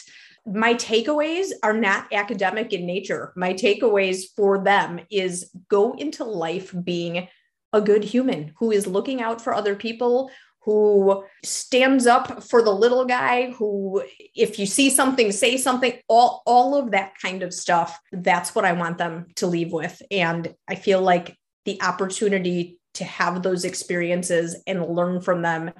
My 0.45 0.73
takeaways 0.73 1.51
are 1.63 1.73
not 1.73 2.11
academic 2.11 2.73
in 2.73 2.85
nature. 2.85 3.33
My 3.35 3.53
takeaways 3.53 4.23
for 4.35 4.63
them 4.63 4.99
is 5.09 5.51
go 5.69 5.93
into 5.93 6.23
life 6.23 6.73
being 6.83 7.27
a 7.71 7.81
good 7.81 8.03
human 8.03 8.53
who 8.59 8.71
is 8.71 8.85
looking 8.85 9.21
out 9.21 9.41
for 9.41 9.53
other 9.53 9.75
people, 9.75 10.29
who 10.65 11.25
stands 11.43 12.07
up 12.07 12.41
for 12.43 12.61
the 12.61 12.71
little 12.71 13.05
guy 13.05 13.51
who 13.51 14.01
if 14.35 14.57
you 14.57 14.65
see 14.65 14.89
something 14.89 15.31
say 15.31 15.57
something 15.57 15.93
all 16.07 16.41
all 16.45 16.75
of 16.75 16.91
that 16.91 17.13
kind 17.21 17.43
of 17.43 17.53
stuff 17.53 17.99
that's 18.11 18.55
what 18.55 18.65
i 18.65 18.71
want 18.71 18.97
them 18.97 19.25
to 19.35 19.47
leave 19.47 19.71
with. 19.71 20.01
And 20.09 20.53
i 20.67 20.75
feel 20.75 21.01
like 21.01 21.37
the 21.65 21.81
opportunity 21.81 22.79
to 22.95 23.03
have 23.03 23.43
those 23.43 23.65
experiences 23.65 24.55
and 24.67 24.85
learn 24.87 25.21
from 25.21 25.41
them 25.41 25.71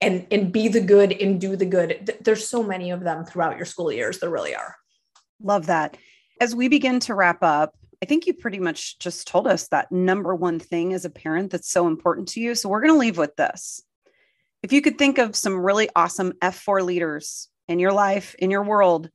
and 0.00 0.26
and 0.30 0.52
be 0.52 0.68
the 0.68 0.80
good 0.80 1.12
and 1.12 1.40
do 1.40 1.56
the 1.56 1.66
good 1.66 2.16
there's 2.22 2.48
so 2.48 2.62
many 2.62 2.90
of 2.90 3.00
them 3.00 3.24
throughout 3.24 3.56
your 3.56 3.66
school 3.66 3.92
years 3.92 4.18
there 4.18 4.30
really 4.30 4.54
are. 4.54 4.76
Love 5.40 5.66
that. 5.66 5.96
As 6.40 6.54
we 6.54 6.68
begin 6.68 7.00
to 7.00 7.14
wrap 7.14 7.42
up 7.42 7.74
i 8.02 8.06
think 8.06 8.26
you 8.26 8.34
pretty 8.34 8.60
much 8.60 8.98
just 9.00 9.26
told 9.26 9.46
us 9.46 9.68
that 9.68 9.90
number 9.90 10.34
one 10.34 10.58
thing 10.58 10.92
as 10.92 11.04
a 11.04 11.10
parent 11.10 11.50
that's 11.50 11.70
so 11.70 11.86
important 11.86 12.28
to 12.28 12.40
you. 12.40 12.54
So 12.54 12.68
we're 12.68 12.80
going 12.80 12.94
to 12.94 12.98
leave 12.98 13.18
with 13.18 13.36
this 13.36 13.82
if 14.62 14.72
you 14.72 14.80
could 14.80 14.98
think 14.98 15.18
of 15.18 15.36
some 15.36 15.58
really 15.58 15.88
awesome 15.94 16.32
f4 16.42 16.84
leaders 16.84 17.48
in 17.68 17.78
your 17.78 17.92
life 17.92 18.34
in 18.38 18.50
your 18.50 18.62
world 18.62 19.10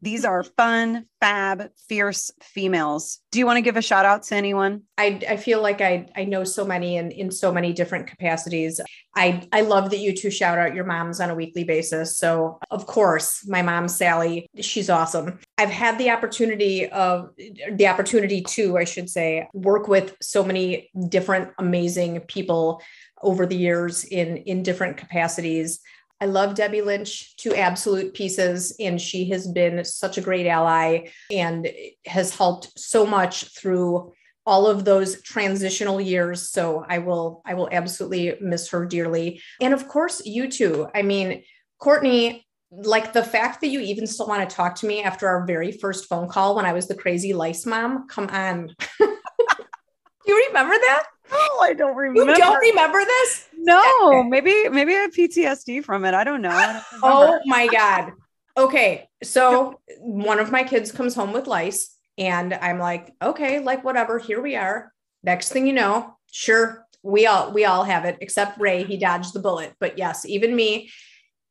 these 0.00 0.24
are 0.24 0.42
fun, 0.56 1.06
fab, 1.20 1.70
fierce 1.88 2.30
females. 2.40 3.20
Do 3.32 3.38
you 3.38 3.46
want 3.46 3.56
to 3.56 3.62
give 3.62 3.76
a 3.76 3.82
shout 3.82 4.04
out 4.04 4.22
to 4.24 4.36
anyone? 4.36 4.82
I, 4.96 5.20
I 5.28 5.36
feel 5.36 5.60
like 5.60 5.80
I, 5.80 6.06
I 6.16 6.24
know 6.24 6.44
so 6.44 6.64
many 6.64 6.96
in, 6.96 7.10
in 7.10 7.30
so 7.30 7.52
many 7.52 7.72
different 7.72 8.06
capacities. 8.06 8.80
I, 9.16 9.46
I 9.52 9.62
love 9.62 9.90
that 9.90 9.98
you 9.98 10.14
two 10.14 10.30
shout 10.30 10.58
out 10.58 10.74
your 10.74 10.84
moms 10.84 11.20
on 11.20 11.30
a 11.30 11.34
weekly 11.34 11.64
basis. 11.64 12.16
So, 12.16 12.58
of 12.70 12.86
course, 12.86 13.46
my 13.48 13.62
mom, 13.62 13.88
Sally, 13.88 14.48
she's 14.60 14.88
awesome. 14.88 15.40
I've 15.56 15.70
had 15.70 15.98
the 15.98 16.10
opportunity 16.10 16.88
of 16.88 17.30
the 17.72 17.88
opportunity 17.88 18.42
to, 18.42 18.78
I 18.78 18.84
should 18.84 19.10
say, 19.10 19.48
work 19.52 19.88
with 19.88 20.16
so 20.22 20.44
many 20.44 20.90
different 21.08 21.50
amazing 21.58 22.20
people 22.20 22.80
over 23.22 23.46
the 23.46 23.56
years 23.56 24.04
in 24.04 24.38
in 24.38 24.62
different 24.62 24.96
capacities 24.96 25.80
I 26.20 26.26
love 26.26 26.54
Debbie 26.54 26.82
Lynch 26.82 27.36
to 27.38 27.54
absolute 27.54 28.12
pieces, 28.12 28.74
and 28.80 29.00
she 29.00 29.30
has 29.30 29.46
been 29.46 29.84
such 29.84 30.18
a 30.18 30.20
great 30.20 30.46
ally 30.46 31.10
and 31.30 31.70
has 32.06 32.34
helped 32.34 32.76
so 32.78 33.06
much 33.06 33.56
through 33.56 34.12
all 34.44 34.66
of 34.66 34.84
those 34.84 35.22
transitional 35.22 36.00
years. 36.00 36.50
So 36.50 36.84
I 36.88 36.98
will, 36.98 37.42
I 37.46 37.54
will 37.54 37.68
absolutely 37.70 38.34
miss 38.40 38.68
her 38.70 38.84
dearly. 38.84 39.40
And 39.60 39.72
of 39.72 39.86
course, 39.86 40.24
you 40.24 40.50
too. 40.50 40.88
I 40.92 41.02
mean, 41.02 41.44
Courtney, 41.78 42.46
like 42.70 43.12
the 43.12 43.22
fact 43.22 43.60
that 43.60 43.68
you 43.68 43.80
even 43.80 44.06
still 44.06 44.26
want 44.26 44.48
to 44.48 44.56
talk 44.56 44.74
to 44.76 44.86
me 44.86 45.02
after 45.02 45.28
our 45.28 45.46
very 45.46 45.70
first 45.70 46.08
phone 46.08 46.28
call 46.28 46.56
when 46.56 46.66
I 46.66 46.72
was 46.72 46.88
the 46.88 46.96
crazy 46.96 47.32
lice 47.32 47.64
mom, 47.64 48.08
come 48.08 48.28
on. 48.28 48.74
you 49.00 50.46
remember 50.48 50.74
that? 50.74 51.04
Oh, 51.30 51.60
I 51.62 51.74
don't 51.74 51.96
remember. 51.96 52.32
You 52.32 52.36
don't 52.36 52.60
remember 52.60 53.04
this? 53.04 53.48
No, 53.56 54.22
maybe 54.28 54.68
maybe 54.68 54.94
I 54.94 55.00
have 55.00 55.12
PTSD 55.12 55.84
from 55.84 56.04
it. 56.04 56.14
I 56.14 56.24
don't 56.24 56.42
know. 56.42 56.50
I 56.50 56.72
don't 56.72 56.84
oh 57.02 57.40
my 57.46 57.66
god. 57.66 58.12
Okay, 58.56 59.08
so 59.22 59.80
one 60.00 60.40
of 60.40 60.50
my 60.50 60.64
kids 60.64 60.90
comes 60.90 61.14
home 61.14 61.32
with 61.32 61.46
lice, 61.46 61.94
and 62.16 62.52
I'm 62.54 62.78
like, 62.78 63.14
okay, 63.22 63.60
like 63.60 63.84
whatever. 63.84 64.18
Here 64.18 64.40
we 64.40 64.56
are. 64.56 64.92
Next 65.22 65.50
thing 65.50 65.66
you 65.66 65.72
know, 65.72 66.16
sure, 66.30 66.86
we 67.02 67.26
all 67.26 67.52
we 67.52 67.64
all 67.64 67.84
have 67.84 68.04
it, 68.04 68.18
except 68.20 68.60
Ray. 68.60 68.84
He 68.84 68.96
dodged 68.96 69.32
the 69.32 69.40
bullet, 69.40 69.74
but 69.78 69.98
yes, 69.98 70.24
even 70.26 70.54
me. 70.54 70.90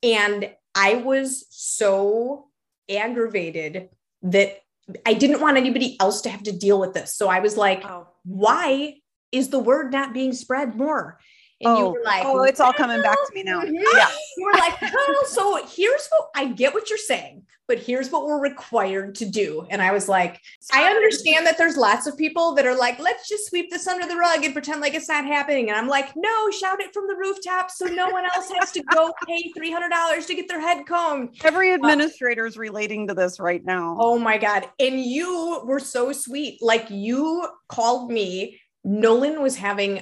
And 0.04 0.52
I 0.76 0.96
was 0.96 1.46
so 1.50 2.48
aggravated 2.90 3.90
that 4.24 4.60
I 5.06 5.14
didn't 5.14 5.42
want 5.42 5.58
anybody 5.58 5.98
else 6.00 6.22
to 6.22 6.30
have 6.30 6.44
to 6.44 6.52
deal 6.52 6.80
with 6.80 6.94
this. 6.94 7.16
So 7.16 7.28
I 7.28 7.40
was 7.40 7.58
like, 7.58 7.84
oh. 7.86 8.08
why 8.24 8.96
is 9.32 9.50
the 9.50 9.60
word 9.60 9.92
not 9.92 10.14
being 10.14 10.34
spread 10.34 10.76
more? 10.76 11.20
And 11.62 11.74
oh, 11.74 11.78
you 11.80 11.86
were 11.94 12.04
like, 12.06 12.24
oh, 12.24 12.44
it's 12.44 12.60
all 12.60 12.74
coming 12.74 13.02
back 13.02 13.16
to 13.16 13.34
me 13.34 13.44
now. 13.44 13.62
Mm-hmm. 13.62 13.74
Yeah. 13.76 14.10
You 14.38 14.46
were 14.46 14.60
like, 14.60 14.76
oh, 14.84 15.26
so 15.28 15.66
here's 15.66 16.08
what 16.10 16.30
I 16.36 16.46
get 16.46 16.72
what 16.76 16.92
you're 16.92 17.00
saying, 17.00 17.42
but 17.68 17.80
here's 17.80 18.12
what 18.12 18.28
we're 18.28 18.40
required 18.40 19.16
to 19.16 19.26
do. 19.26 19.66
And 19.72 19.82
I 19.82 19.92
was 19.92 20.08
like, 20.08 20.40
I 20.72 20.84
understand 20.84 21.48
that 21.48 21.58
there's 21.58 21.76
lots 21.76 22.06
of 22.06 22.16
people 22.16 22.54
that 22.54 22.68
are 22.68 22.78
like, 22.78 23.00
let's 23.00 23.28
just 23.28 23.48
sweep 23.48 23.72
this 23.72 23.88
under 23.88 24.08
the 24.08 24.16
rug 24.16 24.44
and 24.44 24.54
pretend 24.54 24.80
like 24.80 24.94
it's 24.94 25.10
not 25.10 25.26
happening. 25.26 25.70
And 25.70 25.76
I'm 25.76 25.88
like, 25.88 26.12
no, 26.16 26.52
shout 26.52 26.80
it 26.82 26.94
from 26.94 27.08
the 27.08 27.16
rooftop 27.16 27.72
so 27.72 27.86
no 27.86 28.08
one 28.10 28.26
else 28.26 28.52
has 28.60 28.72
to 28.74 28.84
go 28.94 29.12
pay 29.28 29.52
$300 29.58 30.28
to 30.28 30.36
get 30.36 30.48
their 30.48 30.62
head 30.62 30.86
combed. 30.86 31.36
Every 31.44 31.74
administrator 31.74 32.46
is 32.46 32.58
relating 32.58 33.08
to 33.08 33.16
this 33.16 33.40
right 33.40 33.66
now. 33.66 33.98
Oh 34.00 34.20
my 34.20 34.38
God. 34.38 34.70
And 34.80 35.02
you 35.02 35.64
were 35.66 35.80
so 35.80 36.12
sweet. 36.12 36.62
Like 36.62 36.92
you 36.92 37.48
called 37.70 38.12
me 38.12 38.60
Nolan 38.88 39.42
was 39.42 39.58
having 39.58 40.02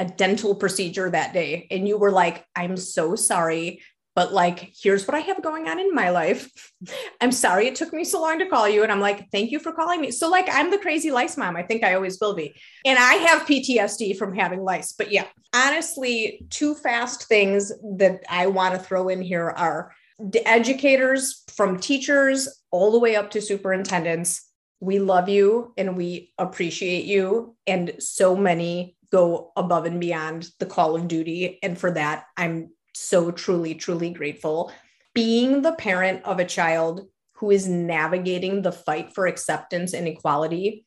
a 0.00 0.04
dental 0.04 0.56
procedure 0.56 1.08
that 1.08 1.32
day 1.32 1.68
and 1.70 1.86
you 1.86 1.96
were 1.96 2.10
like, 2.10 2.44
I'm 2.56 2.76
so 2.76 3.14
sorry, 3.14 3.80
but 4.16 4.32
like, 4.32 4.72
here's 4.80 5.06
what 5.06 5.16
I 5.16 5.20
have 5.20 5.40
going 5.40 5.68
on 5.68 5.78
in 5.78 5.94
my 5.94 6.10
life. 6.10 6.50
I'm 7.20 7.30
sorry 7.30 7.68
it 7.68 7.76
took 7.76 7.92
me 7.92 8.04
so 8.04 8.20
long 8.20 8.40
to 8.40 8.46
call 8.46 8.68
you. 8.68 8.82
And 8.82 8.90
I'm 8.90 9.00
like, 9.00 9.30
thank 9.30 9.52
you 9.52 9.60
for 9.60 9.72
calling 9.72 10.00
me. 10.00 10.10
So, 10.10 10.28
like, 10.28 10.48
I'm 10.50 10.72
the 10.72 10.78
crazy 10.78 11.12
lice 11.12 11.36
mom. 11.36 11.56
I 11.56 11.62
think 11.62 11.84
I 11.84 11.94
always 11.94 12.18
will 12.20 12.34
be. 12.34 12.54
And 12.84 12.98
I 12.98 13.14
have 13.14 13.46
PTSD 13.46 14.16
from 14.16 14.34
having 14.34 14.62
lice. 14.62 14.92
But 14.92 15.12
yeah, 15.12 15.26
honestly, 15.54 16.44
two 16.50 16.74
fast 16.74 17.28
things 17.28 17.72
that 17.98 18.20
I 18.28 18.48
want 18.48 18.74
to 18.74 18.80
throw 18.80 19.08
in 19.08 19.22
here 19.22 19.50
are 19.50 19.92
the 20.18 20.46
educators 20.46 21.42
from 21.54 21.78
teachers 21.78 22.48
all 22.70 22.92
the 22.92 23.00
way 23.00 23.16
up 23.16 23.30
to 23.32 23.40
superintendents. 23.40 24.43
We 24.80 24.98
love 24.98 25.28
you 25.28 25.72
and 25.76 25.96
we 25.96 26.32
appreciate 26.38 27.04
you. 27.04 27.56
And 27.66 27.94
so 27.98 28.36
many 28.36 28.96
go 29.10 29.52
above 29.56 29.86
and 29.86 30.00
beyond 30.00 30.48
the 30.58 30.66
call 30.66 30.96
of 30.96 31.08
duty. 31.08 31.58
And 31.62 31.78
for 31.78 31.90
that, 31.92 32.26
I'm 32.36 32.70
so 32.94 33.30
truly, 33.30 33.74
truly 33.74 34.10
grateful. 34.10 34.72
Being 35.14 35.62
the 35.62 35.72
parent 35.72 36.24
of 36.24 36.40
a 36.40 36.44
child 36.44 37.06
who 37.34 37.50
is 37.50 37.68
navigating 37.68 38.62
the 38.62 38.72
fight 38.72 39.14
for 39.14 39.26
acceptance 39.26 39.92
and 39.92 40.08
equality 40.08 40.86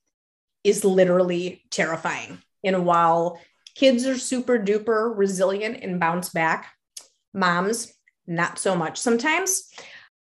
is 0.64 0.84
literally 0.84 1.64
terrifying. 1.72 2.40
And 2.64 2.86
while 2.86 3.40
kids 3.76 4.06
are 4.06 4.18
super 4.18 4.60
duper 4.60 5.16
resilient 5.16 5.84
and 5.84 6.00
bounce 6.00 6.30
back, 6.30 6.74
moms, 7.34 7.94
not 8.26 8.60
so 8.60 8.76
much 8.76 8.98
sometimes. 8.98 9.70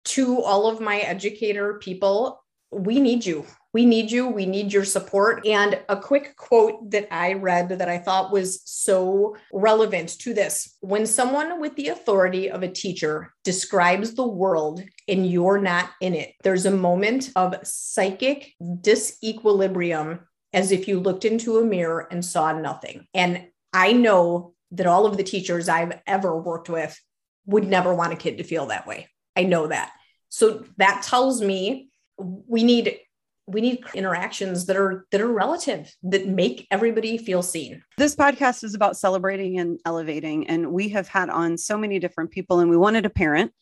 To 0.07 0.43
all 0.43 0.67
of 0.67 0.81
my 0.81 0.99
educator 0.99 1.75
people, 1.75 2.42
we 2.73 3.01
need 3.01 3.25
you 3.25 3.47
we 3.75 3.87
need 3.87 4.11
you. 4.11 4.29
We 4.29 4.45
need 4.45 4.73
your 4.73 4.85
support. 4.85 5.47
And 5.47 5.81
a 5.89 5.97
quick 5.97 6.37
quote 6.37 6.91
that 6.91 7.09
I 7.11 7.33
read 7.35 7.71
that 7.71 7.89
I 7.89 7.99
thought 7.99 8.33
was 8.33 8.61
so 8.65 9.37
relevant 9.53 10.19
to 10.21 10.35
this 10.35 10.77
when 10.81 11.07
someone 11.07 11.59
with 11.59 11.75
the 11.77 11.89
authority 11.89 12.51
of 12.51 12.63
a 12.63 12.69
teacher 12.69 13.33
describes 13.45 14.15
the 14.15 14.27
world 14.27 14.83
and 15.09 15.27
you're 15.27 15.59
not 15.59 15.91
in 16.03 16.15
it, 16.15 16.35
there's 16.43 16.67
a 16.67 16.71
moment 16.71 17.31
of 17.35 17.55
psychic 17.63 18.53
disequilibrium 18.63 20.21
as 20.53 20.71
if 20.71 20.87
you 20.87 21.01
looked 21.01 21.25
into 21.25 21.59
a 21.59 21.65
mirror 21.65 22.07
and 22.11 22.23
saw 22.23 22.53
nothing. 22.53 23.07
And 23.15 23.47
I 23.73 23.95
know 23.95 24.53
that 24.73 24.87
all 24.87 25.07
of 25.07 25.17
the 25.17 25.25
teachers 25.25 25.71
I've 25.71 25.99
ever 26.07 26.39
worked 26.39 26.69
with 26.69 26.99
would 27.47 27.67
never 27.67 27.95
want 27.95 28.13
a 28.13 28.17
kid 28.17 28.37
to 28.37 28.45
feel 28.45 28.67
that 28.67 28.87
way. 28.87 29.09
I 29.35 29.45
know 29.45 29.69
that. 29.69 29.93
So 30.29 30.65
that 30.77 31.03
tells 31.03 31.41
me 31.41 31.91
we 32.19 32.63
need 32.63 32.99
we 33.47 33.61
need 33.61 33.85
interactions 33.95 34.67
that 34.67 34.77
are 34.77 35.07
that 35.11 35.21
are 35.21 35.33
relative 35.33 35.95
that 36.03 36.29
make 36.29 36.67
everybody 36.71 37.19
feel 37.19 37.43
seen 37.43 37.83
this 37.99 38.15
podcast 38.15 38.63
is 38.63 38.75
about 38.75 38.97
celebrating 38.97 39.59
and 39.59 39.81
elevating 39.85 40.47
and 40.49 40.73
we 40.73 40.89
have 40.89 41.09
had 41.09 41.29
on 41.29 41.59
so 41.59 41.77
many 41.77 41.99
different 41.99 42.31
people 42.31 42.61
and 42.61 42.71
we 42.71 42.77
wanted 42.77 43.05
a 43.05 43.11
parent 43.11 43.53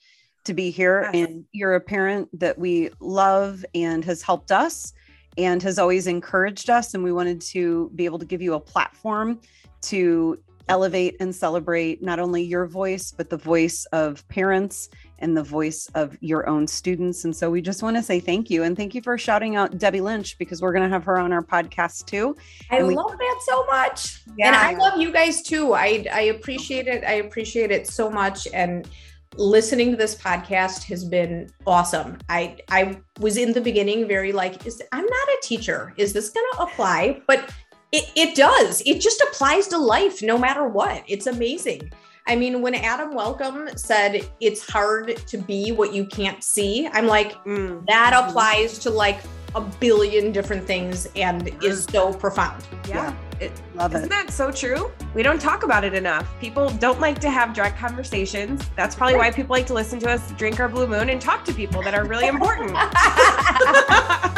to 0.44 0.54
be 0.54 0.70
here 0.70 1.08
yes. 1.12 1.28
and 1.28 1.44
you're 1.52 1.74
a 1.74 1.80
parent 1.80 2.28
that 2.38 2.58
we 2.58 2.90
love 3.00 3.64
and 3.74 4.04
has 4.04 4.22
helped 4.22 4.52
us 4.52 4.92
and 5.38 5.62
has 5.62 5.78
always 5.78 6.06
encouraged 6.06 6.68
us 6.68 6.92
and 6.94 7.02
we 7.02 7.12
wanted 7.12 7.40
to 7.40 7.90
be 7.94 8.04
able 8.04 8.18
to 8.18 8.26
give 8.26 8.42
you 8.42 8.54
a 8.54 8.60
platform 8.60 9.40
to 9.80 10.38
elevate 10.68 11.16
and 11.20 11.34
celebrate 11.34 12.02
not 12.02 12.18
only 12.18 12.42
your 12.42 12.66
voice 12.66 13.12
but 13.16 13.30
the 13.30 13.36
voice 13.36 13.86
of 13.92 14.26
parents 14.28 14.90
and 15.20 15.36
the 15.36 15.42
voice 15.42 15.88
of 15.94 16.16
your 16.20 16.48
own 16.48 16.66
students. 16.66 17.24
And 17.24 17.34
so 17.34 17.50
we 17.50 17.60
just 17.60 17.82
want 17.82 17.96
to 17.96 18.02
say 18.02 18.20
thank 18.20 18.50
you. 18.50 18.62
And 18.62 18.76
thank 18.76 18.94
you 18.94 19.02
for 19.02 19.16
shouting 19.18 19.56
out 19.56 19.78
Debbie 19.78 20.00
Lynch 20.00 20.38
because 20.38 20.62
we're 20.62 20.72
going 20.72 20.84
to 20.84 20.88
have 20.88 21.04
her 21.04 21.18
on 21.18 21.32
our 21.32 21.42
podcast 21.42 22.06
too. 22.06 22.36
I 22.70 22.82
we- 22.82 22.94
love 22.94 23.16
that 23.16 23.40
so 23.44 23.64
much. 23.66 24.22
Yeah. 24.36 24.48
And 24.48 24.56
I 24.56 24.74
love 24.74 25.00
you 25.00 25.12
guys 25.12 25.42
too. 25.42 25.74
I, 25.74 26.06
I 26.12 26.22
appreciate 26.22 26.86
it. 26.86 27.04
I 27.04 27.14
appreciate 27.14 27.70
it 27.70 27.86
so 27.86 28.10
much. 28.10 28.48
And 28.54 28.88
listening 29.36 29.90
to 29.92 29.96
this 29.96 30.14
podcast 30.14 30.84
has 30.84 31.04
been 31.04 31.50
awesome. 31.66 32.18
I 32.28 32.58
I 32.68 32.98
was 33.20 33.36
in 33.36 33.52
the 33.52 33.60
beginning 33.60 34.08
very 34.08 34.32
like, 34.32 34.66
is 34.66 34.82
I'm 34.92 35.04
not 35.04 35.28
a 35.28 35.38
teacher. 35.42 35.94
Is 35.96 36.12
this 36.12 36.30
going 36.30 36.46
to 36.54 36.62
apply? 36.62 37.22
But 37.26 37.52
it, 37.92 38.10
it 38.16 38.36
does. 38.36 38.82
It 38.86 39.00
just 39.00 39.20
applies 39.20 39.66
to 39.68 39.78
life 39.78 40.22
no 40.22 40.38
matter 40.38 40.68
what. 40.68 41.02
It's 41.08 41.26
amazing. 41.26 41.92
I 42.30 42.36
mean, 42.36 42.62
when 42.62 42.76
Adam 42.76 43.12
Welcome 43.12 43.70
said 43.74 44.24
it's 44.38 44.64
hard 44.64 45.16
to 45.26 45.36
be 45.36 45.72
what 45.72 45.92
you 45.92 46.04
can't 46.04 46.44
see, 46.44 46.86
I'm 46.92 47.08
like, 47.08 47.32
mm, 47.44 47.84
that 47.88 48.12
mm-hmm. 48.14 48.28
applies 48.28 48.78
to 48.78 48.90
like 48.90 49.18
a 49.56 49.60
billion 49.60 50.30
different 50.30 50.64
things 50.64 51.08
and 51.16 51.52
is 51.60 51.88
so 51.90 52.12
profound. 52.12 52.64
Yeah. 52.88 53.12
yeah. 53.40 53.46
It, 53.46 53.62
Love 53.74 53.96
Isn't 53.96 54.06
it. 54.06 54.10
that 54.10 54.30
so 54.30 54.52
true? 54.52 54.92
We 55.12 55.24
don't 55.24 55.40
talk 55.40 55.64
about 55.64 55.82
it 55.82 55.92
enough. 55.92 56.28
People 56.38 56.70
don't 56.70 57.00
like 57.00 57.18
to 57.18 57.30
have 57.30 57.52
direct 57.52 57.76
conversations. 57.76 58.62
That's 58.76 58.94
probably 58.94 59.16
why 59.16 59.32
people 59.32 59.56
like 59.56 59.66
to 59.66 59.74
listen 59.74 59.98
to 59.98 60.10
us 60.10 60.30
drink 60.32 60.60
our 60.60 60.68
blue 60.68 60.86
moon 60.86 61.10
and 61.10 61.20
talk 61.20 61.44
to 61.46 61.52
people 61.52 61.82
that 61.82 61.94
are 61.94 62.04
really 62.04 62.28
important. 62.28 62.70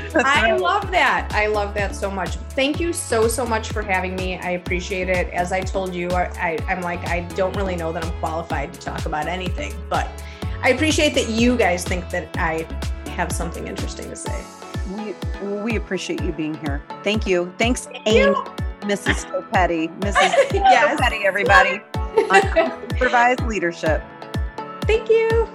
I 0.14 0.52
love 0.52 0.90
that. 0.90 1.28
I 1.32 1.46
love 1.46 1.74
that 1.74 1.94
so 1.94 2.10
much. 2.10 2.36
Thank 2.50 2.80
you 2.80 2.92
so, 2.92 3.28
so 3.28 3.44
much 3.44 3.70
for 3.70 3.82
having 3.82 4.16
me. 4.16 4.38
I 4.38 4.50
appreciate 4.50 5.08
it. 5.08 5.28
As 5.28 5.52
I 5.52 5.60
told 5.60 5.94
you, 5.94 6.10
I, 6.10 6.58
I'm 6.68 6.80
like, 6.80 7.06
I 7.08 7.20
don't 7.34 7.56
really 7.56 7.76
know 7.76 7.92
that 7.92 8.04
I'm 8.04 8.18
qualified 8.20 8.72
to 8.74 8.80
talk 8.80 9.06
about 9.06 9.26
anything, 9.26 9.74
but 9.88 10.08
I 10.62 10.70
appreciate 10.70 11.14
that 11.14 11.28
you 11.28 11.56
guys 11.56 11.84
think 11.84 12.08
that 12.10 12.28
I 12.36 12.66
have 13.10 13.32
something 13.32 13.66
interesting 13.66 14.08
to 14.10 14.16
say. 14.16 14.44
We, 14.90 15.14
we 15.62 15.76
appreciate 15.76 16.22
you 16.22 16.32
being 16.32 16.54
here. 16.54 16.82
Thank 17.02 17.26
you. 17.26 17.52
Thanks, 17.58 17.86
Thank 17.86 18.06
Amy, 18.06 18.34
Mrs. 18.82 19.50
Petty. 19.50 19.88
Mrs. 19.88 20.52
yes. 20.52 21.00
Petty, 21.00 21.24
everybody. 21.24 21.80
supervised 22.92 23.40
leadership. 23.46 24.02
Thank 24.86 25.08
you. 25.08 25.48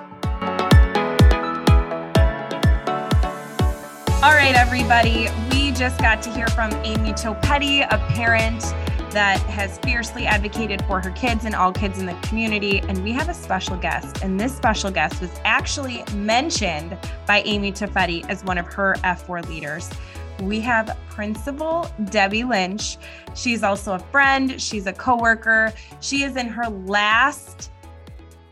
All 4.24 4.34
right, 4.34 4.56
everybody. 4.56 5.30
We 5.52 5.72
just 5.72 6.00
got 6.00 6.24
to 6.24 6.32
hear 6.32 6.48
from 6.48 6.72
Amy 6.84 7.14
Topetti, 7.14 7.86
a 7.86 8.00
parent 8.16 8.62
that 9.12 9.40
has 9.42 9.78
fiercely 9.78 10.26
advocated 10.26 10.84
for 10.86 11.00
her 11.00 11.12
kids 11.12 11.46
and 11.46 11.54
all 11.54 11.72
kids 11.72 12.00
in 12.00 12.08
the 12.08 12.16
community. 12.24 12.80
And 12.80 13.04
we 13.04 13.12
have 13.12 13.30
a 13.30 13.34
special 13.36 13.78
guest. 13.78 14.24
And 14.24 14.40
this 14.40 14.58
special 14.58 14.90
guest 14.90 15.22
was 15.22 15.30
actually 15.46 16.04
mentioned 16.16 16.98
by 17.28 17.42
Amy 17.42 17.72
Topetti 17.72 18.28
as 18.28 18.44
one 18.44 18.58
of 18.58 18.66
her 18.74 18.96
F4 19.04 19.48
leaders. 19.48 19.88
We 20.42 20.62
have 20.62 20.98
Principal 21.12 21.88
Debbie 22.06 22.44
Lynch. 22.44 22.98
She's 23.36 23.62
also 23.62 23.94
a 23.94 24.00
friend, 24.00 24.60
she's 24.60 24.88
a 24.88 24.94
coworker. 24.94 25.72
She 26.00 26.24
is 26.24 26.38
in 26.38 26.48
her 26.48 26.68
last 26.70 27.70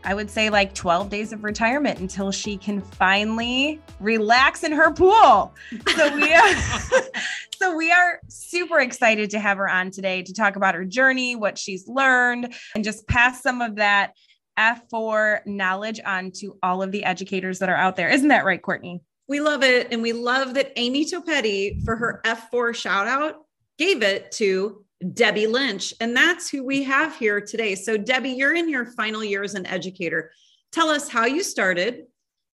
I 0.06 0.14
would 0.14 0.30
say 0.30 0.50
like 0.50 0.72
12 0.72 1.10
days 1.10 1.32
of 1.32 1.42
retirement 1.42 1.98
until 1.98 2.30
she 2.30 2.56
can 2.56 2.80
finally 2.80 3.80
relax 3.98 4.62
in 4.62 4.70
her 4.70 4.92
pool. 4.92 5.52
So 5.96 6.14
we 6.14 6.32
are 6.34 6.54
so 7.56 7.76
we 7.76 7.90
are 7.90 8.20
super 8.28 8.78
excited 8.78 9.30
to 9.30 9.40
have 9.40 9.58
her 9.58 9.68
on 9.68 9.90
today 9.90 10.22
to 10.22 10.32
talk 10.32 10.54
about 10.54 10.76
her 10.76 10.84
journey, 10.84 11.34
what 11.34 11.58
she's 11.58 11.88
learned, 11.88 12.54
and 12.76 12.84
just 12.84 13.08
pass 13.08 13.42
some 13.42 13.60
of 13.60 13.74
that 13.76 14.12
F4 14.56 15.44
knowledge 15.44 16.00
on 16.06 16.30
to 16.36 16.56
all 16.62 16.84
of 16.84 16.92
the 16.92 17.04
educators 17.04 17.58
that 17.58 17.68
are 17.68 17.76
out 17.76 17.96
there. 17.96 18.08
Isn't 18.08 18.28
that 18.28 18.44
right, 18.44 18.62
Courtney? 18.62 19.00
We 19.26 19.40
love 19.40 19.64
it. 19.64 19.88
And 19.90 20.02
we 20.02 20.12
love 20.12 20.54
that 20.54 20.72
Amy 20.76 21.04
Topetti, 21.04 21.84
for 21.84 21.96
her 21.96 22.20
F4 22.24 22.76
shout 22.76 23.08
out, 23.08 23.44
gave 23.76 24.02
it 24.02 24.30
to 24.32 24.84
Debbie 25.12 25.46
Lynch. 25.46 25.94
And 26.00 26.16
that's 26.16 26.48
who 26.48 26.64
we 26.64 26.82
have 26.84 27.16
here 27.16 27.40
today. 27.40 27.74
So, 27.74 27.96
Debbie, 27.96 28.30
you're 28.30 28.54
in 28.54 28.68
your 28.68 28.86
final 28.86 29.22
year 29.22 29.42
as 29.42 29.54
an 29.54 29.66
educator. 29.66 30.30
Tell 30.72 30.88
us 30.88 31.08
how 31.08 31.26
you 31.26 31.42
started. 31.42 32.04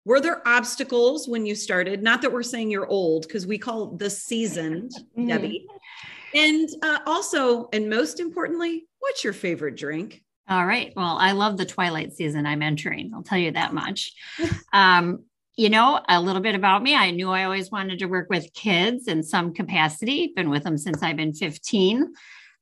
Were 0.05 0.21
there 0.21 0.47
obstacles 0.47 1.29
when 1.29 1.47
you 1.47 1.55
started? 1.55 2.03
Not 2.03 2.23
that 2.23 2.33
we're 2.33 2.43
saying 2.43 2.71
you're 2.71 2.89
old, 2.89 3.27
because 3.27 3.47
we 3.47 3.59
call 3.59 3.89
the 3.97 4.11
seasoned 4.11 4.91
mm-hmm. 5.17 5.29
Debbie. 5.29 5.67
And 6.35 6.69
uh, 6.83 7.01
also, 7.07 7.69
and 7.73 7.89
most 7.89 8.19
importantly, 8.19 8.87
what's 8.99 9.23
your 9.23 9.33
favorite 9.33 9.77
drink? 9.77 10.23
All 10.49 10.67
right. 10.67 10.93
Well, 10.97 11.19
I 11.19 11.33
love 11.33 11.57
the 11.57 11.67
twilight 11.67 12.13
season 12.15 12.47
I'm 12.47 12.63
entering. 12.63 13.13
I'll 13.15 13.23
tell 13.23 13.39
you 13.39 13.53
that 13.53 13.73
much. 13.73 14.13
Um, 14.73 15.25
you 15.55 15.69
know, 15.69 16.01
a 16.09 16.19
little 16.19 16.41
bit 16.41 16.55
about 16.55 16.83
me. 16.83 16.95
I 16.95 17.11
knew 17.11 17.29
I 17.29 17.45
always 17.45 17.71
wanted 17.71 17.99
to 17.99 18.07
work 18.07 18.31
with 18.31 18.55
kids 18.55 19.07
in 19.07 19.23
some 19.23 19.53
capacity. 19.53 20.33
Been 20.35 20.49
with 20.49 20.65
them 20.65 20.79
since 20.79 21.03
I've 21.03 21.17
been 21.17 21.35
15. 21.35 22.15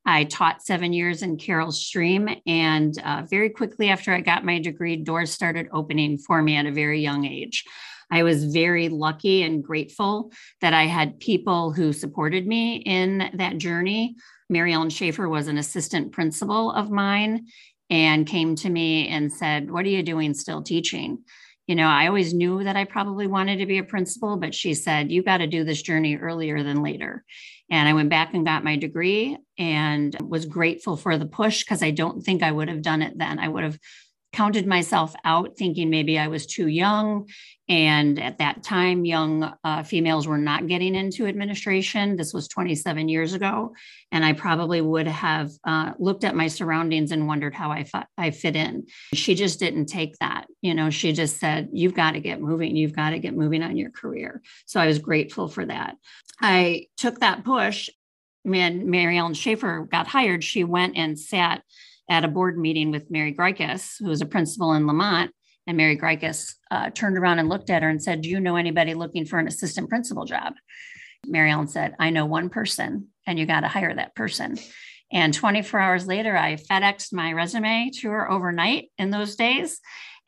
I 0.05 0.23
taught 0.23 0.63
seven 0.63 0.93
years 0.93 1.21
in 1.21 1.37
Carol 1.37 1.71
Stream, 1.71 2.27
and 2.47 2.97
uh, 3.03 3.23
very 3.29 3.49
quickly 3.49 3.89
after 3.89 4.13
I 4.13 4.21
got 4.21 4.43
my 4.43 4.59
degree, 4.59 4.95
doors 4.95 5.31
started 5.31 5.67
opening 5.71 6.17
for 6.17 6.41
me 6.41 6.55
at 6.55 6.65
a 6.65 6.71
very 6.71 7.01
young 7.01 7.25
age. 7.25 7.63
I 8.11 8.23
was 8.23 8.45
very 8.45 8.89
lucky 8.89 9.43
and 9.43 9.63
grateful 9.63 10.31
that 10.59 10.73
I 10.73 10.85
had 10.85 11.19
people 11.19 11.71
who 11.71 11.93
supported 11.93 12.45
me 12.45 12.77
in 12.77 13.31
that 13.35 13.57
journey. 13.57 14.15
Mary 14.49 14.73
Ellen 14.73 14.89
Schaefer 14.89 15.29
was 15.29 15.47
an 15.47 15.57
assistant 15.57 16.11
principal 16.11 16.71
of 16.71 16.91
mine 16.91 17.47
and 17.89 18.27
came 18.27 18.55
to 18.55 18.69
me 18.69 19.07
and 19.07 19.31
said, 19.31 19.71
What 19.71 19.85
are 19.85 19.89
you 19.89 20.03
doing 20.03 20.33
still 20.33 20.61
teaching? 20.61 21.23
you 21.71 21.75
know, 21.75 21.87
I 21.87 22.07
always 22.07 22.33
knew 22.33 22.65
that 22.65 22.75
I 22.75 22.83
probably 22.83 23.27
wanted 23.27 23.59
to 23.59 23.65
be 23.65 23.77
a 23.77 23.83
principal, 23.85 24.35
but 24.35 24.53
she 24.53 24.73
said, 24.73 25.09
you 25.09 25.23
got 25.23 25.37
to 25.37 25.47
do 25.47 25.63
this 25.63 25.81
journey 25.81 26.17
earlier 26.17 26.63
than 26.63 26.83
later. 26.83 27.23
And 27.71 27.87
I 27.87 27.93
went 27.93 28.09
back 28.09 28.33
and 28.33 28.45
got 28.45 28.65
my 28.65 28.75
degree 28.75 29.37
and 29.57 30.15
was 30.21 30.45
grateful 30.45 30.97
for 30.97 31.17
the 31.17 31.25
push 31.25 31.63
because 31.63 31.81
I 31.81 31.91
don't 31.91 32.21
think 32.21 32.43
I 32.43 32.51
would 32.51 32.67
have 32.67 32.81
done 32.81 33.01
it 33.01 33.17
then. 33.17 33.39
I 33.39 33.47
would 33.47 33.63
have 33.63 33.79
counted 34.33 34.65
myself 34.65 35.13
out 35.25 35.57
thinking 35.57 35.89
maybe 35.89 36.17
I 36.17 36.27
was 36.27 36.45
too 36.45 36.67
young. 36.67 37.27
And 37.67 38.19
at 38.19 38.37
that 38.39 38.63
time, 38.63 39.05
young 39.05 39.53
uh, 39.63 39.83
females 39.83 40.27
were 40.27 40.37
not 40.37 40.67
getting 40.67 40.95
into 40.95 41.25
administration. 41.25 42.15
This 42.15 42.33
was 42.33 42.47
27 42.47 43.07
years 43.07 43.33
ago. 43.33 43.73
And 44.11 44.25
I 44.25 44.33
probably 44.33 44.81
would 44.81 45.07
have 45.07 45.51
uh, 45.63 45.93
looked 45.99 46.23
at 46.23 46.35
my 46.35 46.47
surroundings 46.47 47.11
and 47.11 47.27
wondered 47.27 47.53
how 47.53 47.71
I, 47.71 48.31
fit 48.31 48.55
in. 48.55 48.85
She 49.13 49.35
just 49.35 49.59
didn't 49.59 49.87
take 49.87 50.17
that. 50.19 50.45
You 50.61 50.73
know, 50.73 50.89
she 50.89 51.11
just 51.11 51.37
said, 51.37 51.69
You've 51.73 51.93
got 51.93 52.11
to 52.11 52.19
get 52.19 52.41
moving. 52.41 52.75
You've 52.75 52.95
got 52.95 53.11
to 53.11 53.19
get 53.19 53.35
moving 53.35 53.63
on 53.63 53.77
your 53.77 53.91
career. 53.91 54.41
So 54.65 54.79
I 54.79 54.87
was 54.87 54.99
grateful 54.99 55.47
for 55.47 55.65
that. 55.65 55.95
I 56.41 56.87
took 56.97 57.19
that 57.19 57.43
push. 57.43 57.89
When 58.43 58.89
Mary 58.89 59.17
Ellen 59.17 59.35
Schaefer 59.35 59.87
got 59.91 60.07
hired, 60.07 60.43
she 60.43 60.63
went 60.63 60.97
and 60.97 61.19
sat 61.19 61.61
at 62.09 62.25
a 62.25 62.27
board 62.27 62.57
meeting 62.57 62.91
with 62.91 63.11
Mary 63.11 63.33
Greikes, 63.33 63.95
who 63.99 64.07
was 64.07 64.21
a 64.21 64.25
principal 64.25 64.73
in 64.73 64.87
Lemont. 64.87 65.31
And 65.67 65.77
Mary 65.77 65.97
Greikes 65.97 66.55
uh, 66.71 66.89
turned 66.89 67.17
around 67.17 67.39
and 67.39 67.47
looked 67.47 67.69
at 67.69 67.83
her 67.83 67.89
and 67.89 68.01
said, 68.01 68.21
Do 68.21 68.29
you 68.29 68.39
know 68.39 68.55
anybody 68.55 68.93
looking 68.93 69.25
for 69.25 69.39
an 69.39 69.47
assistant 69.47 69.89
principal 69.89 70.25
job? 70.25 70.53
Mary 71.25 71.51
Ellen 71.51 71.67
said, 71.67 71.95
I 71.99 72.09
know 72.09 72.25
one 72.25 72.49
person, 72.49 73.09
and 73.27 73.37
you 73.37 73.45
got 73.45 73.61
to 73.61 73.67
hire 73.67 73.93
that 73.93 74.15
person. 74.15 74.57
And 75.11 75.33
24 75.33 75.79
hours 75.79 76.07
later, 76.07 76.35
I 76.35 76.55
FedExed 76.55 77.13
my 77.13 77.33
resume 77.33 77.91
to 77.99 78.09
her 78.09 78.31
overnight 78.31 78.89
in 78.97 79.11
those 79.11 79.35
days. 79.35 79.79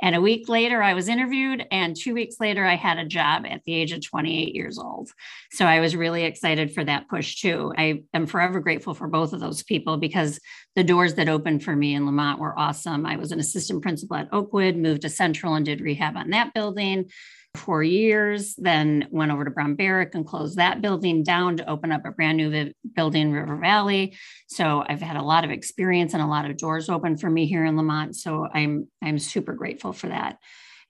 And 0.04 0.18
a 0.18 0.22
week 0.22 0.50
later, 0.50 0.84
I 0.84 0.96
was 0.96 1.08
interviewed. 1.08 1.66
And 1.72 1.96
two 1.96 2.14
weeks 2.14 2.36
later, 2.42 2.66
I 2.66 2.76
had 2.76 2.98
a 2.98 3.06
job 3.06 3.46
at 3.50 3.62
the 3.66 3.74
age 3.74 3.94
of 3.94 4.06
28 4.06 4.54
years 4.54 4.78
old. 4.78 5.10
So 5.52 5.66
I 5.66 5.80
was 5.80 5.96
really 5.96 6.26
excited 6.26 6.74
for 6.74 6.84
that 6.84 7.08
push 7.08 7.40
too. 7.40 7.72
I 7.78 8.04
am 8.14 8.28
forever 8.28 8.60
grateful 8.60 8.94
for 8.94 9.08
both 9.08 9.32
of 9.32 9.40
those 9.40 9.64
people 9.64 9.96
because 9.96 10.42
the 10.76 10.84
doors 10.84 11.14
that 11.14 11.30
opened 11.30 11.64
for 11.64 11.74
me 11.74 11.96
in 11.96 12.06
Lemont 12.06 12.38
were 12.38 12.60
awesome. 12.60 13.06
I 13.06 13.16
was 13.16 13.32
an 13.32 13.40
assistant 13.40 13.82
principal 13.82 14.18
at 14.18 14.28
Oakwood, 14.34 14.76
moved 14.76 15.04
to 15.04 15.10
Central 15.10 15.56
and 15.56 15.66
did 15.66 15.80
rehab 15.80 16.18
on 16.18 16.32
that 16.32 16.54
building 16.54 17.10
four 17.56 17.84
years, 17.84 18.56
then 18.56 19.08
went 19.12 19.32
over 19.32 19.46
to 19.46 19.52
Bromberek 19.52 20.16
and 20.16 20.26
closed 20.26 20.58
that 20.58 20.82
building 20.82 21.24
down 21.24 21.58
to 21.58 21.70
open 21.70 21.92
up 21.92 22.06
a 22.06 22.12
brand 22.12 22.38
new 22.38 22.74
building 22.96 23.22
in 23.22 23.34
River 23.34 23.58
Valley. 23.58 24.18
So 24.48 24.84
I've 24.88 25.02
had 25.02 25.18
a 25.18 25.22
lot 25.22 25.44
of 25.44 25.52
experience 25.52 26.14
and 26.14 26.24
a 26.24 26.28
lot 26.28 26.50
of 26.50 26.58
doors 26.58 26.90
open 26.90 27.18
for 27.18 27.30
me 27.30 27.46
here 27.46 27.66
in 27.66 27.78
Lemont. 27.78 28.16
So 28.16 28.48
I'm 28.52 28.88
I'm 29.02 29.20
super 29.20 29.54
grateful 29.54 29.94
for 29.94 30.08
that. 30.08 30.38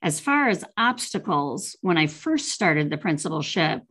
As 0.02 0.20
far 0.20 0.48
as 0.48 0.64
obstacles, 0.76 1.76
when 1.80 1.96
I 1.96 2.06
first 2.06 2.50
started 2.50 2.90
the 2.90 2.98
principalship, 2.98 3.82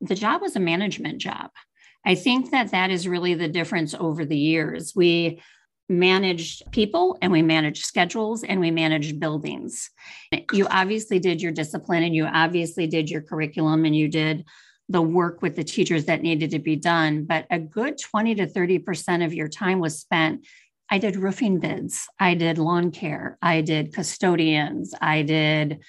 the 0.00 0.14
job 0.14 0.42
was 0.42 0.56
a 0.56 0.60
management 0.60 1.18
job. 1.18 1.50
I 2.04 2.14
think 2.14 2.50
that 2.50 2.72
that 2.72 2.90
is 2.90 3.06
really 3.06 3.34
the 3.34 3.48
difference 3.48 3.94
over 3.94 4.24
the 4.24 4.36
years. 4.36 4.92
We 4.96 5.40
managed 5.88 6.70
people 6.72 7.18
and 7.20 7.32
we 7.32 7.42
managed 7.42 7.84
schedules 7.84 8.44
and 8.44 8.60
we 8.60 8.70
managed 8.70 9.20
buildings. 9.20 9.90
You 10.52 10.66
obviously 10.68 11.18
did 11.18 11.42
your 11.42 11.52
discipline 11.52 12.02
and 12.02 12.14
you 12.14 12.26
obviously 12.26 12.86
did 12.86 13.10
your 13.10 13.22
curriculum 13.22 13.84
and 13.84 13.94
you 13.94 14.08
did 14.08 14.44
the 14.88 15.02
work 15.02 15.42
with 15.42 15.56
the 15.56 15.64
teachers 15.64 16.06
that 16.06 16.22
needed 16.22 16.50
to 16.50 16.58
be 16.58 16.76
done. 16.76 17.24
But 17.24 17.46
a 17.50 17.58
good 17.58 17.98
20 17.98 18.34
to 18.36 18.46
30% 18.46 19.24
of 19.24 19.34
your 19.34 19.48
time 19.48 19.80
was 19.80 20.00
spent. 20.00 20.46
I 20.90 20.98
did 20.98 21.16
roofing 21.16 21.58
bids, 21.58 22.06
I 22.20 22.34
did 22.34 22.58
lawn 22.58 22.90
care, 22.90 23.38
I 23.40 23.62
did 23.62 23.94
custodians, 23.94 24.94
I 25.00 25.22
did 25.22 25.80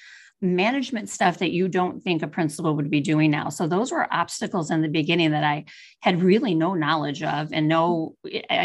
management 0.44 1.10
stuff 1.10 1.40
that 1.40 1.52
you 1.52 1.68
don't 1.68 2.04
think 2.04 2.22
a 2.22 2.28
principal 2.28 2.76
would 2.76 2.90
be 2.90 3.00
doing 3.00 3.32
now. 3.32 3.50
So 3.50 3.66
those 3.66 3.92
were 3.92 4.14
obstacles 4.14 4.70
in 4.70 4.82
the 4.82 4.90
beginning 4.90 5.32
that 5.32 5.44
I 5.44 5.66
had 6.02 6.22
really 6.22 6.54
no 6.54 6.74
knowledge 6.74 7.24
of 7.24 7.54
and 7.54 7.68
no 7.68 8.16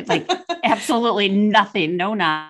like 0.07 0.31
absolutely 0.65 1.29
nothing, 1.29 1.97
no 1.97 2.15
knowledge. 2.15 2.49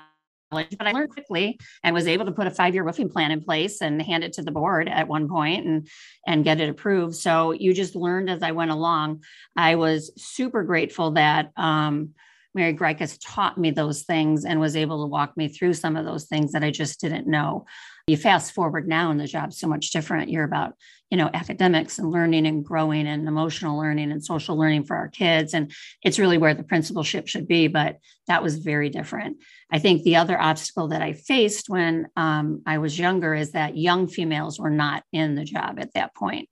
But 0.51 0.87
I 0.87 0.93
learned 0.93 1.11
quickly 1.11 1.61
and 1.85 1.95
was 1.95 2.07
able 2.07 2.25
to 2.25 2.33
put 2.33 2.47
a 2.47 2.51
five-year 2.51 2.83
roofing 2.83 3.11
plan 3.11 3.31
in 3.31 3.43
place 3.43 3.83
and 3.83 4.01
hand 4.01 4.25
it 4.25 4.33
to 4.35 4.43
the 4.43 4.51
board 4.51 4.89
at 4.89 5.07
one 5.07 5.29
point 5.29 5.67
and 5.67 5.89
and 6.27 6.43
get 6.43 6.61
it 6.61 6.71
approved. 6.71 7.15
So 7.17 7.53
you 7.53 7.75
just 7.75 7.95
learned 7.95 8.31
as 8.31 8.43
I 8.43 8.53
went 8.53 8.71
along. 8.71 9.25
I 9.55 9.75
was 9.75 10.11
super 10.17 10.63
grateful 10.63 11.11
that 11.13 11.53
um, 11.57 12.15
Mary 12.59 12.75
Greikes 12.75 13.17
taught 13.23 13.57
me 13.57 13.71
those 13.71 14.03
things 14.03 14.45
and 14.45 14.59
was 14.59 14.75
able 14.75 15.05
to 15.05 15.09
walk 15.09 15.37
me 15.37 15.47
through 15.47 15.75
some 15.75 15.97
of 15.97 16.05
those 16.05 16.25
things 16.25 16.51
that 16.53 16.65
I 16.65 16.73
just 16.73 17.01
didn't 17.01 17.29
know. 17.29 17.67
You 18.09 18.17
fast 18.17 18.53
forward 18.53 18.89
now 18.89 19.13
and 19.13 19.21
the 19.21 19.29
job's 19.29 19.61
so 19.61 19.69
much 19.69 19.93
different. 19.93 20.29
You're 20.29 20.45
about 20.45 20.75
you 21.09 21.17
know 21.17 21.31
academics 21.33 21.99
and 21.99 22.11
learning 22.11 22.47
and 22.47 22.65
growing 22.65 23.07
and 23.07 23.29
emotional 23.29 23.79
learning 23.79 24.11
and 24.11 24.25
social 24.25 24.59
learning 24.59 24.85
for 24.85 24.97
our 24.97 25.09
kids. 25.09 25.55
And 25.55 25.73
it's 26.03 26.19
really 26.19 26.37
where 26.37 26.53
the 26.53 26.65
principalship 26.65 27.29
should 27.29 27.47
be 27.47 27.69
but 27.69 27.99
that 28.27 28.43
was 28.43 28.57
very 28.57 28.91
different. 28.91 29.39
I 29.71 29.79
think 29.79 30.03
the 30.03 30.17
other 30.17 30.39
obstacle 30.39 30.89
that 30.89 31.03
i 31.03 31.13
faced 31.13 31.69
when 31.69 32.09
um, 32.17 32.63
i 32.67 32.79
was 32.79 32.99
younger 32.99 33.35
is 33.35 33.53
that 33.53 33.77
young 33.77 34.09
females 34.09 34.59
were 34.59 34.71
not 34.71 35.05
in 35.13 35.37
the 35.37 35.45
job 35.45 35.79
at 35.79 35.95
that 35.95 36.15
point 36.15 36.49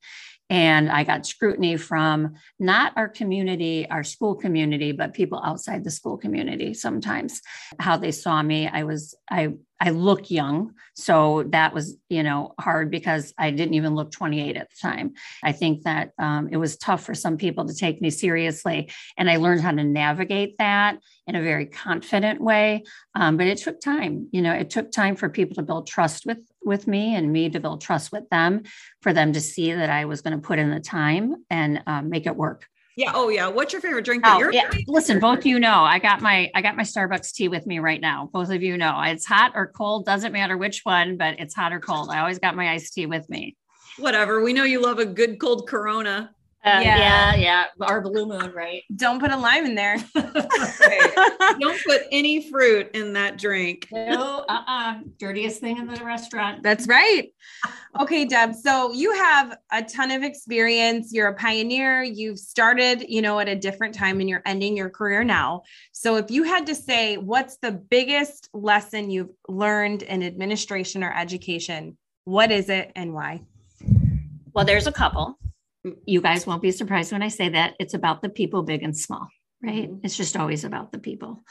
And 0.49 0.91
I 0.91 1.03
got 1.03 1.27
scrutiny 1.27 1.77
from 1.77 2.35
not 2.59 2.93
our 2.97 3.09
community, 3.09 3.89
our 3.91 4.05
school 4.05 4.35
community, 4.35 4.93
but 4.93 5.15
people 5.15 5.41
outside 5.45 5.83
the 5.83 5.91
school 5.91 6.17
community 6.17 6.73
sometimes, 6.73 7.41
how 7.81 7.97
they 7.97 8.13
saw 8.13 8.43
me. 8.43 8.69
I 8.69 8.85
was, 8.85 9.17
I, 9.29 9.55
I 9.81 9.91
look 9.91 10.31
young. 10.31 10.73
So 10.95 11.45
that 11.51 11.75
was, 11.75 11.97
you 12.09 12.23
know, 12.23 12.55
hard 12.59 12.91
because 12.91 13.35
I 13.37 13.51
didn't 13.51 13.75
even 13.75 13.95
look 13.95 14.11
28 14.11 14.57
at 14.57 14.71
the 14.71 14.77
time. 14.81 15.15
I 15.43 15.53
think 15.53 15.83
that 15.83 16.13
um, 16.19 16.49
it 16.51 16.57
was 16.57 16.77
tough 16.77 17.05
for 17.05 17.15
some 17.15 17.37
people 17.37 17.67
to 17.67 17.75
take 17.75 18.01
me 18.01 18.11
seriously. 18.11 18.91
And 19.19 19.29
I 19.29 19.37
learned 19.37 19.61
how 19.61 19.73
to 19.73 19.85
navigate 19.85 20.57
that 20.59 20.99
in 21.27 21.35
a 21.35 21.43
very 21.43 21.67
confident 21.67 22.41
way. 22.41 22.85
Um, 23.15 23.37
but 23.37 23.49
it 23.49 23.59
took 23.59 23.81
time, 23.81 24.29
you 24.33 24.41
know, 24.41 24.53
it 24.53 24.71
took 24.71 24.93
time 24.93 25.17
for 25.17 25.29
people 25.29 25.57
to 25.57 25.63
build 25.63 25.87
trust 25.87 26.25
with 26.25 26.39
with 26.67 26.87
me 26.87 27.15
and 27.15 27.33
me 27.33 27.49
to 27.49 27.61
build 27.61 27.81
trust 27.81 28.13
with 28.13 28.29
them 28.29 28.65
for 29.01 29.13
them 29.13 29.33
to 29.33 29.41
see 29.41 29.73
that 29.73 29.89
I 29.89 30.05
was 30.05 30.21
going 30.21 30.39
to 30.39 30.47
put 30.47 30.59
in 30.59 30.71
the 30.71 30.81
time 30.81 31.37
and 31.49 31.83
um, 31.87 32.11
make 32.11 32.27
it 32.27 32.37
work. 32.37 32.67
Yeah. 32.97 33.13
Oh 33.15 33.29
yeah. 33.29 33.49
What's 33.49 33.75
your 33.75 33.83
favorite 33.83 34.07
drink? 34.07 34.25
Oh, 34.27 34.51
yeah. 34.51 34.71
Listen, 34.87 35.21
both 35.21 35.45
you 35.45 35.61
know, 35.61 35.85
I 35.85 35.99
got 35.99 36.23
my 36.23 36.51
I 36.55 36.63
got 36.63 36.77
my 36.77 36.83
Starbucks 36.83 37.35
tea 37.35 37.49
with 37.49 37.67
me 37.67 37.79
right 37.79 38.01
now. 38.01 38.31
Both 38.33 38.51
of 38.51 38.63
you 38.63 38.79
know 38.79 38.99
it's 39.03 39.27
hot 39.27 39.53
or 39.55 39.67
cold, 39.67 40.07
doesn't 40.07 40.33
matter 40.33 40.57
which 40.57 40.81
one, 40.85 41.19
but 41.19 41.39
it's 41.39 41.55
hot 41.55 41.75
or 41.75 41.81
cold. 41.81 42.09
I 42.11 42.21
always 42.21 42.39
got 42.39 42.57
my 42.57 42.71
iced 42.71 42.95
tea 42.95 43.05
with 43.05 43.29
me. 43.29 43.55
Whatever. 43.99 44.43
We 44.43 44.55
know 44.55 44.65
you 44.65 44.81
love 44.83 44.99
a 44.99 45.05
good 45.05 45.39
cold 45.39 45.69
Corona. 45.69 46.35
Uh, 46.65 46.81
yeah. 46.83 46.99
yeah, 46.99 47.35
yeah, 47.37 47.65
our 47.81 48.01
blue 48.01 48.27
moon, 48.27 48.51
right? 48.53 48.83
Don't 48.97 49.21
put 49.21 49.31
a 49.31 49.37
lime 49.37 49.67
in 49.67 49.77
there. 49.77 49.99
Don't 50.15 51.81
put 51.85 52.03
any 52.11 52.51
fruit 52.51 52.91
in 52.93 53.13
that 53.13 53.39
drink. 53.39 53.87
No, 53.93 54.45
uh-uh. 54.49 54.99
Dirtiest 55.17 55.61
thing 55.61 55.79
in 55.79 55.87
the 55.87 56.05
restaurant. 56.05 56.65
That's 56.65 56.89
right. 56.89 57.29
Okay, 58.01 58.25
Deb. 58.25 58.53
So 58.53 58.93
you 58.93 59.13
have 59.15 59.57
a 59.71 59.85
ton 59.85 60.11
of 60.11 60.25
experience. 60.25 61.13
You're 61.13 61.29
a 61.29 61.35
pioneer. 61.35 62.03
You've 62.03 62.41
started, 62.41 63.05
you 63.09 63.23
know, 63.23 63.39
at 63.39 63.49
a 63.49 63.55
different 63.55 63.95
time 63.95 64.19
and 64.19 64.29
you're 64.29 64.43
ending 64.45 64.77
your 64.77 64.91
career 64.91 65.23
now. 65.23 65.63
So 65.93 66.17
if 66.17 66.33
you 66.33 66.43
had 66.43 66.67
to 66.67 66.75
say, 66.75 67.17
what's 67.17 67.59
the 67.59 67.71
biggest 67.71 68.49
lesson 68.53 69.09
you've 69.09 69.31
learned 69.49 70.03
in 70.03 70.25
administration 70.25 71.05
or 71.05 71.17
education? 71.17 71.97
What 72.25 72.51
is 72.51 72.71
it 72.71 72.91
and 72.97 73.15
why? 73.15 73.43
Well, 74.53 74.65
there's 74.65 74.89
a 74.89 74.93
couple 74.93 75.39
you 76.07 76.21
guys 76.21 76.47
won't 76.47 76.63
be 76.63 76.71
surprised 76.71 77.13
when 77.13 77.23
I 77.23 77.29
say 77.29 77.49
that 77.51 77.75
it's 77.79 77.95
about 77.95 78.23
the 78.23 78.29
people, 78.29 78.63
big 78.63 78.83
and 78.83 78.97
small, 78.97 79.29
right? 79.63 79.91
Mm-hmm. 79.91 80.05
It's 80.05 80.17
just 80.17 80.37
always 80.37 80.65
about 80.65 80.93
the 80.93 80.99
people. 80.99 81.45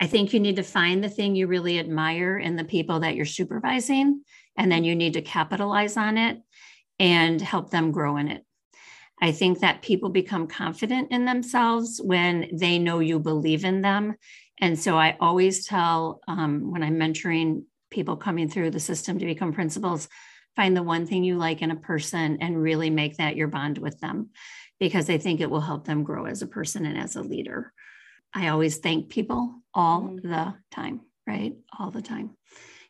I 0.00 0.06
think 0.06 0.32
you 0.32 0.40
need 0.40 0.56
to 0.56 0.62
find 0.62 1.02
the 1.02 1.08
thing 1.08 1.34
you 1.34 1.48
really 1.48 1.78
admire 1.78 2.38
in 2.38 2.56
the 2.56 2.64
people 2.64 3.00
that 3.00 3.16
you're 3.16 3.26
supervising, 3.26 4.22
and 4.56 4.70
then 4.70 4.84
you 4.84 4.94
need 4.94 5.14
to 5.14 5.22
capitalize 5.22 5.96
on 5.96 6.18
it 6.18 6.38
and 6.98 7.40
help 7.40 7.70
them 7.70 7.90
grow 7.90 8.16
in 8.16 8.28
it. 8.28 8.44
I 9.20 9.32
think 9.32 9.60
that 9.60 9.82
people 9.82 10.10
become 10.10 10.46
confident 10.46 11.10
in 11.10 11.24
themselves 11.24 12.00
when 12.02 12.50
they 12.52 12.78
know 12.78 13.00
you 13.00 13.18
believe 13.18 13.64
in 13.64 13.82
them. 13.82 14.14
And 14.60 14.78
so 14.78 14.96
I 14.96 15.16
always 15.20 15.66
tell 15.66 16.20
um, 16.28 16.70
when 16.70 16.82
I'm 16.82 16.98
mentoring 16.98 17.64
people 17.90 18.16
coming 18.16 18.48
through 18.48 18.70
the 18.70 18.80
system 18.80 19.18
to 19.18 19.26
become 19.26 19.52
principals, 19.52 20.08
find 20.58 20.76
the 20.76 20.82
one 20.82 21.06
thing 21.06 21.22
you 21.22 21.38
like 21.38 21.62
in 21.62 21.70
a 21.70 21.76
person 21.76 22.38
and 22.40 22.60
really 22.60 22.90
make 22.90 23.16
that 23.18 23.36
your 23.36 23.46
bond 23.46 23.78
with 23.78 24.00
them 24.00 24.30
because 24.80 25.08
I 25.08 25.16
think 25.16 25.40
it 25.40 25.48
will 25.48 25.60
help 25.60 25.84
them 25.84 26.02
grow 26.02 26.24
as 26.24 26.42
a 26.42 26.48
person 26.48 26.84
and 26.84 26.98
as 26.98 27.14
a 27.14 27.22
leader. 27.22 27.72
I 28.34 28.48
always 28.48 28.78
thank 28.78 29.08
people 29.08 29.54
all 29.72 30.00
mm-hmm. 30.00 30.28
the 30.28 30.54
time, 30.72 31.02
right? 31.28 31.54
All 31.78 31.92
the 31.92 32.02
time. 32.02 32.36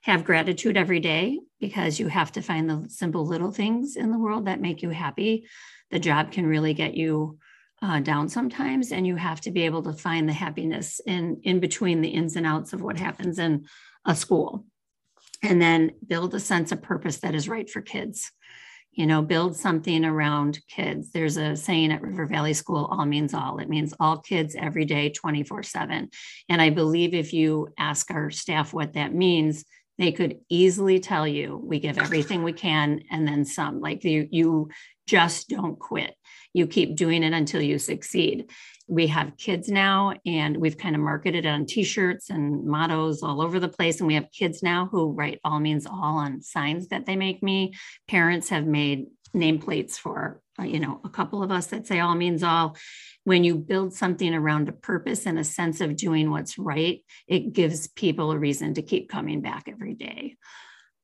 Have 0.01 0.25
gratitude 0.25 0.79
every 0.79 0.99
day 0.99 1.41
because 1.61 2.01
you 2.01 2.09
have 2.09 2.33
to 2.33 2.41
find 2.41 2.71
the 2.71 2.89
simple 2.89 3.27
little 3.27 3.53
things 3.53 3.97
in 3.97 4.13
the 4.13 4.19
world 4.19 4.47
that 4.47 4.63
make 4.63 4.81
you 4.81 4.89
happy. 4.89 5.47
The 5.91 5.99
job 5.99 6.33
can 6.33 6.47
really 6.47 6.73
get 6.73 6.95
you 6.95 7.37
uh, 7.83 8.01
down 8.01 8.31
sometimes, 8.31 8.93
and 8.93 9.07
you 9.07 9.17
have 9.17 9.43
to 9.43 9.51
be 9.51 9.67
able 9.67 9.83
to 9.83 9.93
find 9.93 10.27
the 10.27 10.33
happiness 10.33 11.03
in 11.07 11.43
in 11.43 11.61
between 11.61 12.01
the 12.01 12.09
ins 12.09 12.35
and 12.35 12.47
outs 12.47 12.73
of 12.73 12.81
what 12.81 12.99
happens 12.99 13.39
in 13.39 13.67
a 14.07 14.17
school 14.17 14.65
and 15.43 15.61
then 15.61 15.93
build 16.07 16.35
a 16.35 16.41
sense 16.41 16.73
of 16.73 16.83
purpose 16.83 17.19
that 17.19 17.35
is 17.35 17.49
right 17.49 17.69
for 17.69 17.81
kids. 17.81 18.31
You 18.93 19.07
know 19.07 19.23
build 19.23 19.57
something 19.57 20.05
around 20.05 20.59
kids. 20.69 21.13
There's 21.13 21.37
a 21.37 21.55
saying 21.55 21.93
at 21.93 22.03
river 22.03 22.27
valley 22.27 22.55
school 22.55 22.87
all 22.91 23.07
means 23.07 23.33
all. 23.33 23.59
It 23.59 23.69
means 23.69 23.95
all 24.01 24.19
kids 24.19 24.57
every 24.59 24.85
day 24.85 25.11
24 25.11 25.63
7 25.63 26.11
and 26.49 26.63
i 26.63 26.71
believe 26.71 27.15
if 27.15 27.33
you 27.33 27.69
ask 27.79 28.11
our 28.11 28.31
staff 28.31 28.73
what 28.73 28.95
that 28.95 29.15
means 29.15 29.65
they 29.99 30.13
could 30.13 30.39
easily 30.49 31.01
tell 31.01 31.27
you 31.27 31.61
we 31.63 31.81
give 31.81 31.99
everything 31.99 32.43
we 32.43 32.53
can 32.53 33.03
and 33.11 33.27
then 33.27 33.45
some. 33.45 33.81
Like 33.81 34.05
you 34.05 34.29
you 34.31 34.71
just 35.07 35.49
don't 35.49 35.79
quit. 35.79 36.15
You 36.55 36.67
keep 36.67 36.97
doing 36.97 37.25
it 37.25 37.33
until 37.33 37.61
you 37.61 37.79
succeed 37.79 38.51
we 38.89 39.07
have 39.09 39.37
kids 39.37 39.69
now 39.69 40.15
and 40.25 40.57
we've 40.57 40.79
kind 40.79 40.97
of 40.97 41.03
marketed 41.03 41.45
on 41.47 41.67
t-shirts 41.67 42.31
and 42.31 42.65
mottos 42.65 43.23
all 43.23 43.43
over 43.43 43.61
the 43.61 43.69
place 43.69 44.01
and 44.01 44.07
we 44.07 44.15
have 44.15 44.33
kids 44.33 44.63
now 44.63 44.89
who 44.91 45.13
write 45.13 45.39
all 45.45 45.61
means 45.61 45.87
all 45.87 46.17
on 46.17 46.41
signs 46.41 46.89
that 46.89 47.05
they 47.05 47.15
make 47.15 47.43
me. 47.43 47.75
Parents 48.09 48.49
have 48.49 48.67
made 48.67 49.07
nameplates 49.37 49.97
for 49.97 50.41
uh, 50.59 50.63
you 50.65 50.81
know 50.81 51.01
a 51.05 51.09
couple 51.11 51.43
of 51.43 51.51
us 51.51 51.67
that 51.67 51.87
say 51.87 52.01
all 52.01 52.15
means 52.15 52.43
all. 52.43 52.77
When 53.25 53.45
you 53.45 53.57
build 53.57 53.93
something 53.93 54.35
around 54.35 54.71
a 54.71 54.73
purpose 54.73 55.27
and 55.27 55.39
a 55.39 55.45
sense 55.45 55.83
of 55.83 55.97
doing 55.97 56.31
what's 56.31 56.59
right 56.59 57.05
it 57.27 57.53
gives 57.53 57.89
people 57.89 58.33
a 58.33 58.39
reason 58.39 58.73
to 58.75 58.83
keep 58.83 59.11
coming 59.11 59.43
back 59.43 59.69
every 59.69 59.93
day 59.93 60.37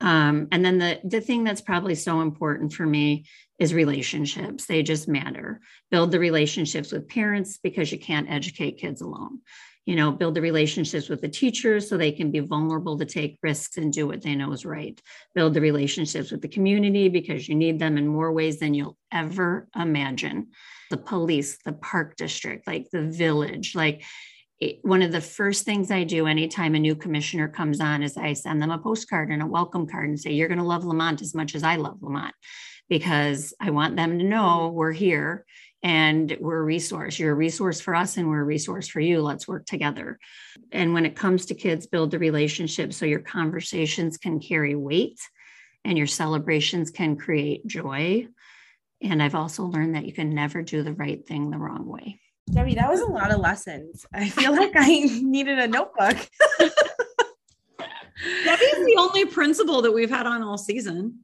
um, 0.05 0.49
and 0.53 0.63
then 0.63 0.77
the, 0.77 1.01
the 1.03 1.23
thing 1.23 1.45
that's 1.45 1.63
probably 1.63 1.95
so 1.95 2.21
important 2.21 2.75
for 2.75 2.85
me 2.85 3.25
is 3.59 3.73
relationships. 3.73 4.67
They 4.67 4.83
just 4.83 5.09
matter. 5.09 5.63
Build 5.91 6.13
the 6.13 6.19
relationships 6.19 6.93
with 6.93 7.09
parents 7.09 7.59
because 7.63 7.91
you 7.91 7.99
can't 7.99 8.31
educate 8.31 8.77
kids 8.77 9.01
alone. 9.01 9.41
You 9.87 9.97
know, 9.97 10.13
build 10.13 10.35
the 10.35 10.43
relationships 10.43 11.09
with 11.09 11.23
the 11.23 11.29
teachers 11.29 11.89
so 11.89 11.97
they 11.97 12.13
can 12.13 12.31
be 12.31 12.41
vulnerable 12.41 12.99
to 12.99 13.07
take 13.07 13.39
risks 13.43 13.79
and 13.79 13.91
do 13.91 14.07
what 14.07 14.21
they 14.21 14.35
know 14.35 14.53
is 14.53 14.67
right. 14.67 15.01
Build 15.35 15.55
the 15.55 15.63
relationships 15.63 16.31
with 16.31 16.43
the 16.43 16.49
community 16.49 17.09
because 17.09 17.49
you 17.49 17.55
need 17.55 17.79
them 17.79 17.97
in 17.97 18.07
more 18.07 18.33
ways 18.33 18.59
than 18.59 18.75
you'll 18.75 18.99
ever 19.11 19.69
imagine. 19.75 20.49
The 20.91 20.99
police, 20.99 21.59
the 21.65 21.73
park 21.73 22.17
district, 22.17 22.67
like 22.67 22.91
the 22.91 23.03
village, 23.03 23.75
like 23.75 24.03
one 24.83 25.03
of 25.03 25.13
the 25.13 25.21
first 25.21 25.65
things 25.65 25.91
I 25.91 26.05
do 26.05 26.27
anytime 26.27 26.75
a 26.75 26.79
new 26.79 26.95
commissioner 26.95 27.49
comes 27.49 27.81
on 27.81 28.03
is 28.03 28.17
I 28.17 28.33
send 28.33 28.61
them 28.61 28.71
a 28.71 28.79
postcard 28.79 29.31
and 29.31 29.43
a 29.43 29.47
welcome 29.47 29.87
card 29.87 30.09
and 30.09 30.21
say, 30.21 30.33
You're 30.33 30.49
going 30.49 30.59
to 30.59 30.65
love 30.65 30.85
Lemont 30.85 31.23
as 31.23 31.35
much 31.35 31.55
as 31.55 31.63
I 31.63 31.77
love 31.77 31.99
Lemont 32.01 32.35
because 32.89 33.55
I 33.61 33.71
want 33.71 33.97
them 33.97 34.19
to 34.19 34.25
know 34.25 34.69
we're 34.69 34.93
here 34.93 35.45
and 35.83 36.37
we're 36.41 36.59
a 36.59 36.65
resource. 36.65 37.19
You're 37.19 37.33
a 37.33 37.37
resource 37.37 37.81
for 37.81 37.95
us 37.95 38.17
and 38.17 38.29
we're 38.29 38.41
a 38.41 38.45
resource 38.45 38.89
for 38.89 39.01
you. 39.01 39.21
Let's 39.21 39.47
work 39.47 39.67
together. 39.67 40.19
And 40.73 40.95
when 40.95 41.05
it 41.05 41.17
comes 41.17 41.47
to 41.47 41.55
kids, 41.55 41.87
build 41.87 42.11
the 42.11 42.19
relationship 42.19 42.93
so 42.93 43.07
your 43.07 43.21
conversations 43.21 44.17
can 44.17 44.41
carry 44.41 44.75
weight 44.75 45.21
and 45.85 45.99
your 45.99 46.07
celebrations 46.07 46.91
can 46.91 47.17
create 47.17 47.67
joy. 47.67 48.27
And 49.03 49.23
I've 49.23 49.35
also 49.35 49.65
learned 49.65 49.95
that 49.95 50.07
you 50.07 50.13
can 50.13 50.35
never 50.35 50.63
do 50.63 50.83
the 50.83 50.95
right 50.95 51.27
thing 51.27 51.51
the 51.51 51.59
wrong 51.59 51.87
way. 51.87 52.21
Debbie, 52.51 52.75
that 52.75 52.91
was 52.91 53.01
a 53.01 53.07
lot 53.07 53.33
of 53.33 53.41
lessons. 53.41 54.07
I 54.13 54.29
feel 54.29 54.53
like 54.53 54.73
I 54.75 54.89
needed 55.23 55.59
a 55.59 55.67
notebook. 55.67 56.17
Debbie's 58.45 58.87
the 58.87 58.97
only 58.99 59.25
principal 59.27 59.83
that 59.83 59.93
we've 59.93 60.11
had 60.11 60.27
on 60.27 60.43
all 60.43 60.59
season. 60.59 61.21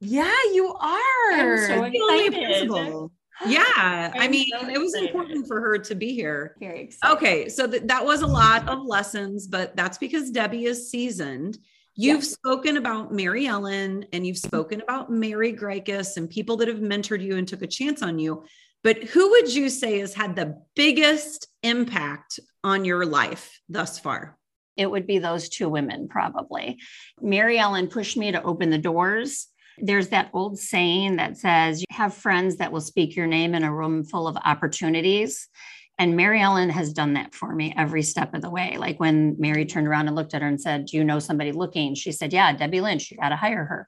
Yeah, 0.00 0.36
you 0.52 0.74
are. 0.74 1.32
I'm 1.32 1.58
so 1.58 1.84
excited. 1.84 2.70
Yeah, 3.44 4.12
I'm 4.14 4.20
i 4.20 4.28
mean, 4.28 4.46
so 4.60 4.68
it 4.68 4.78
was 4.78 4.94
important 4.94 5.48
for 5.48 5.60
her 5.60 5.76
to 5.76 5.94
be 5.96 6.14
here. 6.14 6.54
Very 6.60 6.82
excited. 6.82 7.16
Okay, 7.16 7.48
so 7.48 7.66
th- 7.66 7.82
that 7.86 8.04
was 8.04 8.22
a 8.22 8.26
lot 8.28 8.68
of 8.68 8.86
lessons, 8.86 9.48
but 9.48 9.74
that's 9.74 9.98
because 9.98 10.30
Debbie 10.30 10.66
is 10.66 10.88
seasoned. 10.88 11.58
You've 11.96 12.22
yes. 12.22 12.30
spoken 12.30 12.76
about 12.76 13.12
Mary 13.12 13.46
Ellen 13.46 14.04
and 14.12 14.24
you've 14.24 14.38
spoken 14.38 14.80
about 14.80 15.10
Mary 15.10 15.52
Gricus 15.52 16.16
and 16.16 16.30
people 16.30 16.56
that 16.58 16.68
have 16.68 16.78
mentored 16.78 17.22
you 17.22 17.36
and 17.36 17.46
took 17.46 17.62
a 17.62 17.66
chance 17.66 18.02
on 18.02 18.20
you. 18.20 18.44
But 18.84 19.02
who 19.02 19.30
would 19.30 19.52
you 19.52 19.70
say 19.70 19.98
has 20.00 20.12
had 20.12 20.36
the 20.36 20.62
biggest 20.76 21.48
impact 21.62 22.38
on 22.62 22.84
your 22.84 23.06
life 23.06 23.58
thus 23.68 23.98
far? 23.98 24.38
It 24.76 24.90
would 24.90 25.06
be 25.06 25.18
those 25.18 25.48
two 25.48 25.70
women, 25.70 26.06
probably. 26.06 26.78
Mary 27.20 27.58
Ellen 27.58 27.88
pushed 27.88 28.18
me 28.18 28.30
to 28.32 28.42
open 28.42 28.68
the 28.68 28.78
doors. 28.78 29.48
There's 29.78 30.08
that 30.08 30.30
old 30.34 30.58
saying 30.58 31.16
that 31.16 31.38
says, 31.38 31.80
You 31.80 31.96
have 31.96 32.14
friends 32.14 32.56
that 32.56 32.72
will 32.72 32.82
speak 32.82 33.16
your 33.16 33.26
name 33.26 33.54
in 33.54 33.64
a 33.64 33.74
room 33.74 34.04
full 34.04 34.28
of 34.28 34.36
opportunities. 34.44 35.48
And 35.98 36.16
Mary 36.16 36.42
Ellen 36.42 36.68
has 36.70 36.92
done 36.92 37.14
that 37.14 37.34
for 37.34 37.54
me 37.54 37.72
every 37.76 38.02
step 38.02 38.34
of 38.34 38.42
the 38.42 38.50
way. 38.50 38.76
Like 38.76 39.00
when 39.00 39.36
Mary 39.38 39.64
turned 39.64 39.86
around 39.86 40.08
and 40.08 40.16
looked 40.16 40.34
at 40.34 40.42
her 40.42 40.48
and 40.48 40.60
said, 40.60 40.86
Do 40.86 40.96
you 40.98 41.04
know 41.04 41.20
somebody 41.20 41.52
looking? 41.52 41.94
She 41.94 42.12
said, 42.12 42.32
Yeah, 42.32 42.52
Debbie 42.52 42.82
Lynch, 42.82 43.10
you 43.10 43.16
got 43.16 43.30
to 43.30 43.36
hire 43.36 43.64
her 43.64 43.86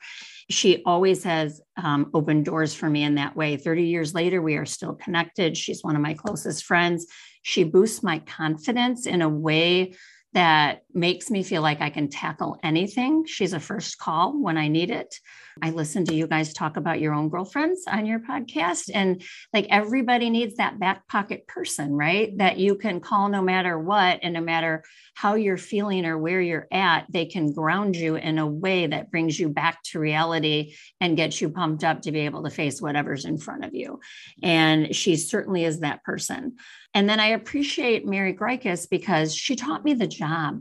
she 0.48 0.82
always 0.84 1.24
has 1.24 1.60
um, 1.76 2.10
opened 2.14 2.44
doors 2.44 2.72
for 2.72 2.88
me 2.88 3.02
in 3.02 3.16
that 3.16 3.36
way. 3.36 3.56
30 3.56 3.84
years 3.84 4.14
later, 4.14 4.40
we 4.40 4.56
are 4.56 4.66
still 4.66 4.94
connected. 4.94 5.56
She's 5.56 5.82
one 5.82 5.96
of 5.96 6.02
my 6.02 6.14
closest 6.14 6.64
friends. 6.64 7.06
She 7.42 7.64
boosts 7.64 8.02
my 8.02 8.20
confidence 8.20 9.06
in 9.06 9.22
a 9.22 9.28
way 9.28 9.94
that 10.34 10.82
makes 10.92 11.30
me 11.30 11.42
feel 11.42 11.62
like 11.62 11.80
I 11.80 11.90
can 11.90 12.08
tackle 12.08 12.58
anything. 12.62 13.24
She's 13.26 13.54
a 13.54 13.60
first 13.60 13.98
call 13.98 14.40
when 14.40 14.58
I 14.58 14.68
need 14.68 14.90
it. 14.90 15.18
I 15.62 15.70
listen 15.70 16.04
to 16.06 16.14
you 16.14 16.26
guys 16.26 16.52
talk 16.52 16.76
about 16.76 17.00
your 17.00 17.14
own 17.14 17.30
girlfriends 17.30 17.84
on 17.86 18.04
your 18.04 18.20
podcast. 18.20 18.90
And 18.92 19.22
like 19.54 19.66
everybody 19.70 20.28
needs 20.28 20.56
that 20.56 20.78
back 20.78 21.08
pocket 21.08 21.46
person, 21.46 21.94
right? 21.94 22.36
That 22.36 22.58
you 22.58 22.74
can 22.74 23.00
call 23.00 23.28
no 23.30 23.40
matter 23.40 23.78
what. 23.78 24.20
And 24.22 24.34
no 24.34 24.42
matter 24.42 24.84
how 25.14 25.34
you're 25.34 25.56
feeling 25.56 26.04
or 26.04 26.18
where 26.18 26.42
you're 26.42 26.68
at, 26.70 27.06
they 27.10 27.24
can 27.24 27.52
ground 27.52 27.96
you 27.96 28.16
in 28.16 28.38
a 28.38 28.46
way 28.46 28.86
that 28.86 29.10
brings 29.10 29.40
you 29.40 29.48
back 29.48 29.82
to 29.84 29.98
reality 29.98 30.74
and 31.00 31.16
gets 31.16 31.40
you 31.40 31.48
pumped 31.48 31.84
up 31.84 32.02
to 32.02 32.12
be 32.12 32.20
able 32.20 32.42
to 32.42 32.50
face 32.50 32.82
whatever's 32.82 33.24
in 33.24 33.38
front 33.38 33.64
of 33.64 33.74
you. 33.74 34.00
And 34.42 34.94
she 34.94 35.16
certainly 35.16 35.64
is 35.64 35.80
that 35.80 36.04
person. 36.04 36.56
And 36.92 37.08
then 37.08 37.18
I 37.18 37.28
appreciate 37.28 38.06
Mary 38.06 38.34
Greikes 38.34 38.88
because 38.88 39.34
she 39.34 39.56
taught 39.56 39.84
me 39.84 39.94
the 39.94 40.06
job 40.06 40.60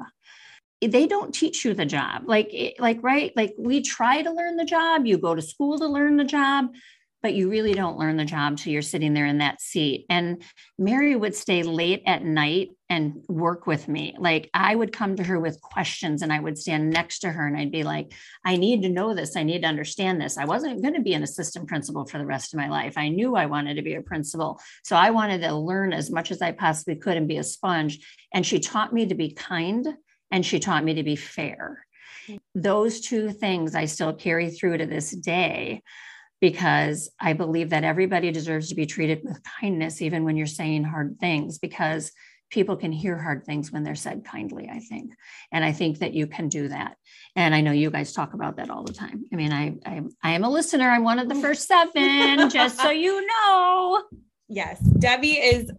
they 0.87 1.07
don't 1.07 1.33
teach 1.33 1.65
you 1.65 1.73
the 1.73 1.85
job. 1.85 2.23
Like 2.25 2.75
like 2.79 2.99
right? 3.01 3.31
Like 3.35 3.53
we 3.57 3.81
try 3.81 4.21
to 4.21 4.31
learn 4.31 4.57
the 4.57 4.65
job. 4.65 5.05
You 5.05 5.17
go 5.17 5.35
to 5.35 5.41
school 5.41 5.77
to 5.79 5.87
learn 5.87 6.17
the 6.17 6.23
job 6.23 6.69
but 7.25 7.33
you 7.33 7.49
really 7.49 7.73
don't 7.73 7.97
learn 7.97 8.17
the 8.17 8.23
job 8.23 8.55
till 8.55 8.71
you're 8.71 8.83
sitting 8.83 9.15
there 9.15 9.25
in 9.25 9.39
that 9.39 9.59
seat. 9.59 10.05
And 10.11 10.43
mary 10.77 11.15
would 11.15 11.33
stay 11.33 11.63
late 11.63 12.03
at 12.05 12.23
night 12.23 12.69
and 12.87 13.23
work 13.27 13.65
with 13.65 13.87
me. 13.87 14.15
Like 14.19 14.47
i 14.53 14.75
would 14.75 14.93
come 14.93 15.15
to 15.15 15.23
her 15.23 15.39
with 15.39 15.59
questions 15.59 16.21
and 16.21 16.31
i 16.31 16.39
would 16.39 16.55
stand 16.55 16.91
next 16.91 17.21
to 17.21 17.31
her 17.31 17.47
and 17.47 17.57
i'd 17.57 17.71
be 17.71 17.81
like 17.81 18.13
i 18.45 18.57
need 18.57 18.83
to 18.83 18.89
know 18.89 19.15
this. 19.15 19.35
I 19.35 19.41
need 19.41 19.63
to 19.63 19.67
understand 19.67 20.21
this. 20.21 20.37
I 20.37 20.45
wasn't 20.45 20.83
going 20.83 20.93
to 20.93 21.01
be 21.01 21.15
an 21.15 21.23
assistant 21.23 21.67
principal 21.67 22.05
for 22.05 22.19
the 22.19 22.27
rest 22.27 22.53
of 22.53 22.59
my 22.59 22.69
life. 22.69 22.93
I 22.95 23.09
knew 23.09 23.35
i 23.35 23.47
wanted 23.47 23.77
to 23.77 23.81
be 23.81 23.95
a 23.95 24.03
principal. 24.03 24.61
So 24.83 24.95
i 24.95 25.09
wanted 25.09 25.41
to 25.41 25.55
learn 25.55 25.93
as 25.93 26.11
much 26.11 26.29
as 26.29 26.43
i 26.43 26.51
possibly 26.51 26.95
could 26.95 27.17
and 27.17 27.27
be 27.27 27.37
a 27.37 27.43
sponge. 27.43 28.05
And 28.35 28.45
she 28.45 28.59
taught 28.59 28.93
me 28.93 29.07
to 29.07 29.15
be 29.15 29.31
kind 29.31 29.87
and 30.31 30.45
she 30.45 30.59
taught 30.59 30.83
me 30.83 30.95
to 30.95 31.03
be 31.03 31.15
fair. 31.15 31.85
Mm-hmm. 32.27 32.61
Those 32.61 33.01
two 33.01 33.31
things 33.31 33.75
I 33.75 33.85
still 33.85 34.13
carry 34.13 34.49
through 34.49 34.77
to 34.79 34.85
this 34.85 35.11
day 35.11 35.83
because 36.41 37.09
I 37.19 37.33
believe 37.33 37.69
that 37.69 37.83
everybody 37.83 38.31
deserves 38.31 38.69
to 38.69 38.75
be 38.75 38.85
treated 38.85 39.21
with 39.23 39.41
kindness, 39.59 40.01
even 40.01 40.25
when 40.25 40.37
you're 40.37 40.47
saying 40.47 40.83
hard 40.83 41.17
things, 41.19 41.57
because 41.57 42.11
people 42.51 42.75
can 42.75 42.91
hear 42.91 43.17
hard 43.17 43.43
things 43.45 43.71
when 43.71 43.83
they're 43.83 43.95
said 43.95 44.23
kindly, 44.23 44.69
I 44.71 44.79
think. 44.79 45.11
And 45.51 45.63
I 45.63 45.71
think 45.71 45.99
that 45.99 46.13
you 46.13 46.27
can 46.27 46.47
do 46.47 46.67
that. 46.67 46.97
And 47.35 47.55
I 47.55 47.61
know 47.61 47.71
you 47.71 47.89
guys 47.89 48.13
talk 48.13 48.33
about 48.33 48.57
that 48.57 48.69
all 48.69 48.83
the 48.83 48.93
time. 48.93 49.25
I 49.31 49.35
mean, 49.35 49.51
I 49.51 49.75
I, 49.85 50.01
I 50.23 50.31
am 50.31 50.43
a 50.43 50.49
listener. 50.49 50.89
I'm 50.89 51.03
one 51.03 51.19
of 51.19 51.29
the 51.29 51.35
oh. 51.35 51.41
first 51.41 51.67
seven, 51.67 52.49
just 52.49 52.79
so 52.79 52.89
you 52.89 53.25
know. 53.25 54.03
Yes, 54.47 54.79
Debbie 54.79 55.39
is 55.39 55.71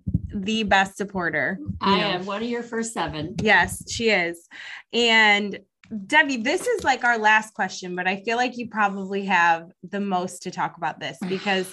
the 0.44 0.62
best 0.62 0.96
supporter. 0.96 1.58
I 1.80 1.98
know. 1.98 2.04
am 2.06 2.26
one 2.26 2.42
of 2.42 2.48
your 2.48 2.62
first 2.62 2.92
seven. 2.92 3.34
Yes, 3.40 3.90
she 3.90 4.10
is. 4.10 4.48
And 4.92 5.60
Debbie, 6.06 6.38
this 6.38 6.66
is 6.66 6.84
like 6.84 7.04
our 7.04 7.18
last 7.18 7.54
question, 7.54 7.94
but 7.94 8.08
I 8.08 8.22
feel 8.22 8.36
like 8.36 8.56
you 8.56 8.68
probably 8.68 9.24
have 9.26 9.70
the 9.88 10.00
most 10.00 10.42
to 10.42 10.50
talk 10.50 10.76
about 10.76 11.00
this 11.00 11.18
because 11.28 11.72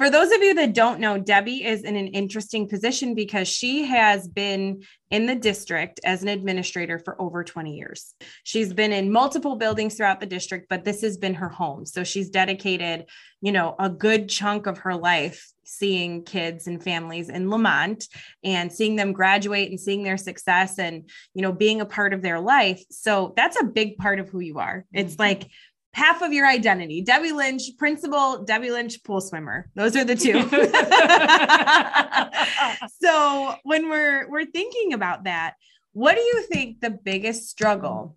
for 0.00 0.08
those 0.08 0.32
of 0.32 0.42
you 0.42 0.54
that 0.54 0.72
don't 0.72 0.98
know, 0.98 1.18
Debbie 1.18 1.62
is 1.62 1.82
in 1.82 1.94
an 1.94 2.06
interesting 2.06 2.66
position 2.66 3.14
because 3.14 3.46
she 3.46 3.84
has 3.84 4.26
been 4.26 4.82
in 5.10 5.26
the 5.26 5.34
district 5.34 6.00
as 6.04 6.22
an 6.22 6.28
administrator 6.28 6.98
for 6.98 7.20
over 7.20 7.44
20 7.44 7.76
years. 7.76 8.14
She's 8.42 8.72
been 8.72 8.92
in 8.92 9.12
multiple 9.12 9.56
buildings 9.56 9.96
throughout 9.96 10.18
the 10.18 10.24
district, 10.24 10.68
but 10.70 10.84
this 10.84 11.02
has 11.02 11.18
been 11.18 11.34
her 11.34 11.50
home. 11.50 11.84
So 11.84 12.02
she's 12.02 12.30
dedicated, 12.30 13.10
you 13.42 13.52
know, 13.52 13.74
a 13.78 13.90
good 13.90 14.30
chunk 14.30 14.66
of 14.66 14.78
her 14.78 14.94
life 14.94 15.52
seeing 15.70 16.24
kids 16.24 16.66
and 16.66 16.82
families 16.82 17.28
in 17.28 17.48
Lemont 17.48 18.08
and 18.42 18.72
seeing 18.72 18.96
them 18.96 19.12
graduate 19.12 19.70
and 19.70 19.80
seeing 19.80 20.02
their 20.02 20.16
success 20.16 20.78
and, 20.78 21.08
you 21.34 21.42
know, 21.42 21.52
being 21.52 21.80
a 21.80 21.86
part 21.86 22.12
of 22.12 22.22
their 22.22 22.40
life. 22.40 22.82
So 22.90 23.32
that's 23.36 23.60
a 23.60 23.64
big 23.64 23.96
part 23.96 24.18
of 24.18 24.28
who 24.28 24.40
you 24.40 24.58
are. 24.58 24.84
It's 24.92 25.14
mm-hmm. 25.14 25.22
like 25.22 25.50
half 25.92 26.22
of 26.22 26.32
your 26.32 26.46
identity. 26.46 27.02
Debbie 27.02 27.32
Lynch, 27.32 27.62
principal, 27.78 28.44
Debbie 28.44 28.70
Lynch, 28.70 29.02
pool 29.04 29.20
swimmer. 29.20 29.70
Those 29.74 29.96
are 29.96 30.04
the 30.04 30.16
two. 30.16 30.42
so 33.02 33.54
when 33.64 33.88
we're 33.88 34.28
we're 34.28 34.46
thinking 34.46 34.92
about 34.92 35.24
that, 35.24 35.54
what 35.92 36.14
do 36.14 36.20
you 36.20 36.42
think 36.42 36.80
the 36.80 36.90
biggest 36.90 37.48
struggle 37.48 38.16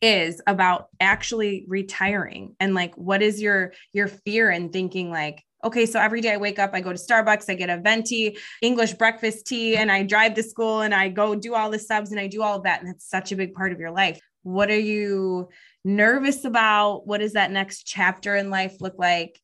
is 0.00 0.40
about 0.46 0.88
actually 1.00 1.64
retiring? 1.68 2.56
And 2.60 2.74
like 2.74 2.94
what 2.96 3.22
is 3.22 3.40
your 3.40 3.72
your 3.92 4.08
fear 4.08 4.50
in 4.50 4.70
thinking 4.70 5.10
like 5.10 5.42
okay, 5.64 5.86
so 5.86 5.98
every 5.98 6.20
day 6.20 6.32
I 6.32 6.36
wake 6.36 6.58
up, 6.58 6.70
I 6.74 6.80
go 6.80 6.92
to 6.92 6.98
Starbucks, 6.98 7.48
I 7.48 7.54
get 7.54 7.70
a 7.70 7.78
venti 7.78 8.36
English 8.62 8.94
breakfast 8.94 9.46
tea, 9.46 9.76
and 9.76 9.90
I 9.90 10.02
drive 10.02 10.34
to 10.34 10.42
school 10.42 10.82
and 10.82 10.94
I 10.94 11.08
go 11.08 11.34
do 11.34 11.54
all 11.54 11.70
the 11.70 11.78
subs 11.78 12.10
and 12.10 12.20
I 12.20 12.26
do 12.26 12.42
all 12.42 12.56
of 12.56 12.64
that. 12.64 12.80
And 12.80 12.88
that's 12.88 13.08
such 13.08 13.32
a 13.32 13.36
big 13.36 13.54
part 13.54 13.72
of 13.72 13.80
your 13.80 13.90
life. 13.90 14.20
What 14.42 14.70
are 14.70 14.78
you 14.78 15.48
nervous 15.84 16.44
about? 16.44 17.06
What 17.06 17.18
does 17.18 17.32
that 17.32 17.50
next 17.50 17.84
chapter 17.84 18.36
in 18.36 18.50
life 18.50 18.80
look 18.80 18.98
like? 18.98 19.40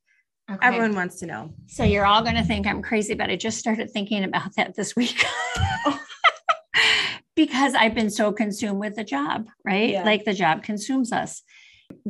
Okay. 0.51 0.67
Everyone 0.67 0.95
wants 0.95 1.21
to 1.21 1.27
know. 1.27 1.55
So 1.69 1.85
you're 1.85 2.05
all 2.05 2.23
going 2.23 2.35
to 2.35 2.43
think 2.43 2.67
I'm 2.67 2.83
crazy, 2.83 3.15
but 3.15 3.31
I 3.31 3.37
just 3.37 3.59
started 3.59 3.91
thinking 3.91 4.25
about 4.25 4.55
that 4.57 4.75
this 4.75 4.97
week. 4.97 5.25
because 7.37 7.75
I've 7.75 7.95
been 7.95 8.11
so 8.11 8.33
consumed 8.33 8.81
with 8.81 8.97
the 8.97 9.05
job, 9.05 9.49
right? 9.65 9.91
Yeah. 9.91 10.05
Like 10.05 10.25
the 10.25 10.35
job 10.35 10.63
consumes 10.63 11.13
us. 11.13 11.43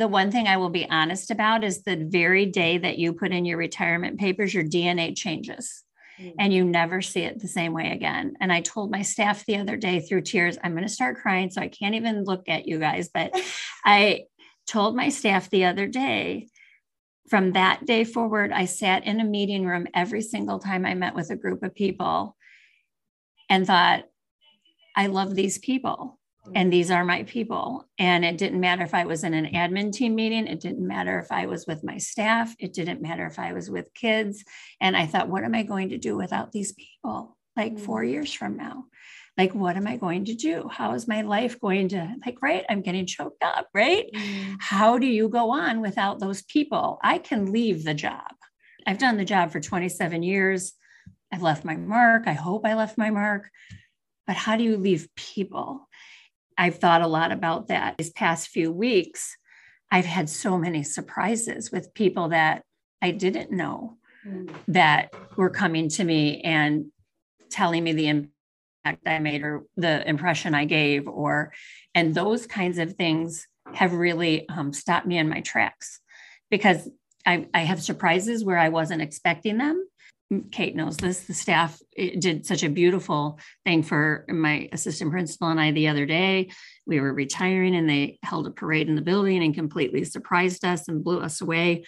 The 0.01 0.09
one 0.09 0.30
thing 0.30 0.46
I 0.48 0.57
will 0.57 0.70
be 0.70 0.88
honest 0.88 1.30
about 1.30 1.62
is 1.62 1.82
the 1.82 1.94
very 2.09 2.46
day 2.46 2.78
that 2.78 2.96
you 2.96 3.12
put 3.12 3.32
in 3.32 3.44
your 3.44 3.59
retirement 3.59 4.18
papers, 4.18 4.55
your 4.55 4.64
DNA 4.64 5.14
changes 5.14 5.84
mm. 6.18 6.32
and 6.38 6.55
you 6.55 6.64
never 6.64 7.03
see 7.03 7.20
it 7.20 7.38
the 7.38 7.46
same 7.46 7.74
way 7.74 7.92
again. 7.92 8.34
And 8.40 8.51
I 8.51 8.62
told 8.62 8.90
my 8.90 9.03
staff 9.03 9.44
the 9.44 9.59
other 9.59 9.76
day 9.76 10.01
through 10.01 10.22
tears, 10.22 10.57
I'm 10.64 10.72
going 10.72 10.86
to 10.86 10.88
start 10.88 11.18
crying. 11.18 11.51
So 11.51 11.61
I 11.61 11.68
can't 11.68 11.96
even 11.96 12.24
look 12.24 12.48
at 12.48 12.66
you 12.66 12.78
guys. 12.78 13.11
But 13.12 13.38
I 13.84 14.22
told 14.66 14.96
my 14.96 15.11
staff 15.11 15.51
the 15.51 15.66
other 15.66 15.86
day, 15.86 16.48
from 17.28 17.53
that 17.53 17.84
day 17.84 18.05
forward, 18.05 18.53
I 18.53 18.64
sat 18.64 19.05
in 19.05 19.20
a 19.20 19.24
meeting 19.24 19.66
room 19.66 19.86
every 19.92 20.22
single 20.22 20.61
time 20.61 20.86
I 20.86 20.94
met 20.94 21.14
with 21.14 21.28
a 21.28 21.36
group 21.36 21.62
of 21.62 21.74
people 21.74 22.38
and 23.51 23.66
thought, 23.66 24.05
I 24.96 25.09
love 25.09 25.34
these 25.34 25.59
people 25.59 26.18
and 26.55 26.72
these 26.72 26.91
are 26.91 27.05
my 27.05 27.22
people. 27.24 27.86
And 27.99 28.24
it 28.24 28.38
didn't 28.38 28.61
matter 28.61 28.82
if 28.82 28.95
I 28.95 29.05
was 29.05 29.24
in 29.24 29.34
an 29.34 29.53
admin 29.53 29.93
team 29.93 30.14
meeting, 30.14 30.47
it 30.47 30.61
didn't 30.61 30.86
matter 30.86 31.18
if 31.18 31.30
I 31.30 31.47
was 31.47 31.66
with 31.66 31.84
my 31.84 31.99
staff, 31.99 32.55
it 32.59 32.72
didn't 32.72 33.03
matter 33.03 33.26
if 33.26 33.38
I 33.38 33.53
was 33.53 33.70
with 33.70 33.93
kids. 33.95 34.45
And 34.80 34.97
I 34.97 35.07
thought, 35.07 35.28
what 35.28 35.45
am 35.45 35.55
I 35.55 35.62
going 35.62 35.91
to 35.91 35.99
do 35.99 36.16
without 36.16 36.53
these 36.53 36.72
people 36.72 37.36
like 37.57 37.78
four 37.78 38.03
mm. 38.03 38.11
years 38.11 38.32
from 38.32 38.57
now? 38.57 38.84
Like, 39.36 39.55
what 39.55 39.76
am 39.76 39.86
I 39.86 39.97
going 39.97 40.26
to 40.26 40.34
do? 40.34 40.68
How 40.70 40.95
is 40.95 41.09
my 41.09 41.22
life 41.22 41.61
going 41.61 41.88
to, 41.91 42.14
like, 42.26 42.43
right? 42.43 42.64
I'm 42.68 42.82
getting 42.82 43.07
choked 43.07 43.43
up, 43.43 43.68
right? 43.72 44.07
Mm. 44.12 44.57
How 44.59 44.99
do 44.99 45.07
you 45.07 45.28
go 45.28 45.51
on 45.51 45.80
without 45.80 46.20
those 46.20 46.43
people? 46.43 46.99
I 47.03 47.18
can 47.18 47.53
leave 47.53 47.84
the 47.84 47.95
job. 47.95 48.34
I've 48.86 48.99
done 48.99 49.16
the 49.16 49.24
job 49.24 49.53
for 49.53 49.61
27 49.61 50.22
years. 50.22 50.72
I've 51.32 51.43
left 51.43 51.64
my 51.64 51.76
mark. 51.76 52.24
I 52.26 52.32
hope 52.32 52.66
I 52.66 52.74
left 52.74 52.99
my 52.99 53.11
mark. 53.11 53.49
But 54.26 54.36
how 54.36 54.57
do 54.57 54.64
you 54.64 54.76
leave 54.76 55.09
people? 55.16 55.88
I've 56.61 56.76
thought 56.76 57.00
a 57.00 57.06
lot 57.06 57.32
about 57.32 57.68
that 57.68 57.96
these 57.96 58.11
past 58.11 58.48
few 58.48 58.70
weeks. 58.70 59.34
I've 59.90 60.04
had 60.04 60.28
so 60.28 60.58
many 60.58 60.82
surprises 60.82 61.72
with 61.72 61.94
people 61.94 62.28
that 62.28 62.64
I 63.00 63.12
didn't 63.12 63.50
know 63.50 63.96
mm. 64.26 64.52
that 64.68 65.14
were 65.36 65.48
coming 65.48 65.88
to 65.88 66.04
me 66.04 66.42
and 66.42 66.92
telling 67.50 67.82
me 67.82 67.94
the 67.94 68.08
impact 68.08 69.06
I 69.06 69.20
made 69.20 69.42
or 69.42 69.62
the 69.78 70.06
impression 70.06 70.54
I 70.54 70.66
gave, 70.66 71.08
or 71.08 71.54
and 71.94 72.14
those 72.14 72.46
kinds 72.46 72.76
of 72.76 72.92
things 72.92 73.48
have 73.72 73.94
really 73.94 74.46
um, 74.50 74.74
stopped 74.74 75.06
me 75.06 75.16
in 75.16 75.30
my 75.30 75.40
tracks 75.40 75.98
because 76.50 76.90
I, 77.24 77.48
I 77.54 77.61
have 77.61 77.82
surprises 77.82 78.44
where 78.44 78.58
I 78.58 78.68
wasn't 78.68 79.00
expecting 79.00 79.56
them 79.56 79.82
Kate 80.52 80.76
knows 80.76 80.96
this. 80.96 81.22
The 81.22 81.34
staff 81.34 81.80
did 81.96 82.46
such 82.46 82.62
a 82.62 82.68
beautiful 82.68 83.40
thing 83.64 83.82
for 83.82 84.24
my 84.28 84.68
assistant 84.72 85.10
principal 85.10 85.48
and 85.48 85.60
I 85.60 85.72
the 85.72 85.88
other 85.88 86.06
day. 86.06 86.50
We 86.86 87.00
were 87.00 87.12
retiring 87.12 87.74
and 87.74 87.90
they 87.90 88.18
held 88.22 88.46
a 88.46 88.52
parade 88.52 88.88
in 88.88 88.94
the 88.94 89.02
building 89.02 89.42
and 89.42 89.54
completely 89.54 90.04
surprised 90.04 90.64
us 90.64 90.86
and 90.86 91.02
blew 91.02 91.20
us 91.20 91.40
away. 91.40 91.84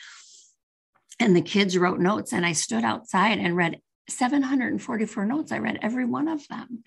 And 1.21 1.37
the 1.37 1.43
kids 1.43 1.79
wrote 1.79 2.01
notes, 2.01 2.33
and 2.33 2.45
I 2.45 2.53
stood 2.53 2.83
outside 2.83 3.39
and 3.39 3.57
read 3.57 3.81
744 4.09 5.25
notes. 5.25 5.53
I 5.53 5.59
read 5.59 5.79
every 5.81 6.05
one 6.05 6.27
of 6.27 6.47
them 6.49 6.83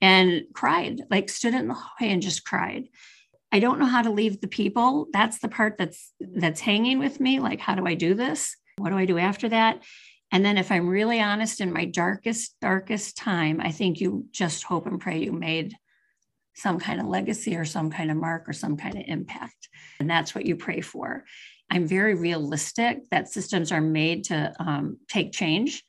and 0.00 0.44
cried, 0.54 1.02
like 1.10 1.28
stood 1.28 1.52
in 1.52 1.68
the 1.68 1.74
hallway 1.74 2.12
and 2.12 2.22
just 2.22 2.46
cried. 2.46 2.84
I 3.52 3.60
don't 3.60 3.78
know 3.78 3.86
how 3.86 4.02
to 4.02 4.10
leave 4.10 4.40
the 4.40 4.48
people. 4.48 5.08
That's 5.12 5.38
the 5.38 5.48
part 5.48 5.76
that's 5.76 6.12
that's 6.18 6.60
hanging 6.60 6.98
with 6.98 7.20
me. 7.20 7.40
Like, 7.40 7.60
how 7.60 7.74
do 7.74 7.86
I 7.86 7.94
do 7.94 8.14
this? 8.14 8.56
What 8.78 8.90
do 8.90 8.96
I 8.96 9.04
do 9.04 9.18
after 9.18 9.50
that? 9.50 9.82
And 10.34 10.44
then, 10.44 10.58
if 10.58 10.72
I'm 10.72 10.88
really 10.88 11.20
honest, 11.20 11.60
in 11.60 11.72
my 11.72 11.84
darkest, 11.84 12.56
darkest 12.60 13.16
time, 13.16 13.60
I 13.60 13.70
think 13.70 14.00
you 14.00 14.26
just 14.32 14.64
hope 14.64 14.86
and 14.86 15.00
pray 15.00 15.22
you 15.22 15.30
made 15.30 15.76
some 16.56 16.80
kind 16.80 17.00
of 17.00 17.06
legacy 17.06 17.54
or 17.56 17.64
some 17.64 17.88
kind 17.88 18.10
of 18.10 18.16
mark 18.16 18.48
or 18.48 18.52
some 18.52 18.76
kind 18.76 18.96
of 18.96 19.04
impact. 19.06 19.68
And 20.00 20.10
that's 20.10 20.34
what 20.34 20.44
you 20.44 20.56
pray 20.56 20.80
for. 20.80 21.24
I'm 21.70 21.86
very 21.86 22.16
realistic 22.16 23.08
that 23.12 23.28
systems 23.28 23.70
are 23.70 23.80
made 23.80 24.24
to 24.24 24.52
um, 24.58 24.98
take 25.08 25.30
change 25.30 25.84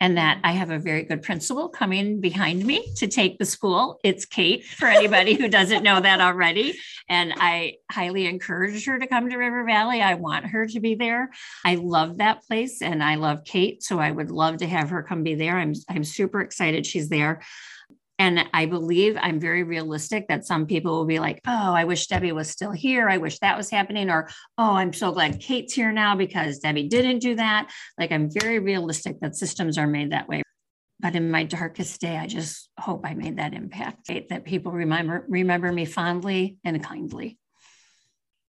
and 0.00 0.16
that 0.18 0.38
mm-hmm. 0.38 0.46
I 0.46 0.52
have 0.52 0.70
a 0.70 0.78
very 0.78 1.04
good 1.04 1.22
principal 1.22 1.68
coming 1.68 2.20
behind 2.20 2.64
me 2.64 2.92
to 2.96 3.06
take 3.06 3.38
the 3.38 3.44
school. 3.44 3.98
It's 4.04 4.26
Kate, 4.26 4.64
for 4.64 4.86
anybody 4.86 5.34
who 5.34 5.48
doesn't 5.48 5.82
know 5.82 6.00
that 6.00 6.20
already. 6.20 6.78
And 7.08 7.32
I 7.36 7.76
highly 7.90 8.26
encourage 8.26 8.84
her 8.86 8.98
to 8.98 9.06
come 9.06 9.30
to 9.30 9.36
River 9.36 9.64
Valley. 9.64 10.02
I 10.02 10.14
want 10.14 10.46
her 10.46 10.66
to 10.66 10.80
be 10.80 10.94
there. 10.94 11.30
I 11.64 11.76
love 11.76 12.18
that 12.18 12.44
place 12.46 12.82
and 12.82 13.02
I 13.02 13.14
love 13.14 13.44
Kate. 13.44 13.82
So 13.82 13.98
I 13.98 14.10
would 14.10 14.30
love 14.30 14.58
to 14.58 14.66
have 14.66 14.90
her 14.90 15.02
come 15.02 15.22
be 15.22 15.34
there. 15.34 15.56
I'm, 15.56 15.74
I'm 15.88 16.04
super 16.04 16.40
excited 16.40 16.84
she's 16.84 17.08
there. 17.08 17.42
And 18.18 18.48
I 18.54 18.66
believe 18.66 19.16
I'm 19.20 19.38
very 19.38 19.62
realistic 19.62 20.28
that 20.28 20.46
some 20.46 20.66
people 20.66 20.92
will 20.92 21.04
be 21.04 21.18
like, 21.18 21.40
oh, 21.46 21.74
I 21.74 21.84
wish 21.84 22.06
Debbie 22.06 22.32
was 22.32 22.48
still 22.48 22.70
here. 22.70 23.08
I 23.08 23.18
wish 23.18 23.38
that 23.40 23.56
was 23.56 23.68
happening. 23.68 24.08
Or, 24.08 24.28
oh, 24.56 24.74
I'm 24.74 24.92
so 24.92 25.12
glad 25.12 25.40
Kate's 25.40 25.74
here 25.74 25.92
now 25.92 26.16
because 26.16 26.58
Debbie 26.58 26.88
didn't 26.88 27.18
do 27.18 27.34
that. 27.36 27.70
Like, 27.98 28.12
I'm 28.12 28.30
very 28.30 28.58
realistic 28.58 29.20
that 29.20 29.36
systems 29.36 29.76
are 29.76 29.86
made 29.86 30.12
that 30.12 30.28
way. 30.28 30.42
But 30.98 31.14
in 31.14 31.30
my 31.30 31.44
darkest 31.44 32.00
day, 32.00 32.16
I 32.16 32.26
just 32.26 32.70
hope 32.78 33.04
I 33.04 33.12
made 33.12 33.36
that 33.36 33.52
impact, 33.52 34.10
that 34.30 34.44
people 34.44 34.72
remember 34.72 35.26
remember 35.28 35.70
me 35.70 35.84
fondly 35.84 36.56
and 36.64 36.82
kindly. 36.82 37.38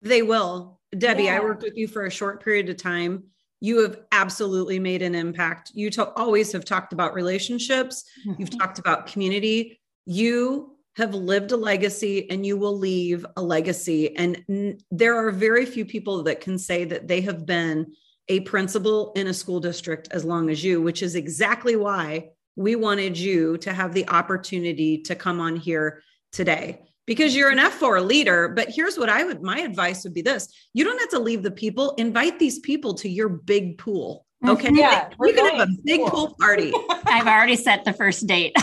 They 0.03 0.23
will. 0.23 0.79
Debbie, 0.97 1.25
yeah. 1.25 1.37
I 1.37 1.41
worked 1.41 1.65
with 1.65 1.77
you 1.77 1.89
for 1.89 2.07
a 2.07 2.11
short 2.11 2.45
period 2.45 2.69
of 2.69 2.77
time 2.77 3.25
you 3.61 3.83
have 3.83 4.01
absolutely 4.13 4.79
made 4.79 5.03
an 5.03 5.15
impact. 5.15 5.73
You 5.75 5.91
to- 5.91 6.13
always 6.15 6.53
have 6.53 6.65
talked 6.65 6.93
about 6.93 7.15
relationships, 7.15 8.05
mm-hmm. 8.27 8.41
you've 8.41 8.57
talked 8.59 8.79
about 8.79 9.07
community. 9.07 9.81
You 10.07 10.77
have 10.97 11.15
lived 11.15 11.53
a 11.53 11.57
legacy 11.57 12.29
and 12.31 12.45
you 12.45 12.57
will 12.57 12.77
leave 12.77 13.25
a 13.37 13.43
legacy. 13.43 14.17
And 14.17 14.45
n- 14.49 14.79
there 14.91 15.17
are 15.17 15.31
very 15.31 15.65
few 15.65 15.85
people 15.85 16.23
that 16.25 16.41
can 16.41 16.59
say 16.59 16.85
that 16.85 17.09
they 17.09 17.21
have 17.23 17.47
been 17.47 17.93
a 18.29 18.41
principal 18.41 19.13
in 19.15 19.29
a 19.29 19.35
school 19.35 19.61
district 19.61 20.09
as 20.11 20.25
long 20.25 20.51
as 20.51 20.63
you, 20.63 20.83
which 20.83 21.03
is 21.03 21.15
exactly 21.15 21.77
why 21.77 22.31
we 22.57 22.75
wanted 22.75 23.17
you 23.17 23.57
to 23.59 23.73
have 23.73 23.95
the 23.95 24.09
opportunity 24.09 24.99
to 25.03 25.15
come 25.15 25.41
on 25.41 25.57
here 25.57 26.03
today 26.33 26.83
because 27.09 27.35
you're 27.35 27.49
an 27.49 27.59
F4 27.59 28.07
leader. 28.07 28.51
But 28.51 28.69
here's 28.69 28.99
what 28.99 29.09
I 29.09 29.25
would, 29.25 29.43
my 29.43 29.61
advice 29.61 30.05
would 30.05 30.15
be 30.15 30.23
this 30.23 30.47
you 30.75 30.85
don't 30.85 31.01
have 31.01 31.09
to 31.09 31.19
leave 31.19 31.43
the 31.43 31.51
people, 31.51 31.95
invite 31.97 32.39
these 32.39 32.61
people 32.61 32.95
to 32.95 33.09
your 33.09 33.29
big 33.29 33.79
pool. 33.79 34.27
Mm-hmm. 34.45 34.53
Okay. 34.53 34.71
Yeah. 34.75 35.09
You 35.21 35.35
can 35.35 35.57
have 35.57 35.69
a 35.69 35.73
big 35.85 36.01
cool. 36.03 36.11
pool 36.11 36.37
party. 36.39 36.73
I've 37.07 37.27
already 37.27 37.57
set 37.57 37.85
the 37.85 37.95
first 37.95 38.27
date. 38.29 38.55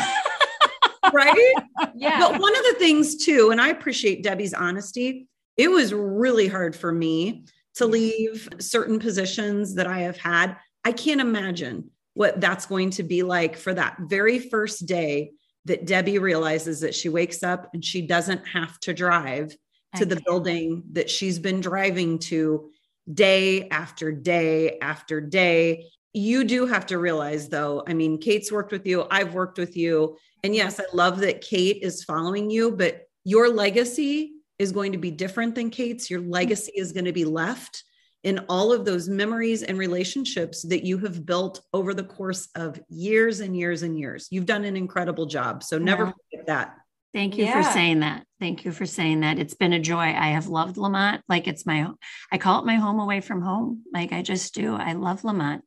right? 1.14 1.54
Yeah. 1.96 2.20
But 2.20 2.40
one 2.40 2.56
of 2.56 2.64
the 2.64 2.76
things 2.78 3.26
too, 3.26 3.50
and 3.52 3.60
I 3.60 3.70
appreciate 3.70 4.24
Debbie's 4.24 4.54
honesty, 4.54 5.28
it 5.58 5.70
was 5.70 5.94
really 5.94 6.48
hard 6.48 6.76
for 6.76 6.92
me 6.92 7.46
to 7.76 7.88
leave 7.88 8.48
certain 8.60 9.00
positions 9.00 9.76
that 9.76 9.88
I 9.88 10.00
have 10.00 10.18
had. 10.18 10.56
I 10.86 10.92
can't 10.92 11.20
imagine 11.20 11.90
what 12.14 12.40
that's 12.40 12.68
going 12.68 12.92
to 12.92 13.04
be 13.04 13.24
like 13.24 13.58
for 13.58 13.74
that 13.74 13.98
very 14.02 14.40
first 14.40 14.86
day 14.86 15.32
that 15.66 15.86
Debbie 15.86 16.20
realizes 16.20 16.80
that 16.82 16.96
she 16.96 17.10
wakes 17.10 17.44
up 17.44 17.70
and 17.74 17.84
she 17.84 18.02
doesn't 18.02 18.48
have 18.48 18.80
to 18.82 18.94
drive 18.94 19.56
to 19.98 20.06
the 20.06 20.22
building 20.26 20.84
that 20.92 21.10
she's 21.10 21.40
been 21.40 21.62
driving 21.62 22.20
to 22.20 22.70
day 23.14 23.70
after 23.70 24.12
day 24.12 24.78
after 24.80 25.22
day. 25.22 25.88
You 26.14 26.44
do 26.44 26.66
have 26.66 26.86
to 26.88 26.98
realize, 26.98 27.50
though, 27.50 27.84
I 27.88 27.94
mean, 27.94 28.20
Kate's 28.20 28.52
worked 28.52 28.72
with 28.72 28.86
you, 28.86 29.06
I've 29.10 29.34
worked 29.34 29.58
with 29.58 29.78
you. 29.78 30.18
And 30.44 30.56
yes, 30.56 30.80
I 30.80 30.84
love 30.94 31.20
that 31.20 31.42
Kate 31.42 31.80
is 31.82 32.04
following 32.04 32.50
you, 32.50 32.72
but 32.72 33.08
your 33.24 33.50
legacy 33.50 34.34
is 34.60 34.72
going 34.72 34.92
to 34.92 34.98
be 34.98 35.12
different 35.12 35.56
than 35.56 35.70
Kate's. 35.70 36.10
Your 36.10 36.22
mm-hmm. 36.22 36.32
legacy 36.32 36.72
is 36.76 36.92
going 36.92 37.06
to 37.06 37.14
be 37.14 37.26
left 37.26 37.84
in 38.26 38.40
all 38.50 38.74
of 38.74 38.86
those 38.86 39.08
memories 39.08 39.62
and 39.62 39.78
relationships 39.78 40.64
that 40.64 40.84
you 40.84 40.98
have 40.98 41.26
built 41.28 41.62
over 41.74 41.94
the 41.94 42.04
course 42.04 42.50
of 42.56 42.82
years 42.90 43.40
and 43.40 43.56
years 43.56 43.84
and 43.84 43.98
years. 44.00 44.28
You've 44.32 44.48
done 44.48 44.66
an 44.66 44.76
incredible 44.76 45.28
job. 45.28 45.64
So 45.64 45.78
never 45.78 46.06
yeah. 46.06 46.12
forget 46.32 46.48
that. 46.48 46.76
Thank 47.14 47.38
you 47.38 47.46
yeah. 47.46 47.62
for 47.62 47.72
saying 47.72 48.00
that. 48.00 48.26
Thank 48.40 48.66
you 48.66 48.72
for 48.72 48.88
saying 48.88 49.20
that. 49.22 49.38
It's 49.38 49.54
been 49.54 49.74
a 49.74 49.80
joy. 49.80 50.00
I 50.00 50.30
have 50.30 50.48
loved 50.48 50.76
Lemont. 50.76 51.22
Like 51.30 51.48
it's 51.48 51.68
my, 51.68 51.88
I 52.32 52.40
call 52.40 52.60
it 52.60 52.66
my 52.66 52.76
home 52.76 53.00
away 53.00 53.22
from 53.22 53.42
home. 53.42 53.84
Like 53.94 54.12
I 54.12 54.24
just 54.24 54.56
do. 54.56 54.76
I 54.76 54.94
love 54.94 55.24
Lemont. 55.24 55.62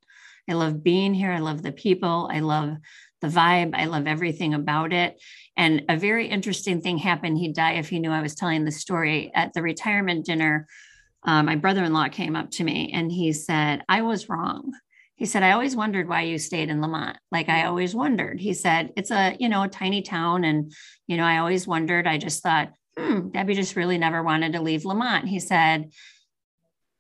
I 0.51 0.55
love 0.55 0.83
being 0.83 1.15
here. 1.15 1.31
I 1.31 1.39
love 1.39 1.63
the 1.63 1.73
people. 1.73 2.29
I 2.31 2.41
love 2.41 2.77
the 3.21 3.29
vibe. 3.29 3.71
I 3.75 3.85
love 3.85 4.09
everything 4.09 4.53
about 4.55 4.93
it. 4.93 5.23
And 5.57 5.85
a 5.89 5.97
very 5.97 6.27
interesting 6.27 6.81
thing 6.81 6.99
happened. 6.99 7.39
He'd 7.39 7.55
die 7.55 7.75
if 7.75 7.89
he 7.89 8.01
knew 8.01 8.11
I 8.11 8.23
was 8.23 8.35
telling 8.35 8.65
the 8.65 8.73
story 8.73 9.31
at 9.33 9.53
the 9.53 9.63
retirement 9.63 10.27
dinner 10.27 10.67
uh, 11.25 11.43
my 11.43 11.57
brother 11.57 11.85
in 11.85 11.93
law 11.93 12.09
came 12.09 12.37
up 12.37 12.51
to 12.53 12.65
me 12.65 12.93
and 12.95 13.11
he 13.11 13.33
said, 13.33 13.83
I 13.89 14.03
was 14.03 14.29
wrong. 14.29 14.73
He 15.17 15.27
said, 15.27 15.43
I 15.43 15.51
always 15.51 15.75
wondered 15.75 16.09
why 16.09 16.23
you 16.23 16.39
stayed 16.39 16.71
in 16.71 16.81
Lemont. 16.81 17.17
Like 17.33 17.49
I 17.49 17.67
always 17.67 17.95
wondered. 17.95 18.41
He 18.41 18.55
said, 18.55 18.93
it's 18.97 19.11
a, 19.11 19.37
you 19.41 19.49
know, 19.49 19.63
a 19.63 19.69
tiny 19.69 20.03
town. 20.03 20.45
And, 20.45 20.73
you 21.09 21.17
know, 21.17 21.25
I 21.25 21.39
always 21.39 21.67
wondered. 21.67 22.07
I 22.07 22.19
just 22.19 22.41
thought, 22.41 22.73
hmm, 22.97 23.31
Debbie 23.31 23.55
just 23.55 23.75
really 23.75 23.99
never 23.99 24.23
wanted 24.23 24.53
to 24.53 24.63
leave 24.63 24.85
Lemont. 24.85 25.27
He 25.27 25.41
said, 25.41 25.91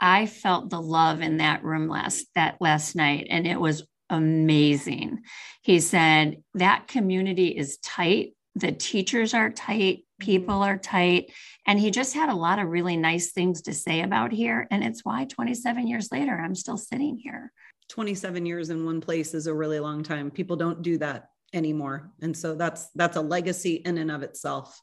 I 0.00 0.26
felt 0.26 0.70
the 0.70 0.80
love 0.80 1.20
in 1.20 1.38
that 1.38 1.64
room 1.64 1.88
last 1.88 2.26
that 2.34 2.56
last 2.60 2.96
night 2.96 3.28
and 3.30 3.46
it 3.46 3.60
was 3.60 3.86
amazing. 4.10 5.20
He 5.62 5.80
said 5.80 6.42
that 6.54 6.88
community 6.88 7.48
is 7.48 7.78
tight, 7.78 8.34
the 8.54 8.72
teachers 8.72 9.34
are 9.34 9.50
tight, 9.50 10.04
Mm-hmm. 10.20 10.32
people 10.32 10.62
are 10.62 10.76
tight 10.76 11.32
and 11.66 11.78
he 11.78 11.90
just 11.90 12.14
had 12.14 12.28
a 12.28 12.34
lot 12.34 12.58
of 12.58 12.68
really 12.68 12.96
nice 12.96 13.30
things 13.30 13.62
to 13.62 13.74
say 13.74 14.02
about 14.02 14.32
here. 14.32 14.66
And 14.70 14.82
it's 14.82 15.04
why 15.04 15.26
27 15.26 15.86
years 15.86 16.10
later, 16.10 16.32
I'm 16.32 16.54
still 16.54 16.76
sitting 16.76 17.18
here. 17.18 17.52
27 17.88 18.44
years 18.44 18.70
in 18.70 18.84
one 18.84 19.00
place 19.00 19.32
is 19.32 19.46
a 19.46 19.54
really 19.54 19.78
long 19.78 20.02
time. 20.02 20.30
People 20.30 20.56
don't 20.56 20.82
do 20.82 20.98
that 20.98 21.30
anymore. 21.52 22.10
And 22.20 22.36
so 22.36 22.54
that's 22.54 22.88
that's 22.94 23.16
a 23.16 23.20
legacy 23.20 23.76
in 23.76 23.98
and 23.98 24.10
of 24.10 24.22
itself. 24.22 24.80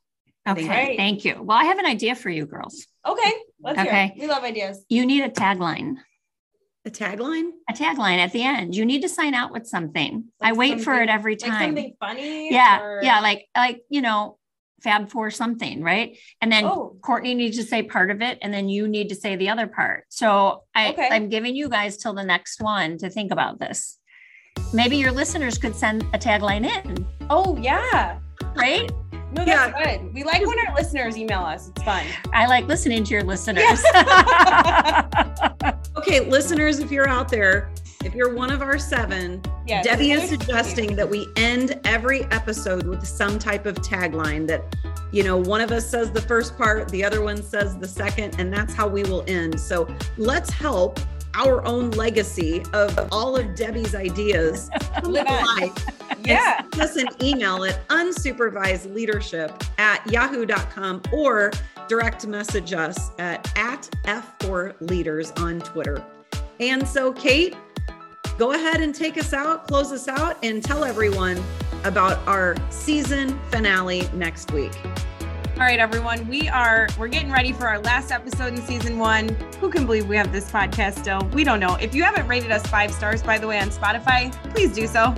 Okay. 0.47 0.67
Thank, 0.67 0.97
Thank 0.97 1.25
you. 1.25 1.41
Well, 1.41 1.57
I 1.57 1.65
have 1.65 1.79
an 1.79 1.85
idea 1.85 2.15
for 2.15 2.29
you 2.29 2.45
girls. 2.45 2.85
Okay. 3.05 3.33
Let's 3.61 3.79
okay. 3.79 4.13
hear. 4.15 4.27
We 4.27 4.33
love 4.33 4.43
ideas. 4.43 4.85
You 4.89 5.05
need 5.05 5.23
a 5.23 5.29
tagline. 5.29 5.95
A 6.85 6.91
tagline? 6.91 7.49
A 7.67 7.73
tagline 7.73 8.19
at 8.19 8.31
the 8.31 8.43
end. 8.43 8.75
You 8.75 8.85
need 8.85 9.01
to 9.01 9.09
sign 9.09 9.33
out 9.33 9.51
with 9.51 9.65
something. 9.65 10.25
Like 10.39 10.53
I 10.53 10.53
wait 10.53 10.81
for 10.81 10.93
it 11.01 11.09
every 11.09 11.35
time. 11.35 11.51
Like 11.51 11.67
something 11.67 11.95
funny. 11.99 12.53
Yeah. 12.53 12.79
Or... 12.79 12.99
Yeah. 13.03 13.21
Like, 13.21 13.47
like, 13.57 13.81
you 13.89 14.01
know, 14.01 14.37
fab 14.81 15.09
for 15.09 15.31
something, 15.31 15.81
right? 15.81 16.17
And 16.41 16.51
then 16.51 16.65
oh. 16.65 16.97
Courtney 17.01 17.33
needs 17.33 17.57
to 17.57 17.63
say 17.63 17.83
part 17.83 18.11
of 18.11 18.21
it, 18.21 18.37
and 18.41 18.53
then 18.53 18.69
you 18.69 18.87
need 18.87 19.09
to 19.09 19.15
say 19.15 19.35
the 19.35 19.49
other 19.49 19.67
part. 19.67 20.05
So 20.09 20.63
I, 20.73 20.89
okay. 20.89 21.09
I'm 21.11 21.29
giving 21.29 21.55
you 21.55 21.69
guys 21.69 21.97
till 21.97 22.13
the 22.13 22.23
next 22.23 22.61
one 22.61 22.97
to 22.99 23.09
think 23.09 23.31
about 23.31 23.59
this. 23.59 23.97
Maybe 24.73 24.97
your 24.97 25.11
listeners 25.11 25.57
could 25.57 25.75
send 25.75 26.03
a 26.13 26.19
tagline 26.19 26.65
in. 26.65 27.05
Oh 27.29 27.57
yeah, 27.57 28.19
right. 28.55 28.89
No, 29.35 29.43
that's 29.43 29.77
yeah. 29.77 29.97
good. 29.97 30.13
We 30.13 30.23
like 30.23 30.45
when 30.45 30.57
our 30.65 30.73
listeners 30.73 31.17
email 31.17 31.41
us. 31.41 31.67
It's 31.67 31.83
fun. 31.83 32.05
I 32.31 32.47
like 32.47 32.67
listening 32.67 33.03
to 33.03 33.11
your 33.11 33.23
listeners. 33.23 33.63
okay, 35.97 36.21
listeners, 36.21 36.79
if 36.79 36.89
you're 36.89 37.09
out 37.09 37.27
there, 37.27 37.69
if 38.05 38.15
you're 38.15 38.33
one 38.33 38.49
of 38.49 38.61
our 38.61 38.79
seven, 38.79 39.41
yes, 39.67 39.83
Debbie 39.83 40.11
is 40.11 40.29
suggesting 40.29 40.95
that 40.95 41.09
we 41.09 41.27
end 41.35 41.81
every 41.83 42.23
episode 42.25 42.87
with 42.87 43.05
some 43.05 43.37
type 43.37 43.65
of 43.65 43.75
tagline 43.75 44.47
that, 44.47 44.73
you 45.11 45.21
know, 45.21 45.35
one 45.35 45.59
of 45.59 45.71
us 45.73 45.89
says 45.89 46.11
the 46.11 46.21
first 46.21 46.57
part, 46.57 46.87
the 46.87 47.03
other 47.03 47.21
one 47.21 47.43
says 47.43 47.77
the 47.77 47.87
second, 47.87 48.39
and 48.39 48.53
that's 48.53 48.73
how 48.73 48.87
we 48.87 49.03
will 49.03 49.25
end. 49.27 49.59
So 49.59 49.93
let's 50.17 50.49
help 50.49 50.97
our 51.33 51.65
own 51.65 51.91
legacy 51.91 52.63
of 52.71 52.97
all 53.11 53.35
of 53.35 53.53
Debbie's 53.55 53.95
ideas 53.95 54.69
live 55.03 55.27
on. 55.27 55.73
Yeah. 56.25 56.61
Send 56.73 56.81
us 56.81 56.95
an 56.95 57.07
email 57.21 57.63
at 57.63 57.87
unsupervised 57.89 58.93
leadership 58.93 59.51
at 59.77 60.05
yahoo.com 60.11 61.01
or 61.11 61.51
direct 61.87 62.25
message 62.27 62.73
us 62.73 63.11
at, 63.19 63.51
at 63.57 63.89
F4 64.03 64.75
leaders 64.81 65.31
on 65.37 65.59
Twitter. 65.59 66.03
And 66.59 66.87
so, 66.87 67.11
Kate, 67.11 67.55
go 68.37 68.53
ahead 68.53 68.81
and 68.81 68.93
take 68.93 69.17
us 69.17 69.33
out, 69.33 69.67
close 69.67 69.91
us 69.91 70.07
out, 70.07 70.37
and 70.43 70.63
tell 70.63 70.83
everyone 70.83 71.41
about 71.83 72.25
our 72.27 72.55
season 72.69 73.39
finale 73.51 74.07
next 74.13 74.51
week. 74.51 74.73
All 75.55 75.61
right, 75.61 75.79
everyone, 75.79 76.27
we 76.27 76.49
are 76.49 76.89
we're 76.99 77.07
getting 77.07 77.31
ready 77.31 77.53
for 77.53 77.65
our 77.65 77.79
last 77.79 78.11
episode 78.11 78.53
in 78.53 78.57
season 78.57 78.99
one. 78.99 79.29
Who 79.61 79.69
can 79.69 79.85
believe 79.85 80.05
we 80.05 80.17
have 80.17 80.33
this 80.33 80.51
podcast 80.51 80.99
still? 80.99 81.21
We 81.33 81.45
don't 81.45 81.61
know. 81.61 81.75
If 81.75 81.95
you 81.95 82.03
haven't 82.03 82.27
rated 82.27 82.51
us 82.51 82.67
five 82.67 82.91
stars, 82.91 83.23
by 83.23 83.37
the 83.37 83.47
way, 83.47 83.57
on 83.59 83.69
Spotify, 83.69 84.33
please 84.51 84.73
do 84.73 84.85
so. 84.85 85.15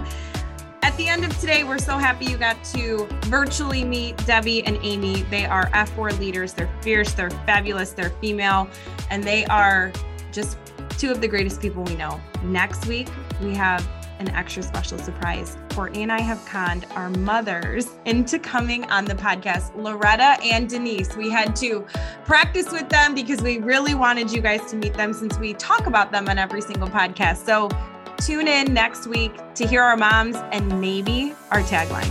At 0.88 0.96
the 0.96 1.10
end 1.10 1.26
of 1.26 1.38
today, 1.38 1.66
we're 1.66 1.80
so 1.80 1.98
happy 1.98 2.24
you 2.24 2.38
got 2.38 2.64
to 2.64 3.10
virtually 3.24 3.84
meet 3.84 4.16
Debbie 4.26 4.64
and 4.66 4.80
Amy. 4.82 5.24
They 5.24 5.46
are 5.46 5.66
F4 5.72 6.18
leaders. 6.18 6.54
They're 6.54 6.72
fierce, 6.82 7.12
they're 7.12 7.30
fabulous, 7.30 7.92
they're 7.92 8.12
female, 8.22 8.70
and 9.10 9.22
they 9.22 9.44
are 9.48 9.92
just 10.32 10.58
two 10.98 11.12
of 11.12 11.20
the 11.20 11.28
greatest 11.28 11.60
people 11.60 11.84
we 11.84 11.98
know. 11.98 12.22
Next 12.42 12.86
week, 12.86 13.10
we 13.42 13.54
have 13.54 13.86
an 14.20 14.30
extra 14.30 14.64
special 14.64 14.98
surprise. 14.98 15.58
Courtney 15.72 16.04
and 16.04 16.12
I 16.12 16.22
have 16.22 16.44
conned 16.46 16.86
our 16.92 17.10
mothers 17.10 17.90
into 18.06 18.40
coming 18.40 18.90
on 18.90 19.04
the 19.04 19.14
podcast, 19.14 19.76
Loretta 19.76 20.42
and 20.42 20.70
Denise. 20.70 21.18
We 21.18 21.30
had 21.30 21.54
to 21.58 21.86
practice 22.24 22.72
with 22.72 22.88
them 22.88 23.14
because 23.14 23.42
we 23.42 23.58
really 23.58 23.94
wanted 23.94 24.32
you 24.32 24.40
guys 24.40 24.72
to 24.72 24.78
meet 24.78 24.94
them 24.94 25.12
since 25.12 25.38
we 25.38 25.54
talk 25.54 25.86
about 25.86 26.14
them 26.14 26.30
on 26.30 26.38
every 26.38 26.62
single 26.62 26.88
podcast. 26.88 27.46
So 27.46 27.70
tune 28.18 28.48
in 28.48 28.74
next 28.74 29.08
week 29.08 29.34
to 29.56 29.68
hear 29.68 29.82
our 29.82 29.98
moms 29.98 30.36
and 30.52 30.82
maybe 30.82 31.34
our 31.52 31.62
tagline. 31.62 32.10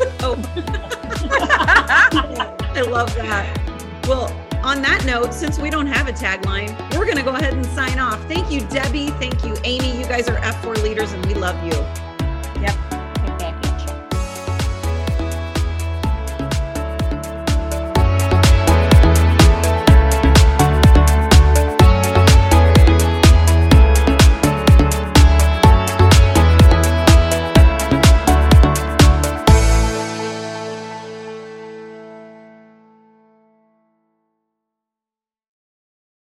Oh, 0.20 0.36
I 2.74 2.82
love 2.88 3.12
that. 3.16 4.06
Well, 4.06 4.26
on 4.62 4.80
that 4.82 5.04
note, 5.04 5.34
since 5.34 5.58
we 5.58 5.70
don't 5.70 5.86
have 5.86 6.08
a 6.08 6.12
tagline, 6.12 6.70
we're 6.96 7.04
going 7.04 7.16
to 7.16 7.22
go 7.22 7.34
ahead 7.34 7.52
and 7.52 7.66
sign 7.66 7.98
off. 7.98 8.22
Thank 8.28 8.50
you, 8.50 8.60
Debbie. 8.68 9.08
Thank 9.10 9.44
you, 9.44 9.56
Amy. 9.64 9.98
You 9.98 10.04
guys 10.04 10.28
are 10.28 10.36
F4 10.36 10.82
leaders 10.82 11.12
and 11.12 11.24
we 11.26 11.34
love 11.34 11.60
you. 11.64 12.07